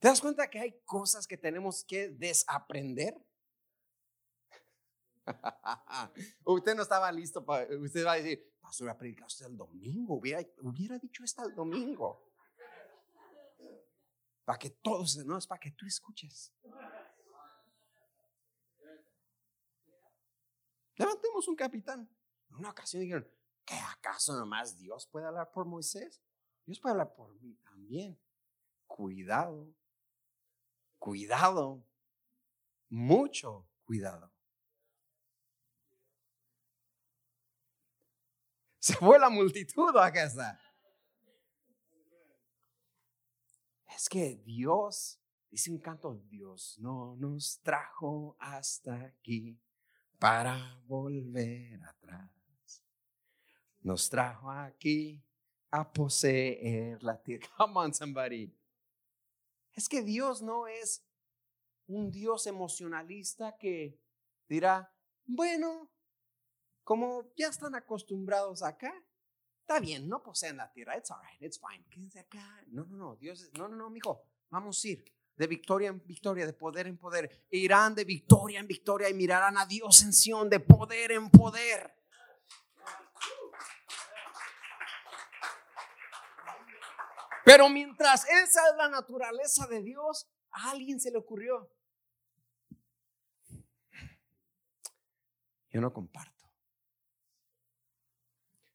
¿Te 0.00 0.08
das 0.08 0.20
cuenta 0.20 0.48
que 0.48 0.58
hay 0.58 0.80
cosas 0.84 1.26
que 1.26 1.36
tenemos 1.36 1.84
que 1.84 2.08
desaprender? 2.08 3.14
usted 6.44 6.74
no 6.74 6.82
estaba 6.82 7.12
listo 7.12 7.44
para, 7.44 7.66
usted 7.78 8.04
va 8.04 8.12
a 8.12 8.16
decir, 8.16 8.52
pastor, 8.60 8.88
a 8.88 8.96
predicar 8.96 9.26
usted 9.26 9.46
el 9.46 9.56
domingo, 9.56 10.14
hubiera, 10.14 10.40
hubiera 10.62 10.98
dicho 10.98 11.22
esto 11.22 11.44
el 11.44 11.54
domingo. 11.54 12.26
Para 14.46 14.58
que 14.58 14.70
todos, 14.70 15.18
no, 15.26 15.36
es 15.36 15.46
para 15.46 15.60
que 15.60 15.72
tú 15.72 15.86
escuches. 15.86 16.52
Levantemos 21.00 21.48
un 21.48 21.56
capitán. 21.56 22.06
En 22.50 22.56
una 22.56 22.68
ocasión 22.68 23.00
dijeron, 23.00 23.26
¿qué 23.64 23.74
acaso 23.74 24.34
nomás 24.34 24.76
Dios 24.76 25.06
puede 25.06 25.24
hablar 25.24 25.50
por 25.50 25.64
Moisés? 25.64 26.20
Dios 26.66 26.78
puede 26.78 26.92
hablar 26.92 27.14
por 27.14 27.32
mí 27.40 27.54
también. 27.64 28.20
Cuidado 28.86 29.72
Cuidado, 30.98 31.82
mucho 32.90 33.66
cuidado. 33.86 34.28
Se 38.78 38.94
fue 38.96 39.18
la 39.18 39.30
multitud 39.30 39.96
a 39.96 40.12
casa. 40.12 40.60
Es 43.96 44.06
que 44.10 44.36
Dios, 44.44 45.18
dice 45.50 45.70
un 45.70 45.78
canto, 45.78 46.22
Dios 46.28 46.76
no 46.78 47.16
nos 47.16 47.58
trajo 47.62 48.36
hasta 48.38 49.06
aquí 49.06 49.58
para 50.20 50.78
volver 50.86 51.82
atrás. 51.82 52.30
Nos 53.80 54.10
trajo 54.10 54.50
aquí 54.50 55.24
a 55.70 55.90
poseer 55.90 57.02
la 57.02 57.20
tierra. 57.20 57.48
Come 57.56 57.80
on, 57.80 57.94
somebody. 57.94 58.54
Es 59.72 59.88
que 59.88 60.02
Dios 60.02 60.42
no 60.42 60.66
es 60.68 61.02
un 61.86 62.10
Dios 62.10 62.46
emocionalista 62.46 63.56
que 63.56 63.98
dirá, 64.46 64.94
bueno, 65.24 65.90
como 66.84 67.32
ya 67.34 67.48
están 67.48 67.74
acostumbrados 67.74 68.62
acá, 68.62 68.92
está 69.60 69.80
bien, 69.80 70.06
no 70.08 70.22
poseen 70.22 70.58
la 70.58 70.70
tierra, 70.70 70.98
it's 70.98 71.10
alright, 71.10 71.40
it's 71.40 71.58
fine, 71.58 71.84
quédense 71.88 72.20
acá. 72.20 72.62
No, 72.66 72.84
no, 72.84 72.96
no, 72.96 73.16
Dios, 73.16 73.50
no, 73.56 73.68
no, 73.68 73.76
no, 73.76 73.90
mijo, 73.90 74.22
vamos 74.50 74.84
a 74.84 74.88
ir 74.88 75.04
de 75.40 75.46
victoria 75.46 75.88
en 75.88 76.06
victoria, 76.06 76.44
de 76.44 76.52
poder 76.52 76.86
en 76.86 76.98
poder. 76.98 77.46
irán 77.50 77.94
de 77.94 78.04
victoria 78.04 78.60
en 78.60 78.66
victoria 78.66 79.08
y 79.08 79.14
mirarán 79.14 79.56
a 79.56 79.64
Dios 79.64 80.02
en 80.02 80.12
Sion, 80.12 80.50
de 80.50 80.60
poder 80.60 81.12
en 81.12 81.30
poder. 81.30 81.96
Pero 87.42 87.70
mientras 87.70 88.28
esa 88.28 88.68
es 88.68 88.76
la 88.76 88.90
naturaleza 88.90 89.66
de 89.66 89.82
Dios, 89.82 90.28
a 90.50 90.72
alguien 90.72 91.00
se 91.00 91.10
le 91.10 91.16
ocurrió. 91.16 91.72
Yo 95.70 95.80
no 95.80 95.90
comparto. 95.90 96.52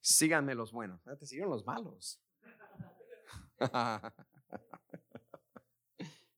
Síganme 0.01 0.55
los 0.55 0.71
buenos. 0.71 1.03
Te 1.03 1.27
siguen 1.27 1.47
los 1.47 1.63
malos. 1.63 2.19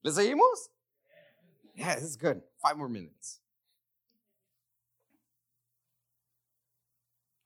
¿Le 0.02 0.12
seguimos? 0.12 0.70
Yeah, 1.74 1.94
this 1.96 2.04
is 2.04 2.16
good. 2.16 2.42
Five 2.60 2.76
more 2.76 2.88
minutes. 2.88 3.40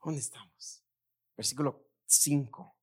¿Dónde 0.02 0.20
estamos? 0.20 0.82
Versículo 1.36 1.88
5. 2.06 2.74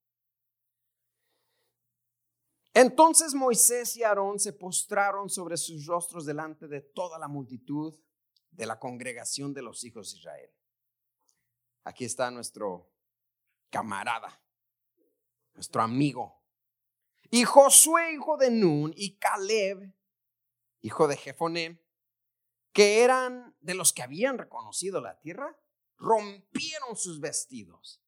Entonces 2.74 3.34
Moisés 3.34 3.98
y 3.98 4.04
Aarón 4.04 4.40
se 4.40 4.54
postraron 4.54 5.30
sobre 5.30 5.58
sus 5.58 5.86
rostros 5.86 6.26
delante 6.26 6.68
de 6.68 6.82
toda 6.82 7.20
la 7.20 7.28
multitud 7.28 7.94
de 8.52 8.66
la 8.66 8.80
congregación 8.80 9.54
de 9.54 9.62
los 9.62 9.84
hijos 9.84 10.12
de 10.12 10.20
Israel. 10.20 10.50
Aquí 11.84 12.06
está 12.06 12.32
nuestro 12.32 12.90
camarada, 13.70 14.42
nuestro 15.54 15.82
amigo. 15.82 16.39
Y 17.30 17.44
Josué, 17.44 18.14
hijo 18.14 18.38
de 18.38 18.50
Nun, 18.50 18.94
y 18.96 19.18
Caleb, 19.18 19.94
hijo 20.82 21.08
de 21.08 21.18
Jefoné, 21.18 21.84
que 22.72 23.04
eran 23.04 23.56
de 23.60 23.74
los 23.74 23.94
que 23.94 24.02
habían 24.02 24.38
reconocido 24.38 25.02
la 25.02 25.20
tierra, 25.20 25.58
rompieron 25.98 26.96
sus 26.96 27.20
vestidos 27.20 28.02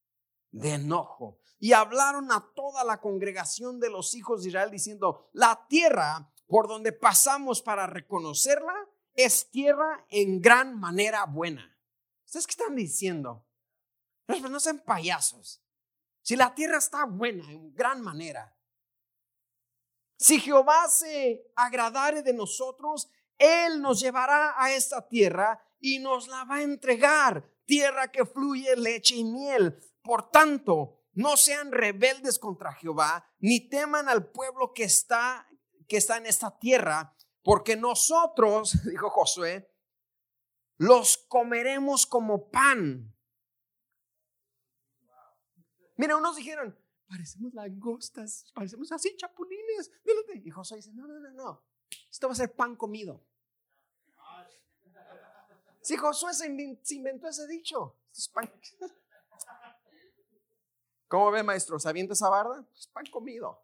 de 0.52 0.74
enojo 0.74 1.40
y 1.60 1.74
hablaron 1.74 2.32
a 2.32 2.52
toda 2.56 2.84
la 2.84 3.00
congregación 3.00 3.80
de 3.80 3.90
los 3.90 4.16
hijos 4.16 4.42
de 4.42 4.50
Israel 4.50 4.72
diciendo, 4.72 5.30
la 5.34 5.68
tierra 5.68 6.32
por 6.48 6.68
donde 6.68 6.92
pasamos 6.92 7.62
para 7.62 7.88
reconocerla 7.88 8.74
es 9.14 9.50
tierra 9.52 10.06
en 10.10 10.42
gran 10.42 10.80
manera 10.80 11.26
buena. 11.26 11.78
¿Ustedes 12.26 12.48
qué 12.48 12.52
están 12.52 12.76
diciendo? 12.76 13.46
No, 14.28 14.50
no 14.50 14.60
sean 14.60 14.80
payasos. 14.80 15.62
Si 16.22 16.36
la 16.36 16.54
tierra 16.56 16.78
está 16.78 17.06
buena 17.06 17.50
en 17.52 17.74
gran 17.74 18.02
manera, 18.02 18.56
si 20.22 20.40
Jehová 20.40 20.88
se 20.88 21.52
agradare 21.56 22.22
de 22.22 22.32
nosotros, 22.32 23.10
Él 23.40 23.82
nos 23.82 24.00
llevará 24.00 24.54
a 24.56 24.72
esta 24.72 25.08
tierra 25.08 25.60
y 25.80 25.98
nos 25.98 26.28
la 26.28 26.44
va 26.44 26.58
a 26.58 26.62
entregar, 26.62 27.50
tierra 27.66 28.12
que 28.12 28.24
fluye 28.24 28.76
leche 28.76 29.16
y 29.16 29.24
miel. 29.24 29.80
Por 30.04 30.30
tanto, 30.30 31.00
no 31.14 31.38
sean 31.38 31.72
rebeldes 31.72 32.38
contra 32.38 32.74
Jehová, 32.74 33.28
ni 33.40 33.68
teman 33.68 34.08
al 34.10 34.30
pueblo 34.30 34.74
que 34.74 34.84
está, 34.84 35.50
que 35.88 35.98
está 35.98 36.18
en 36.18 36.28
esta 36.28 36.56
tierra, 36.60 37.16
porque 37.42 37.76
nosotros, 37.76 38.78
dijo 38.86 39.10
Josué, 39.10 39.74
los 40.78 41.18
comeremos 41.18 42.06
como 42.06 42.52
pan. 42.52 43.12
Mira, 45.98 46.16
unos 46.16 46.36
dijeron, 46.36 46.80
parecemos 47.12 47.54
langostas, 47.54 48.46
parecemos 48.54 48.90
así 48.94 49.14
chapulines. 49.18 49.92
Y 50.46 50.50
Josué 50.50 50.78
dice, 50.78 50.94
no, 50.94 51.06
no, 51.06 51.20
no, 51.20 51.30
no, 51.32 51.62
esto 52.10 52.28
va 52.28 52.34
a 52.34 52.38
ser 52.38 52.54
pan 52.54 52.78
comido. 52.78 53.22
Si 55.82 55.98
Josué 55.98 56.34
se 56.34 56.96
inventó 56.96 57.28
ese 57.28 57.46
dicho, 57.48 57.98
es. 58.14 58.32
¿Cómo 61.10 61.32
ve, 61.32 61.44
maestro? 61.44 61.78
¿Se 61.80 61.90
avienta 61.90 62.14
esa 62.14 62.30
barda? 62.30 62.66
Pues 62.72 62.88
pan 62.88 63.06
comido. 63.08 63.62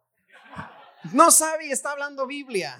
No 1.14 1.30
sabe 1.30 1.68
y 1.68 1.72
está 1.72 1.92
hablando 1.92 2.26
Biblia. 2.26 2.78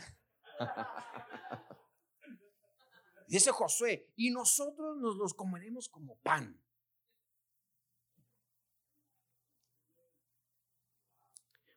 Dice 3.26 3.52
Josué, 3.52 4.12
y 4.16 4.30
nosotros 4.30 4.98
nos 4.98 5.16
los 5.16 5.32
comeremos 5.32 5.88
como 5.88 6.16
pan. 6.16 6.60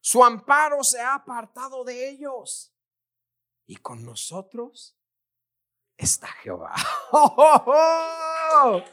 Su 0.02 0.24
amparo 0.24 0.84
se 0.84 1.00
ha 1.00 1.14
apartado 1.14 1.84
de 1.84 2.10
ellos. 2.10 2.74
Y 3.68 3.78
con 3.78 4.04
nosotros 4.04 4.98
está 5.96 6.28
Jehová. 6.28 6.74
¡Oh, 7.14 8.84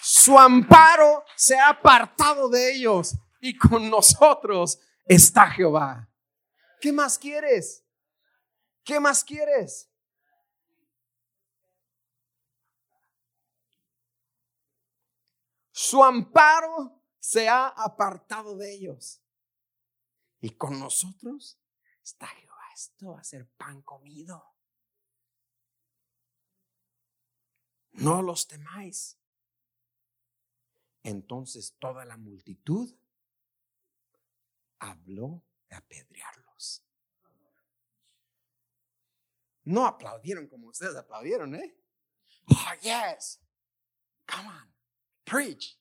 su 0.00 0.38
amparo 0.38 1.24
se 1.36 1.58
ha 1.58 1.68
apartado 1.68 2.48
de 2.48 2.72
ellos 2.72 3.14
y 3.40 3.58
con 3.58 3.90
nosotros 3.90 4.78
está 5.04 5.50
Jehová. 5.50 6.08
¿Qué 6.80 6.92
más 6.92 7.18
quieres? 7.18 7.84
¿Qué 8.84 8.98
más 8.98 9.22
quieres? 9.22 9.88
Su 15.72 16.02
amparo 16.02 17.01
se 17.22 17.48
ha 17.48 17.68
apartado 17.68 18.56
de 18.56 18.74
ellos. 18.74 19.22
Y 20.40 20.50
con 20.56 20.80
nosotros 20.80 21.56
está 22.02 22.26
Jehová. 22.26 22.64
Esto 22.74 23.12
va 23.12 23.20
a 23.20 23.24
ser 23.24 23.48
pan 23.50 23.80
comido. 23.82 24.44
No 27.92 28.22
los 28.22 28.48
temáis. 28.48 29.20
Entonces 31.04 31.76
toda 31.78 32.04
la 32.04 32.16
multitud 32.16 32.92
habló 34.80 35.44
de 35.68 35.76
apedrearlos. 35.76 36.84
No 39.62 39.86
aplaudieron 39.86 40.48
como 40.48 40.66
ustedes 40.66 40.96
aplaudieron, 40.96 41.54
¿eh? 41.54 41.78
Oh, 42.48 42.74
yes. 42.80 43.40
Come 44.26 44.48
on. 44.48 44.74
Preach. 45.24 45.78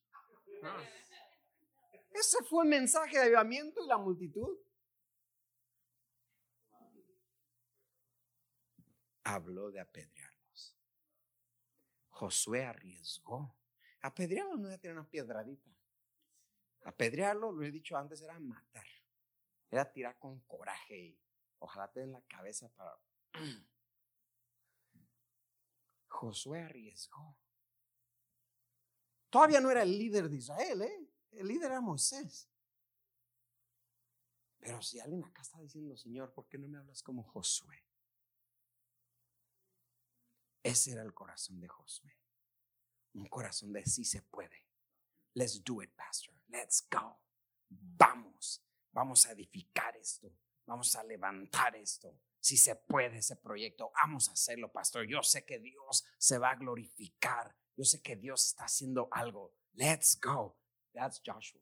Ese 2.12 2.44
fue 2.44 2.64
el 2.64 2.70
mensaje 2.70 3.18
de 3.18 3.24
avivamiento 3.24 3.84
y 3.84 3.88
la 3.88 3.98
multitud. 3.98 4.58
Habló 9.24 9.72
de 9.72 9.80
apedrearlos. 9.80 10.78
Josué 12.10 12.66
arriesgó. 12.66 13.56
Apedrearlos 14.02 14.60
no 14.60 14.68
era 14.68 14.78
tener 14.78 14.98
una 14.98 15.10
piedradita. 15.10 15.70
Apedrearlo, 16.84 17.52
lo 17.52 17.64
he 17.64 17.72
dicho 17.72 17.96
antes, 17.96 18.22
era 18.22 18.40
matar. 18.40 18.86
Era 19.70 19.90
tirar 19.92 20.18
con 20.18 20.40
coraje 20.42 20.98
y 20.98 21.20
ojalá 21.60 21.92
te 21.92 22.06
la 22.06 22.22
cabeza 22.24 22.70
para... 22.70 23.00
Josué 26.08 26.62
arriesgó. 26.62 27.38
Todavía 29.30 29.62
no 29.62 29.72
era 29.72 29.84
el 29.84 29.98
líder 29.98 30.30
de 30.30 30.38
Israel, 30.38 30.82
¿eh? 30.82 31.11
El 31.32 31.48
líder 31.48 31.72
era 31.72 31.82
Moisés. 31.82 32.50
Pero 34.60 34.82
si 34.82 35.00
alguien 35.00 35.24
acá 35.24 35.42
está 35.42 35.60
diciendo, 35.60 35.98
Señor, 35.98 36.34
¿por 36.34 36.48
qué 36.48 36.58
no 36.58 36.68
me 36.68 36.78
hablas 36.78 37.02
como 37.02 37.24
Josué? 37.24 37.84
Ese 40.64 40.92
era 40.92 41.02
el 41.02 41.14
corazón 41.14 41.60
de 41.60 41.68
Josué. 41.68 42.16
Un 43.14 43.26
corazón 43.28 43.74
de 43.74 43.86
sí 43.86 44.06
se 44.06 44.22
puede. 44.22 44.68
Let's 45.34 45.64
do 45.64 45.82
it, 45.82 45.92
Pastor. 45.96 46.36
Let's 46.48 46.88
go. 46.92 47.20
Vamos. 47.70 48.64
Vamos 48.92 49.26
a 49.26 49.32
edificar 49.32 49.98
esto. 49.98 50.32
Vamos 50.66 50.96
a 50.96 51.04
levantar 51.04 51.76
esto. 51.76 52.20
Si 52.40 52.58
se 52.58 52.76
puede 52.76 53.18
ese 53.18 53.36
proyecto, 53.36 53.92
vamos 54.04 54.30
a 54.30 54.34
hacerlo, 54.34 54.72
pastor. 54.72 55.06
Yo 55.08 55.22
sé 55.22 55.46
que 55.46 55.60
Dios 55.60 56.06
se 56.18 56.38
va 56.38 56.52
a 56.52 56.56
glorificar. 56.56 57.56
Yo 57.78 57.84
sé 57.84 58.02
que 58.02 58.16
Dios 58.16 58.48
está 58.48 58.66
haciendo 58.66 59.08
algo. 59.12 59.56
Let's 59.74 60.20
go. 60.20 60.61
That's 60.94 61.22
Joshua. 61.26 61.62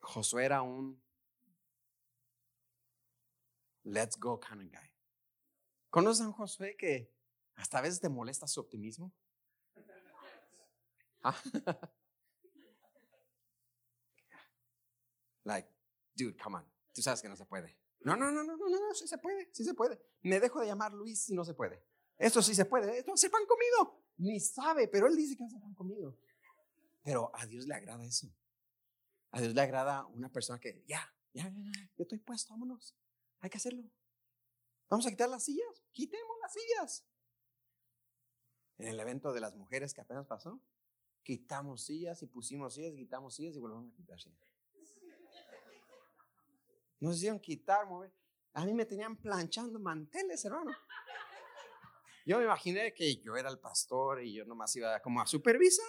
Josué 0.00 0.44
era 0.44 0.62
un 0.62 1.00
let's 3.84 4.16
go 4.16 4.38
kind 4.38 4.60
of 4.60 4.70
guy. 4.70 4.90
¿Conocen 5.90 6.26
a 6.26 6.32
Josué 6.32 6.76
que 6.76 7.10
hasta 7.54 7.78
a 7.78 7.82
veces 7.82 8.00
te 8.00 8.08
molesta 8.08 8.46
su 8.46 8.60
optimismo? 8.60 9.12
Ah. 11.28 11.34
like, 15.42 15.68
dude, 16.14 16.36
come 16.36 16.58
on. 16.58 16.64
Tú 16.94 17.02
sabes 17.02 17.20
que 17.20 17.28
no 17.28 17.34
se 17.34 17.44
puede. 17.46 17.76
No, 18.00 18.14
no, 18.14 18.30
no, 18.30 18.44
no, 18.44 18.56
no, 18.56 18.68
no, 18.68 18.94
sí 18.94 19.08
se 19.08 19.18
puede, 19.18 19.48
sí 19.52 19.64
se 19.64 19.74
puede. 19.74 20.00
Me 20.22 20.38
dejo 20.38 20.60
de 20.60 20.66
llamar 20.68 20.92
Luis 20.92 21.24
si 21.24 21.34
no 21.34 21.44
se 21.44 21.54
puede. 21.54 21.82
Esto 22.16 22.42
sí 22.42 22.54
se 22.54 22.64
puede, 22.64 22.98
esto 22.98 23.16
se 23.16 23.28
pan 23.28 23.44
comido. 23.46 24.04
Ni 24.18 24.38
sabe, 24.38 24.86
pero 24.86 25.08
él 25.08 25.16
dice 25.16 25.36
que 25.36 25.48
se 25.48 25.58
pan 25.58 25.74
comido. 25.74 26.16
Pero 27.06 27.30
a 27.32 27.46
Dios 27.46 27.68
le 27.68 27.74
agrada 27.76 28.04
eso. 28.04 28.26
A 29.30 29.40
Dios 29.40 29.54
le 29.54 29.60
agrada 29.60 30.04
una 30.06 30.28
persona 30.28 30.58
que, 30.58 30.82
ya, 30.88 31.08
ya, 31.32 31.44
ya, 31.44 31.72
yo 31.96 32.02
estoy 32.02 32.18
puesto, 32.18 32.52
vámonos. 32.52 32.96
Hay 33.38 33.48
que 33.48 33.58
hacerlo. 33.58 33.88
Vamos 34.88 35.06
a 35.06 35.10
quitar 35.10 35.28
las 35.28 35.44
sillas. 35.44 35.84
Quitemos 35.92 36.36
las 36.42 36.52
sillas. 36.52 37.06
En 38.78 38.88
el 38.88 38.98
evento 38.98 39.32
de 39.32 39.40
las 39.40 39.54
mujeres 39.54 39.94
que 39.94 40.00
apenas 40.00 40.26
pasó, 40.26 40.60
quitamos 41.22 41.84
sillas 41.84 42.20
y 42.24 42.26
pusimos 42.26 42.74
sillas, 42.74 42.96
quitamos 42.96 43.36
sillas 43.36 43.54
y 43.54 43.60
volvemos 43.60 43.92
a 43.92 43.94
quitar 43.94 44.20
sillas. 44.20 44.52
Nos 46.98 47.18
hicieron 47.18 47.38
quitar, 47.38 47.86
mover. 47.86 48.12
A 48.54 48.64
mí 48.64 48.74
me 48.74 48.84
tenían 48.84 49.16
planchando 49.16 49.78
manteles, 49.78 50.44
hermano. 50.44 50.76
Yo 52.24 52.38
me 52.38 52.44
imaginé 52.46 52.92
que 52.92 53.22
yo 53.22 53.36
era 53.36 53.48
el 53.48 53.60
pastor 53.60 54.24
y 54.24 54.34
yo 54.34 54.44
nomás 54.44 54.74
iba 54.74 55.00
como 55.00 55.20
a 55.20 55.26
supervisar. 55.28 55.86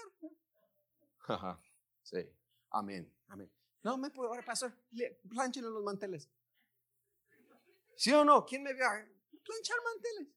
Sí, 2.01 2.17
amén, 2.71 3.11
amén. 3.27 3.51
No 3.83 3.97
me 3.97 4.09
puedo, 4.09 4.29
ahora 4.29 4.43
pastor, 4.43 4.73
planchen 5.29 5.63
los 5.63 5.83
manteles. 5.83 6.29
¿Sí 7.95 8.13
o 8.13 8.23
no? 8.23 8.45
¿Quién 8.45 8.63
me 8.63 8.73
vio 8.73 8.85
planchar 9.43 9.77
manteles? 9.83 10.27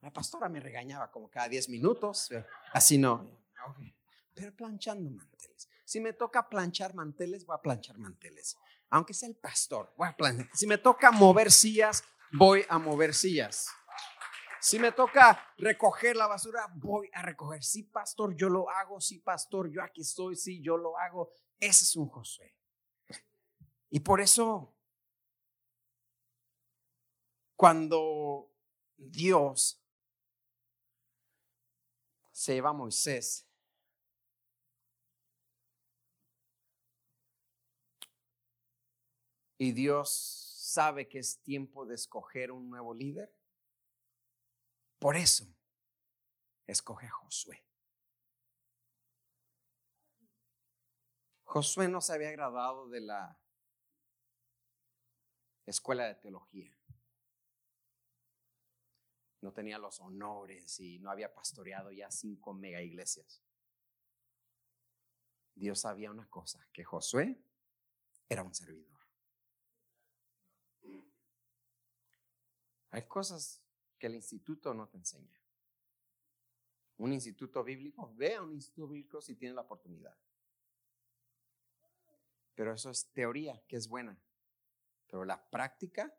La 0.00 0.12
pastora 0.12 0.48
me 0.48 0.60
regañaba 0.60 1.10
como 1.10 1.28
cada 1.28 1.48
10 1.48 1.68
minutos. 1.68 2.28
Así 2.72 2.98
no. 2.98 3.44
Pero 4.34 4.54
planchando 4.54 5.10
manteles. 5.10 5.68
Si 5.84 6.00
me 6.00 6.12
toca 6.12 6.48
planchar 6.48 6.94
manteles, 6.94 7.46
voy 7.46 7.56
a 7.56 7.62
planchar 7.62 7.98
manteles. 7.98 8.56
Aunque 8.90 9.14
sea 9.14 9.28
el 9.28 9.36
pastor, 9.36 9.92
voy 9.96 10.08
a 10.08 10.16
planchar. 10.16 10.48
Si 10.52 10.66
me 10.66 10.78
toca 10.78 11.10
mover 11.10 11.50
sillas, 11.50 12.04
voy 12.32 12.64
a 12.68 12.78
mover 12.78 13.14
sillas. 13.14 13.68
Si 14.60 14.78
me 14.78 14.92
toca 14.92 15.54
recoger 15.58 16.16
la 16.16 16.26
basura, 16.26 16.66
voy 16.74 17.10
a 17.12 17.22
recoger. 17.22 17.62
Sí, 17.62 17.84
pastor, 17.84 18.34
yo 18.34 18.48
lo 18.48 18.68
hago. 18.70 19.00
Sí, 19.00 19.18
pastor, 19.18 19.70
yo 19.70 19.82
aquí 19.82 20.00
estoy. 20.00 20.36
Sí, 20.36 20.60
yo 20.62 20.76
lo 20.76 20.98
hago. 20.98 21.30
Ese 21.58 21.84
es 21.84 21.96
un 21.96 22.08
Josué. 22.08 22.54
Y 23.90 24.00
por 24.00 24.20
eso, 24.20 24.74
cuando 27.54 28.52
Dios 28.96 29.80
se 32.32 32.54
lleva 32.54 32.70
a 32.70 32.74
Moisés, 32.74 33.46
y 39.58 39.72
Dios 39.72 40.10
sabe 40.58 41.08
que 41.08 41.18
es 41.18 41.40
tiempo 41.42 41.86
de 41.86 41.94
escoger 41.94 42.52
un 42.52 42.68
nuevo 42.68 42.92
líder, 42.92 43.35
por 45.06 45.16
eso, 45.16 45.46
escoge 46.66 47.06
a 47.06 47.10
Josué. 47.10 47.64
Josué 51.44 51.86
no 51.86 52.00
se 52.00 52.12
había 52.12 52.32
graduado 52.32 52.88
de 52.88 53.02
la 53.02 53.38
escuela 55.64 56.08
de 56.08 56.16
teología. 56.16 56.76
No 59.42 59.52
tenía 59.52 59.78
los 59.78 60.00
honores 60.00 60.80
y 60.80 60.98
no 60.98 61.12
había 61.12 61.32
pastoreado 61.32 61.92
ya 61.92 62.10
cinco 62.10 62.52
mega 62.52 62.82
iglesias. 62.82 63.40
Dios 65.54 65.78
sabía 65.82 66.10
una 66.10 66.28
cosa, 66.28 66.66
que 66.72 66.82
Josué 66.82 67.40
era 68.28 68.42
un 68.42 68.52
servidor. 68.52 69.06
Hay 72.90 73.06
cosas 73.06 73.62
que 73.98 74.06
el 74.06 74.14
instituto 74.14 74.74
no 74.74 74.88
te 74.88 74.96
enseña. 74.96 75.40
Un 76.98 77.12
instituto 77.12 77.62
bíblico, 77.62 78.12
ve 78.14 78.34
a 78.34 78.42
un 78.42 78.52
instituto 78.52 78.88
bíblico 78.88 79.20
si 79.20 79.36
tiene 79.36 79.54
la 79.54 79.62
oportunidad. 79.62 80.16
Pero 82.54 82.72
eso 82.72 82.90
es 82.90 83.06
teoría, 83.12 83.62
que 83.68 83.76
es 83.76 83.86
buena. 83.86 84.18
Pero 85.06 85.24
la 85.24 85.48
práctica 85.50 86.12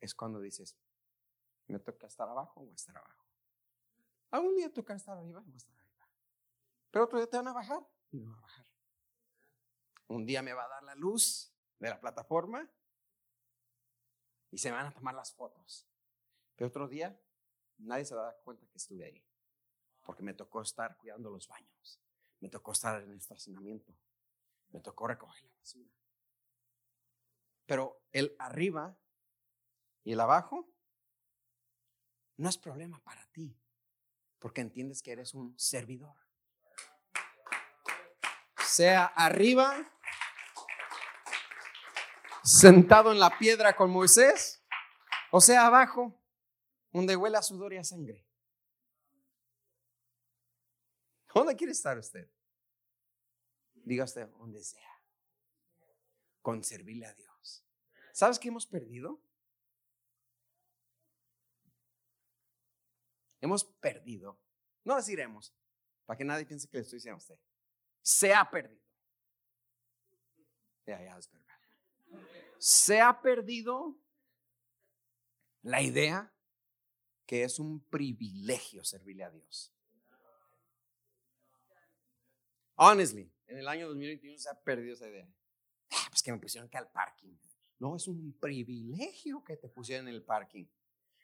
es 0.00 0.14
cuando 0.14 0.40
dices, 0.40 0.76
me 1.66 1.78
toca 1.78 2.06
estar 2.06 2.28
abajo 2.28 2.60
o 2.60 2.72
estar 2.72 2.96
abajo. 2.96 3.26
Algún 4.30 4.56
día 4.56 4.72
toca 4.72 4.94
estar 4.94 5.16
arriba 5.16 5.40
o 5.40 5.56
estar 5.56 5.74
arriba. 5.76 6.08
Pero 6.90 7.04
otro 7.04 7.18
día 7.18 7.28
te 7.28 7.36
van 7.36 7.48
a 7.48 7.52
bajar 7.52 7.86
y 8.12 8.18
me 8.18 8.26
va 8.26 8.38
a 8.38 8.40
bajar. 8.40 8.66
Un 10.08 10.24
día 10.24 10.42
me 10.42 10.52
va 10.52 10.64
a 10.64 10.68
dar 10.68 10.82
la 10.84 10.94
luz 10.94 11.52
de 11.78 11.90
la 11.90 12.00
plataforma 12.00 12.68
y 14.50 14.58
se 14.58 14.70
van 14.70 14.86
a 14.86 14.94
tomar 14.94 15.14
las 15.14 15.34
fotos. 15.34 15.86
Pero 16.56 16.68
otro 16.68 16.88
día 16.88 17.18
nadie 17.78 18.04
se 18.04 18.14
va 18.14 18.22
a 18.22 18.32
dar 18.32 18.40
cuenta 18.42 18.66
que 18.66 18.78
estuve 18.78 19.04
ahí. 19.04 19.24
Porque 20.02 20.22
me 20.22 20.34
tocó 20.34 20.62
estar 20.62 20.96
cuidando 20.96 21.30
los 21.30 21.46
baños. 21.48 22.00
Me 22.40 22.48
tocó 22.48 22.72
estar 22.72 23.02
en 23.02 23.10
el 23.10 23.18
estacionamiento. 23.18 23.96
Me 24.70 24.80
tocó 24.80 25.06
recoger 25.06 25.44
la 25.44 25.54
basura. 25.58 25.90
Pero 27.66 28.02
el 28.12 28.34
arriba 28.38 28.96
y 30.04 30.12
el 30.12 30.20
abajo 30.20 30.68
no 32.36 32.48
es 32.48 32.58
problema 32.58 33.00
para 33.00 33.26
ti. 33.26 33.58
Porque 34.38 34.60
entiendes 34.60 35.02
que 35.02 35.12
eres 35.12 35.34
un 35.34 35.58
servidor. 35.58 36.16
Sea 38.64 39.06
arriba, 39.06 39.90
sentado 42.42 43.10
en 43.10 43.18
la 43.18 43.38
piedra 43.38 43.74
con 43.74 43.90
Moisés, 43.90 44.62
o 45.30 45.40
sea 45.40 45.66
abajo, 45.66 46.20
donde 46.96 47.14
huele 47.14 47.36
a 47.36 47.42
sudor 47.42 47.74
y 47.74 47.76
a 47.76 47.84
sangre. 47.84 48.26
¿Dónde 51.34 51.54
quiere 51.54 51.72
estar 51.72 51.98
usted? 51.98 52.26
Diga 53.74 54.04
usted, 54.04 54.26
donde 54.28 54.62
sea. 54.62 55.02
Con 56.40 56.64
servirle 56.64 57.04
a 57.04 57.12
Dios. 57.12 57.66
¿Sabes 58.14 58.38
qué 58.38 58.48
hemos 58.48 58.64
perdido? 58.66 59.20
Hemos 63.42 63.62
perdido. 63.62 64.40
No 64.82 64.96
deciremos, 64.96 65.54
para 66.06 66.16
que 66.16 66.24
nadie 66.24 66.46
piense 66.46 66.66
que 66.66 66.78
le 66.78 66.82
estoy 66.82 66.96
diciendo 66.96 67.16
a 67.16 67.18
usted. 67.18 67.38
Se 68.00 68.32
ha 68.32 68.50
perdido. 68.50 68.82
Ya, 70.86 71.02
ya, 71.04 71.18
es 71.18 71.30
verdad. 71.30 71.60
Se 72.58 73.02
ha 73.02 73.20
perdido 73.20 74.00
la 75.60 75.82
idea 75.82 76.32
que 77.26 77.42
es 77.42 77.58
un 77.58 77.80
privilegio 77.80 78.84
servirle 78.84 79.24
a 79.24 79.30
Dios. 79.30 79.72
Honestly, 82.76 83.30
en 83.46 83.58
el 83.58 83.68
año 83.68 83.88
2021 83.88 84.38
se 84.38 84.50
ha 84.50 84.54
perdido 84.54 84.94
esa 84.94 85.08
idea. 85.08 85.28
Ah, 85.90 86.06
pues 86.08 86.22
que 86.22 86.32
me 86.32 86.38
pusieron 86.38 86.68
que 86.68 86.78
al 86.78 86.90
parking. 86.90 87.34
No, 87.78 87.96
es 87.96 88.06
un 88.06 88.32
privilegio 88.38 89.42
que 89.42 89.56
te 89.56 89.68
pusieron 89.68 90.08
en 90.08 90.14
el 90.14 90.22
parking. 90.22 90.66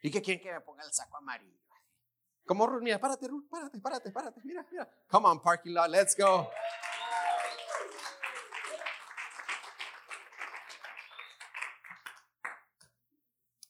¿Y 0.03 0.11
que 0.11 0.21
quieren 0.21 0.43
que 0.43 0.53
me 0.53 0.61
ponga 0.61 0.85
el 0.85 0.93
saco 0.93 1.17
amarillo? 1.17 1.59
Como 2.45 2.67
Ruth, 2.67 2.83
mira, 2.83 2.99
párate, 2.99 3.29
Ruth, 3.29 3.49
párate, 3.49 3.79
párate, 3.79 4.11
párate, 4.11 4.41
mira, 4.45 4.67
mira. 4.71 4.91
Come 5.09 5.29
on, 5.29 5.41
parking 5.41 5.73
lot, 5.73 5.89
let's 5.89 6.17
go. 6.17 6.51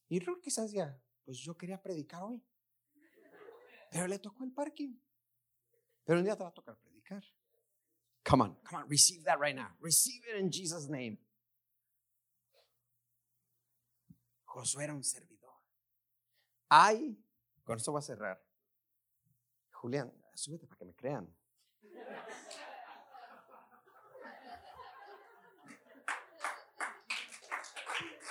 Y 0.09 0.21
Ruth 0.21 0.41
quizás 0.43 0.73
ya, 0.73 0.99
pues 1.25 1.39
yo 1.39 1.57
quería 1.57 1.81
predicar 1.81 2.23
hoy. 2.23 2.43
Pero 3.91 4.07
le 4.07 4.19
tocó 4.19 4.45
el 4.45 4.53
parking. 4.53 4.97
Pero 6.05 6.19
un 6.19 6.25
día 6.25 6.37
te 6.37 6.43
va 6.43 6.49
a 6.49 6.55
tocar 6.55 6.77
predicar. 6.79 7.23
Come 8.25 8.45
on, 8.45 8.55
come 8.63 8.83
on, 8.83 8.89
receive 8.89 9.25
that 9.25 9.39
right 9.39 9.55
now. 9.55 9.71
Receive 9.81 10.25
it 10.29 10.41
in 10.41 10.51
Jesus' 10.51 10.89
name. 10.89 11.19
Josué 14.45 14.85
era 14.85 14.95
un 14.95 15.03
servidor. 15.03 15.55
Hay, 16.69 17.19
con 17.65 17.77
esto 17.77 17.93
voy 17.93 17.99
a 17.99 18.03
cerrar. 18.03 18.43
Julián, 19.73 20.13
súbete 20.35 20.67
para 20.67 20.79
que 20.79 20.85
me 20.85 20.95
crean. 20.95 21.35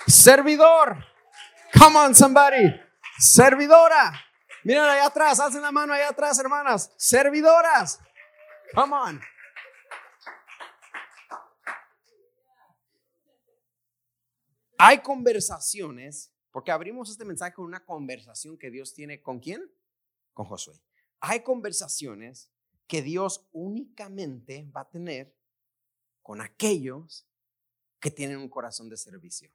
Servidor. 0.06 1.11
Come 1.82 1.98
on, 1.98 2.14
somebody. 2.14 2.80
Servidora. 3.18 4.12
Miren 4.62 4.84
allá 4.84 5.06
atrás, 5.06 5.40
alcen 5.40 5.62
la 5.62 5.72
mano 5.72 5.92
allá 5.92 6.10
atrás, 6.10 6.38
hermanas. 6.38 6.92
Servidoras. 6.96 7.98
Come 8.72 8.94
on. 8.94 9.20
Hay 14.78 14.98
conversaciones, 15.02 16.32
porque 16.52 16.70
abrimos 16.70 17.10
este 17.10 17.24
mensaje 17.24 17.52
con 17.52 17.64
una 17.64 17.84
conversación 17.84 18.56
que 18.56 18.70
Dios 18.70 18.94
tiene 18.94 19.20
con 19.20 19.40
quién? 19.40 19.68
Con 20.34 20.46
Josué. 20.46 20.80
Hay 21.18 21.42
conversaciones 21.42 22.48
que 22.86 23.02
Dios 23.02 23.48
únicamente 23.50 24.70
va 24.70 24.82
a 24.82 24.88
tener 24.88 25.34
con 26.22 26.40
aquellos 26.40 27.26
que 27.98 28.12
tienen 28.12 28.38
un 28.38 28.48
corazón 28.48 28.88
de 28.88 28.96
servicio. 28.96 29.50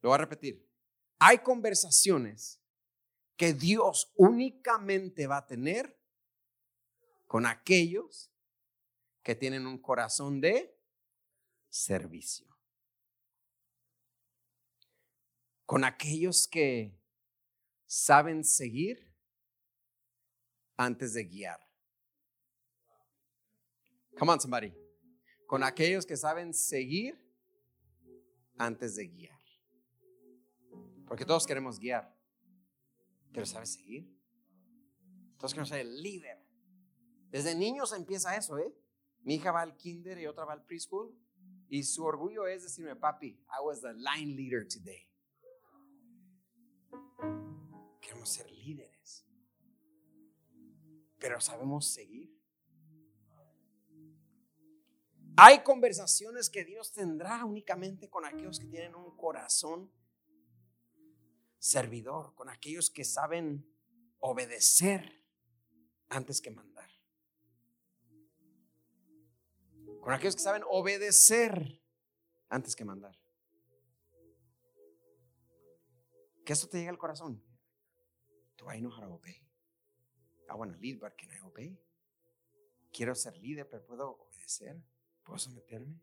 Lo 0.00 0.10
voy 0.10 0.14
a 0.14 0.18
repetir. 0.18 0.66
Hay 1.18 1.38
conversaciones 1.38 2.60
que 3.36 3.52
Dios 3.52 4.12
únicamente 4.16 5.26
va 5.26 5.38
a 5.38 5.46
tener 5.46 5.98
con 7.26 7.46
aquellos 7.46 8.30
que 9.22 9.34
tienen 9.34 9.66
un 9.66 9.78
corazón 9.78 10.40
de 10.40 10.76
servicio. 11.68 12.50
con 15.70 15.84
aquellos 15.84 16.48
que 16.48 17.00
saben 17.86 18.42
seguir 18.42 19.14
antes 20.76 21.14
de 21.14 21.22
guiar. 21.22 21.60
Come 24.18 24.32
on, 24.32 24.40
somebody. 24.40 24.74
Con 25.46 25.62
aquellos 25.62 26.04
que 26.04 26.16
saben 26.16 26.52
seguir 26.52 27.16
antes 28.58 28.96
de 28.96 29.06
guiar. 29.06 29.39
Porque 31.10 31.24
todos 31.24 31.44
queremos 31.44 31.80
guiar. 31.80 32.16
Pero 33.32 33.44
¿sabes 33.44 33.72
seguir? 33.72 34.16
Todos 35.38 35.52
queremos 35.52 35.68
ser 35.68 35.80
el 35.80 36.00
líder. 36.00 36.38
Desde 37.30 37.56
niños 37.56 37.92
empieza 37.92 38.36
eso, 38.36 38.58
¿eh? 38.58 38.72
Mi 39.22 39.34
hija 39.34 39.50
va 39.50 39.62
al 39.62 39.76
kinder 39.76 40.20
y 40.20 40.28
otra 40.28 40.44
va 40.44 40.52
al 40.52 40.64
preschool. 40.64 41.12
Y 41.68 41.82
su 41.82 42.04
orgullo 42.04 42.46
es 42.46 42.62
decirme, 42.62 42.94
papi, 42.94 43.26
I 43.26 43.64
was 43.64 43.80
the 43.80 43.92
line 43.92 44.36
leader 44.36 44.68
today. 44.68 45.10
Queremos 48.00 48.28
ser 48.28 48.48
líderes. 48.48 49.26
Pero 51.18 51.40
sabemos 51.40 51.92
seguir. 51.92 52.32
Hay 55.36 55.64
conversaciones 55.64 56.48
que 56.48 56.64
Dios 56.64 56.92
tendrá 56.92 57.44
únicamente 57.44 58.08
con 58.08 58.24
aquellos 58.24 58.60
que 58.60 58.66
tienen 58.66 58.94
un 58.94 59.16
corazón 59.16 59.90
servidor, 61.60 62.34
con 62.34 62.48
aquellos 62.48 62.90
que 62.90 63.04
saben 63.04 63.64
obedecer 64.18 65.22
antes 66.08 66.40
que 66.40 66.50
mandar. 66.50 66.90
Con 70.00 70.12
aquellos 70.12 70.34
que 70.34 70.42
saben 70.42 70.62
obedecer 70.66 71.80
antes 72.48 72.74
que 72.74 72.84
mandar. 72.84 73.16
Que 76.44 76.54
esto 76.54 76.68
te 76.68 76.78
llegue 76.78 76.88
al 76.88 76.98
corazón. 76.98 77.44
Do 78.56 78.72
I 78.72 78.80
know 78.80 78.90
how 78.90 79.02
to 79.02 79.14
obey? 79.14 79.46
I 80.50 80.54
want 80.54 80.72
to 80.72 80.78
lead, 80.80 80.98
but 80.98 81.16
can 81.16 81.30
I 81.30 81.40
obey? 81.44 81.78
Quiero 82.90 83.14
ser 83.14 83.36
líder, 83.36 83.68
pero 83.68 83.84
puedo 83.86 84.16
obedecer. 84.16 84.82
¿Puedo 85.22 85.38
someterme? 85.38 86.00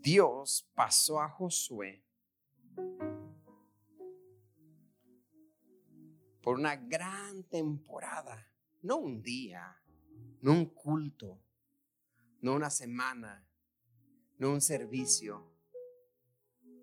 Dios 0.00 0.68
pasó 0.74 1.20
a 1.20 1.28
Josué 1.28 2.04
por 6.42 6.58
una 6.58 6.76
gran 6.76 7.44
temporada, 7.44 8.50
no 8.82 8.96
un 8.96 9.22
día, 9.22 9.76
no 10.40 10.52
un 10.52 10.66
culto, 10.66 11.42
no 12.40 12.54
una 12.54 12.70
semana, 12.70 13.46
no 14.38 14.52
un 14.52 14.60
servicio, 14.60 15.52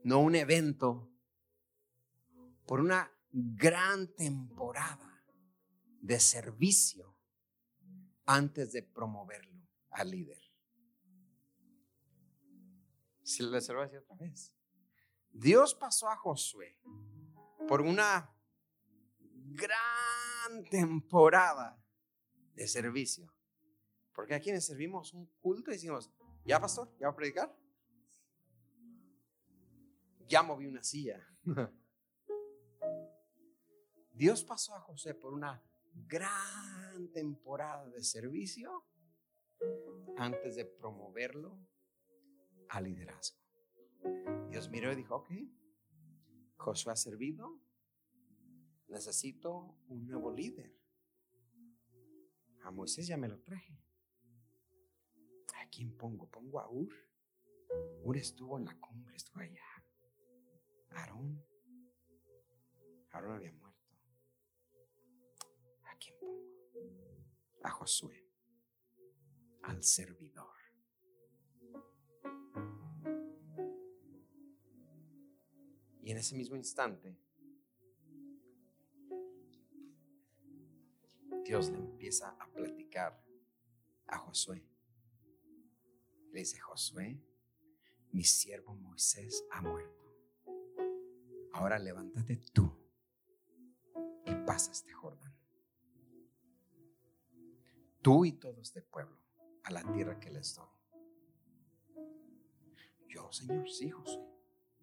no 0.03 0.19
un 0.19 0.35
evento, 0.35 1.09
por 2.67 2.79
una 2.79 3.11
gran 3.31 4.13
temporada 4.15 5.23
de 6.01 6.19
servicio 6.19 7.15
antes 8.25 8.71
de 8.71 8.83
promoverlo 8.83 9.67
al 9.89 10.11
líder. 10.11 10.44
Si 13.25 13.43
lo 13.43 13.49
voy 13.49 13.57
a 13.57 13.59
decir 13.59 13.97
otra 13.97 14.15
vez. 14.15 14.53
Dios 15.31 15.75
pasó 15.75 16.07
a 16.09 16.15
Josué 16.15 16.79
por 17.67 17.81
una 17.81 18.33
gran 19.51 20.63
temporada 20.69 21.83
de 22.53 22.67
servicio. 22.67 23.33
Porque 24.13 24.35
a 24.35 24.39
quienes 24.39 24.65
servimos 24.65 25.13
un 25.13 25.25
culto 25.41 25.71
decimos, 25.71 26.09
¿Ya, 26.45 26.59
pastor? 26.59 26.87
¿Ya 26.99 27.07
va 27.07 27.13
a 27.13 27.15
predicar? 27.15 27.57
Ya 30.27 30.43
moví 30.43 30.67
una 30.67 30.83
silla. 30.83 31.27
Dios 34.13 34.43
pasó 34.43 34.75
a 34.75 34.79
José 34.81 35.15
por 35.15 35.33
una 35.33 35.61
gran 35.93 37.11
temporada 37.11 37.89
de 37.89 38.03
servicio 38.03 38.85
antes 40.17 40.55
de 40.55 40.65
promoverlo 40.65 41.57
al 42.69 42.83
liderazgo. 42.85 43.39
Dios 44.49 44.69
miró 44.69 44.91
y 44.91 44.95
dijo, 44.95 45.15
ok, 45.15 45.29
Josué 46.57 46.93
ha 46.93 46.95
servido, 46.95 47.59
necesito 48.87 49.77
un 49.87 50.07
nuevo 50.07 50.31
líder. 50.31 50.73
A 52.63 52.71
Moisés 52.71 53.07
ya 53.07 53.17
me 53.17 53.27
lo 53.27 53.39
traje. 53.41 53.77
¿A 55.55 55.69
quién 55.69 55.95
pongo? 55.95 56.29
Pongo 56.29 56.59
a 56.59 56.69
Ur. 56.69 56.93
Ur 58.03 58.17
estuvo 58.17 58.57
en 58.57 58.65
la 58.65 58.79
cumbre, 58.79 59.15
estuvo 59.15 59.41
allá. 59.41 59.65
Aarón. 60.91 61.43
Aarón 63.11 63.35
había 63.35 63.51
muerto. 63.51 63.97
¿A 65.83 65.97
quién 65.97 66.15
pongo? 66.19 66.43
A 67.63 67.69
Josué. 67.69 68.25
Al 69.63 69.83
servidor. 69.83 70.54
Y 76.05 76.11
en 76.11 76.17
ese 76.17 76.35
mismo 76.35 76.55
instante, 76.55 77.17
Dios 81.43 81.71
le 81.71 81.79
empieza 81.79 82.29
a 82.39 82.47
platicar 82.53 83.19
a 84.05 84.19
Josué. 84.19 84.63
Le 86.31 86.41
dice, 86.41 86.59
Josué, 86.59 87.19
mi 88.11 88.23
siervo 88.23 88.75
Moisés 88.75 89.43
ha 89.49 89.63
muerto. 89.63 90.15
Ahora 91.53 91.79
levántate 91.79 92.37
tú 92.53 92.71
y 94.27 94.35
pasa 94.45 94.73
este 94.73 94.93
Jordán. 94.93 95.35
Tú 98.03 98.25
y 98.25 98.33
todo 98.33 98.61
este 98.61 98.83
pueblo 98.83 99.17
a 99.63 99.71
la 99.71 99.81
tierra 99.91 100.19
que 100.19 100.29
les 100.29 100.53
doy. 100.53 100.69
Yo, 103.07 103.31
Señor, 103.31 103.67
sí, 103.67 103.89
Josué. 103.89 104.34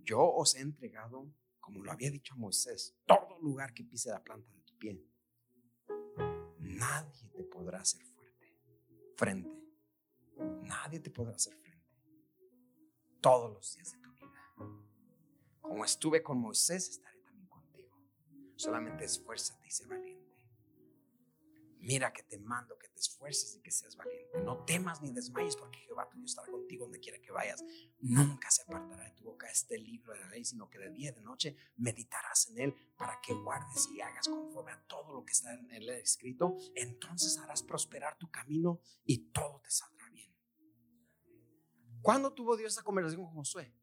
Yo 0.04 0.20
os 0.20 0.54
he 0.54 0.60
entregado, 0.60 1.32
como 1.60 1.82
lo 1.82 1.92
había 1.92 2.10
dicho 2.10 2.34
a 2.34 2.36
Moisés, 2.36 2.96
todo 3.06 3.38
lugar 3.40 3.72
que 3.72 3.84
pise 3.84 4.10
la 4.10 4.22
planta 4.22 4.52
de 4.52 4.62
tu 4.62 4.76
pie 4.78 5.12
nadie 6.82 7.28
te 7.36 7.44
podrá 7.44 7.80
hacer 7.80 8.02
fuerte, 8.04 8.58
frente. 9.16 9.62
Nadie 10.62 11.00
te 11.00 11.10
podrá 11.10 11.34
hacer 11.34 11.54
frente. 11.56 11.94
Todos 13.20 13.52
los 13.52 13.74
días 13.74 13.92
de 13.92 13.98
tu 13.98 14.12
vida. 14.14 14.42
Como 15.60 15.84
estuve 15.84 16.22
con 16.22 16.38
Moisés, 16.38 16.88
estaré 16.88 17.18
también 17.20 17.46
contigo. 17.46 17.96
Solamente 18.56 19.04
esfuérzate 19.04 19.66
y 19.66 19.70
sé 19.70 19.86
valiente. 19.86 20.11
Mira 21.82 22.12
que 22.12 22.22
te 22.22 22.38
mando 22.38 22.78
que 22.78 22.86
te 22.88 23.00
esfuerces 23.00 23.56
y 23.56 23.60
que 23.60 23.72
seas 23.72 23.96
valiente. 23.96 24.40
No 24.44 24.64
temas 24.64 25.02
ni 25.02 25.10
desmayes 25.10 25.56
porque 25.56 25.80
Jehová 25.80 26.08
tu 26.08 26.16
Dios 26.16 26.30
estará 26.30 26.48
contigo 26.48 26.84
donde 26.84 27.00
quiera 27.00 27.20
que 27.20 27.32
vayas. 27.32 27.64
Nunca 27.98 28.52
se 28.52 28.62
apartará 28.62 29.02
de 29.02 29.10
tu 29.10 29.24
boca 29.24 29.50
este 29.50 29.76
libro 29.78 30.12
de 30.12 30.20
la 30.20 30.28
ley, 30.28 30.44
sino 30.44 30.70
que 30.70 30.78
de 30.78 30.90
día 30.90 31.10
y 31.10 31.12
de 31.12 31.20
noche 31.20 31.56
meditarás 31.76 32.48
en 32.50 32.60
él 32.60 32.74
para 32.96 33.20
que 33.20 33.34
guardes 33.34 33.88
y 33.92 34.00
hagas 34.00 34.28
conforme 34.28 34.70
a 34.70 34.80
todo 34.86 35.12
lo 35.12 35.24
que 35.24 35.32
está 35.32 35.52
en 35.54 35.72
él 35.72 35.88
escrito. 35.90 36.56
Entonces 36.76 37.36
harás 37.38 37.64
prosperar 37.64 38.16
tu 38.16 38.30
camino 38.30 38.80
y 39.04 39.32
todo 39.32 39.60
te 39.60 39.70
saldrá 39.72 40.08
bien. 40.10 40.32
¿Cuándo 42.00 42.32
tuvo 42.32 42.56
Dios 42.56 42.74
esa 42.74 42.84
conversación 42.84 43.24
con 43.24 43.34
Josué? 43.34 43.74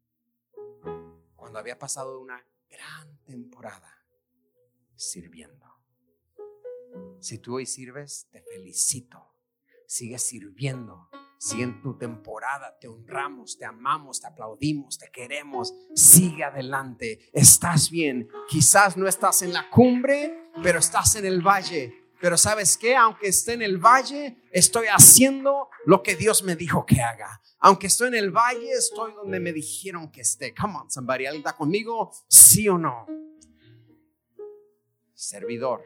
Cuando 1.35 1.59
había 1.59 1.77
pasado 1.77 2.21
una 2.21 2.41
gran 2.69 3.17
temporada 3.25 3.93
sirviendo. 4.95 5.78
Si 7.19 7.37
tú 7.39 7.55
hoy 7.55 7.65
sirves, 7.65 8.27
te 8.31 8.41
felicito. 8.41 9.35
Sigue 9.85 10.17
sirviendo. 10.19 11.09
Sigue 11.37 11.63
en 11.63 11.81
tu 11.81 11.97
temporada. 11.97 12.77
Te 12.79 12.87
honramos, 12.87 13.57
te 13.57 13.65
amamos, 13.65 14.19
te 14.19 14.27
aplaudimos, 14.27 14.97
te 14.97 15.09
queremos. 15.11 15.73
Sigue 15.95 16.43
adelante. 16.43 17.29
Estás 17.33 17.89
bien. 17.89 18.29
Quizás 18.47 18.97
no 18.97 19.07
estás 19.07 19.41
en 19.41 19.53
la 19.53 19.69
cumbre, 19.69 20.51
pero 20.61 20.79
estás 20.79 21.15
en 21.15 21.25
el 21.25 21.41
valle. 21.41 21.93
Pero 22.21 22.37
sabes 22.37 22.77
qué, 22.77 22.95
aunque 22.95 23.29
esté 23.29 23.53
en 23.53 23.61
el 23.61 23.77
valle, 23.77 24.37
estoy 24.51 24.87
haciendo 24.87 25.69
lo 25.85 26.03
que 26.03 26.15
Dios 26.15 26.43
me 26.43 26.55
dijo 26.55 26.85
que 26.85 27.01
haga. 27.01 27.41
Aunque 27.59 27.87
estoy 27.87 28.09
en 28.09 28.15
el 28.15 28.31
valle, 28.31 28.71
estoy 28.71 29.13
donde 29.13 29.39
me 29.39 29.53
dijeron 29.53 30.11
que 30.11 30.21
esté. 30.21 30.53
Come 30.53 30.75
on, 30.75 30.91
somebody, 30.91 31.25
¿alguien 31.25 31.45
está 31.45 31.55
conmigo? 31.55 32.11
¿Sí 32.27 32.67
o 32.67 32.77
no? 32.77 33.05
Servidor. 35.13 35.81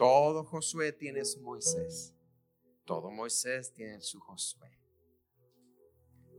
Todo 0.00 0.44
Josué 0.44 0.92
tiene 0.92 1.26
su 1.26 1.42
Moisés. 1.42 2.14
Todo 2.86 3.10
Moisés 3.10 3.74
tiene 3.74 4.00
su 4.00 4.18
Josué. 4.18 4.80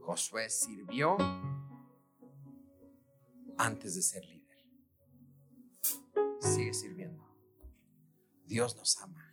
Josué 0.00 0.50
sirvió 0.50 1.16
antes 3.56 3.94
de 3.94 4.02
ser 4.02 4.24
líder. 4.24 4.66
Sigue 6.40 6.74
sirviendo. 6.74 7.24
Dios 8.46 8.74
nos 8.74 9.00
ama. 9.00 9.32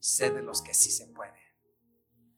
Sé 0.00 0.30
de 0.30 0.42
los 0.42 0.60
que 0.60 0.74
sí 0.74 0.90
se 0.90 1.06
puede. 1.06 1.40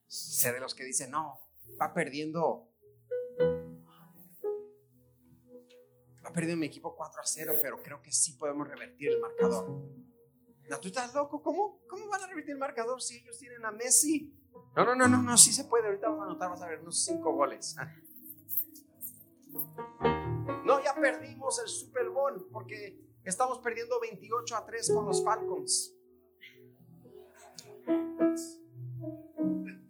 Sé 0.07 0.53
de 0.53 0.61
los 0.61 0.73
que 0.73 0.85
dicen, 0.85 1.11
no, 1.11 1.41
va 1.81 1.93
perdiendo. 1.93 2.73
Va 6.25 6.33
perdiendo 6.33 6.61
mi 6.61 6.67
equipo 6.67 6.95
4 6.95 7.21
a 7.21 7.27
0, 7.27 7.55
pero 7.61 7.83
creo 7.83 8.01
que 8.01 8.13
sí 8.13 8.35
podemos 8.35 8.69
revertir 8.69 9.09
el 9.09 9.19
marcador. 9.19 10.12
¿Tú 10.81 10.89
estás 10.89 11.15
loco? 11.15 11.43
¿Cómo, 11.43 11.81
¿Cómo 11.89 12.09
van 12.09 12.23
a 12.23 12.27
revertir 12.27 12.53
el 12.53 12.59
marcador 12.59 13.01
si 13.03 13.17
ellos 13.19 13.39
tienen 13.39 13.65
a 13.65 13.71
Messi? 13.71 14.33
No, 14.77 14.85
no, 14.85 14.95
no, 14.95 15.09
no, 15.09 15.23
no, 15.23 15.37
sí 15.37 15.53
se 15.53 15.65
puede. 15.65 15.87
Ahorita 15.87 16.09
vamos 16.09 16.23
a 16.23 16.31
anotar, 16.31 16.51
vas 16.51 16.63
a 16.63 16.69
ver, 16.69 16.81
unos 16.81 17.05
cinco 17.05 17.33
goles. 17.33 17.77
No, 20.65 20.83
ya 20.83 20.95
perdimos 20.95 21.59
el 21.61 21.69
Super 21.69 22.09
Bowl 22.09 22.49
porque 22.51 22.99
estamos 23.25 23.59
perdiendo 23.59 24.01
28 24.01 24.57
a 24.57 24.65
3 24.65 24.93
con 24.95 25.07
los 25.07 25.23
Falcons. 25.25 25.95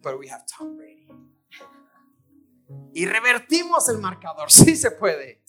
But 0.01 0.19
we 0.19 0.29
have 0.29 0.43
Tom 0.57 0.75
Brady. 0.75 1.07
Y 2.93 3.05
revertimos 3.05 3.87
el 3.89 3.99
marcador, 3.99 4.51
sí 4.51 4.75
se 4.75 4.91
puede. 4.91 5.43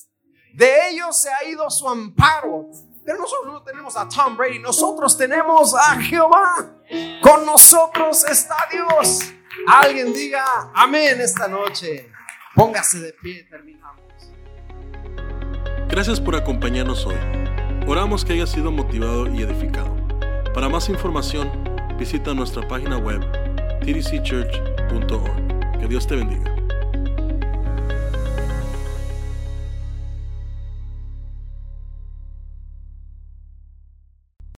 De 0.55 0.91
ellos 0.91 1.21
se 1.21 1.29
ha 1.31 1.45
ido 1.45 1.69
su 1.69 1.89
amparo. 1.89 2.71
Pero 3.05 3.19
nosotros 3.19 3.53
no 3.53 3.63
tenemos 3.63 3.97
a 3.97 4.09
Tom 4.09 4.37
Brady, 4.37 4.59
nosotros 4.59 5.17
tenemos 5.17 5.75
a 5.75 6.01
Jehová. 6.01 6.79
Con 7.21 7.45
nosotros 7.45 8.25
está 8.25 8.57
Dios. 8.71 9.21
Alguien 9.67 10.13
diga 10.13 10.45
amén 10.75 11.21
esta 11.21 11.47
noche. 11.49 12.11
Póngase 12.55 13.01
de 13.01 13.13
pie, 13.13 13.45
terminamos. 13.45 14.01
Gracias 15.89 16.21
por 16.21 16.35
acompañarnos 16.35 17.05
hoy. 17.07 17.17
Oramos 17.87 18.25
que 18.25 18.33
haya 18.33 18.47
sido 18.47 18.71
motivado 18.71 19.27
y 19.27 19.43
edificado. 19.43 19.95
Para 20.55 20.69
más 20.69 20.89
información, 20.89 21.51
visita 21.99 22.33
nuestra 22.33 22.67
página 22.67 22.97
web 22.97 23.21
tdcchurch.org. 23.81 25.79
Que 25.81 25.87
Dios 25.89 26.07
te 26.07 26.17
bendiga. 26.17 26.54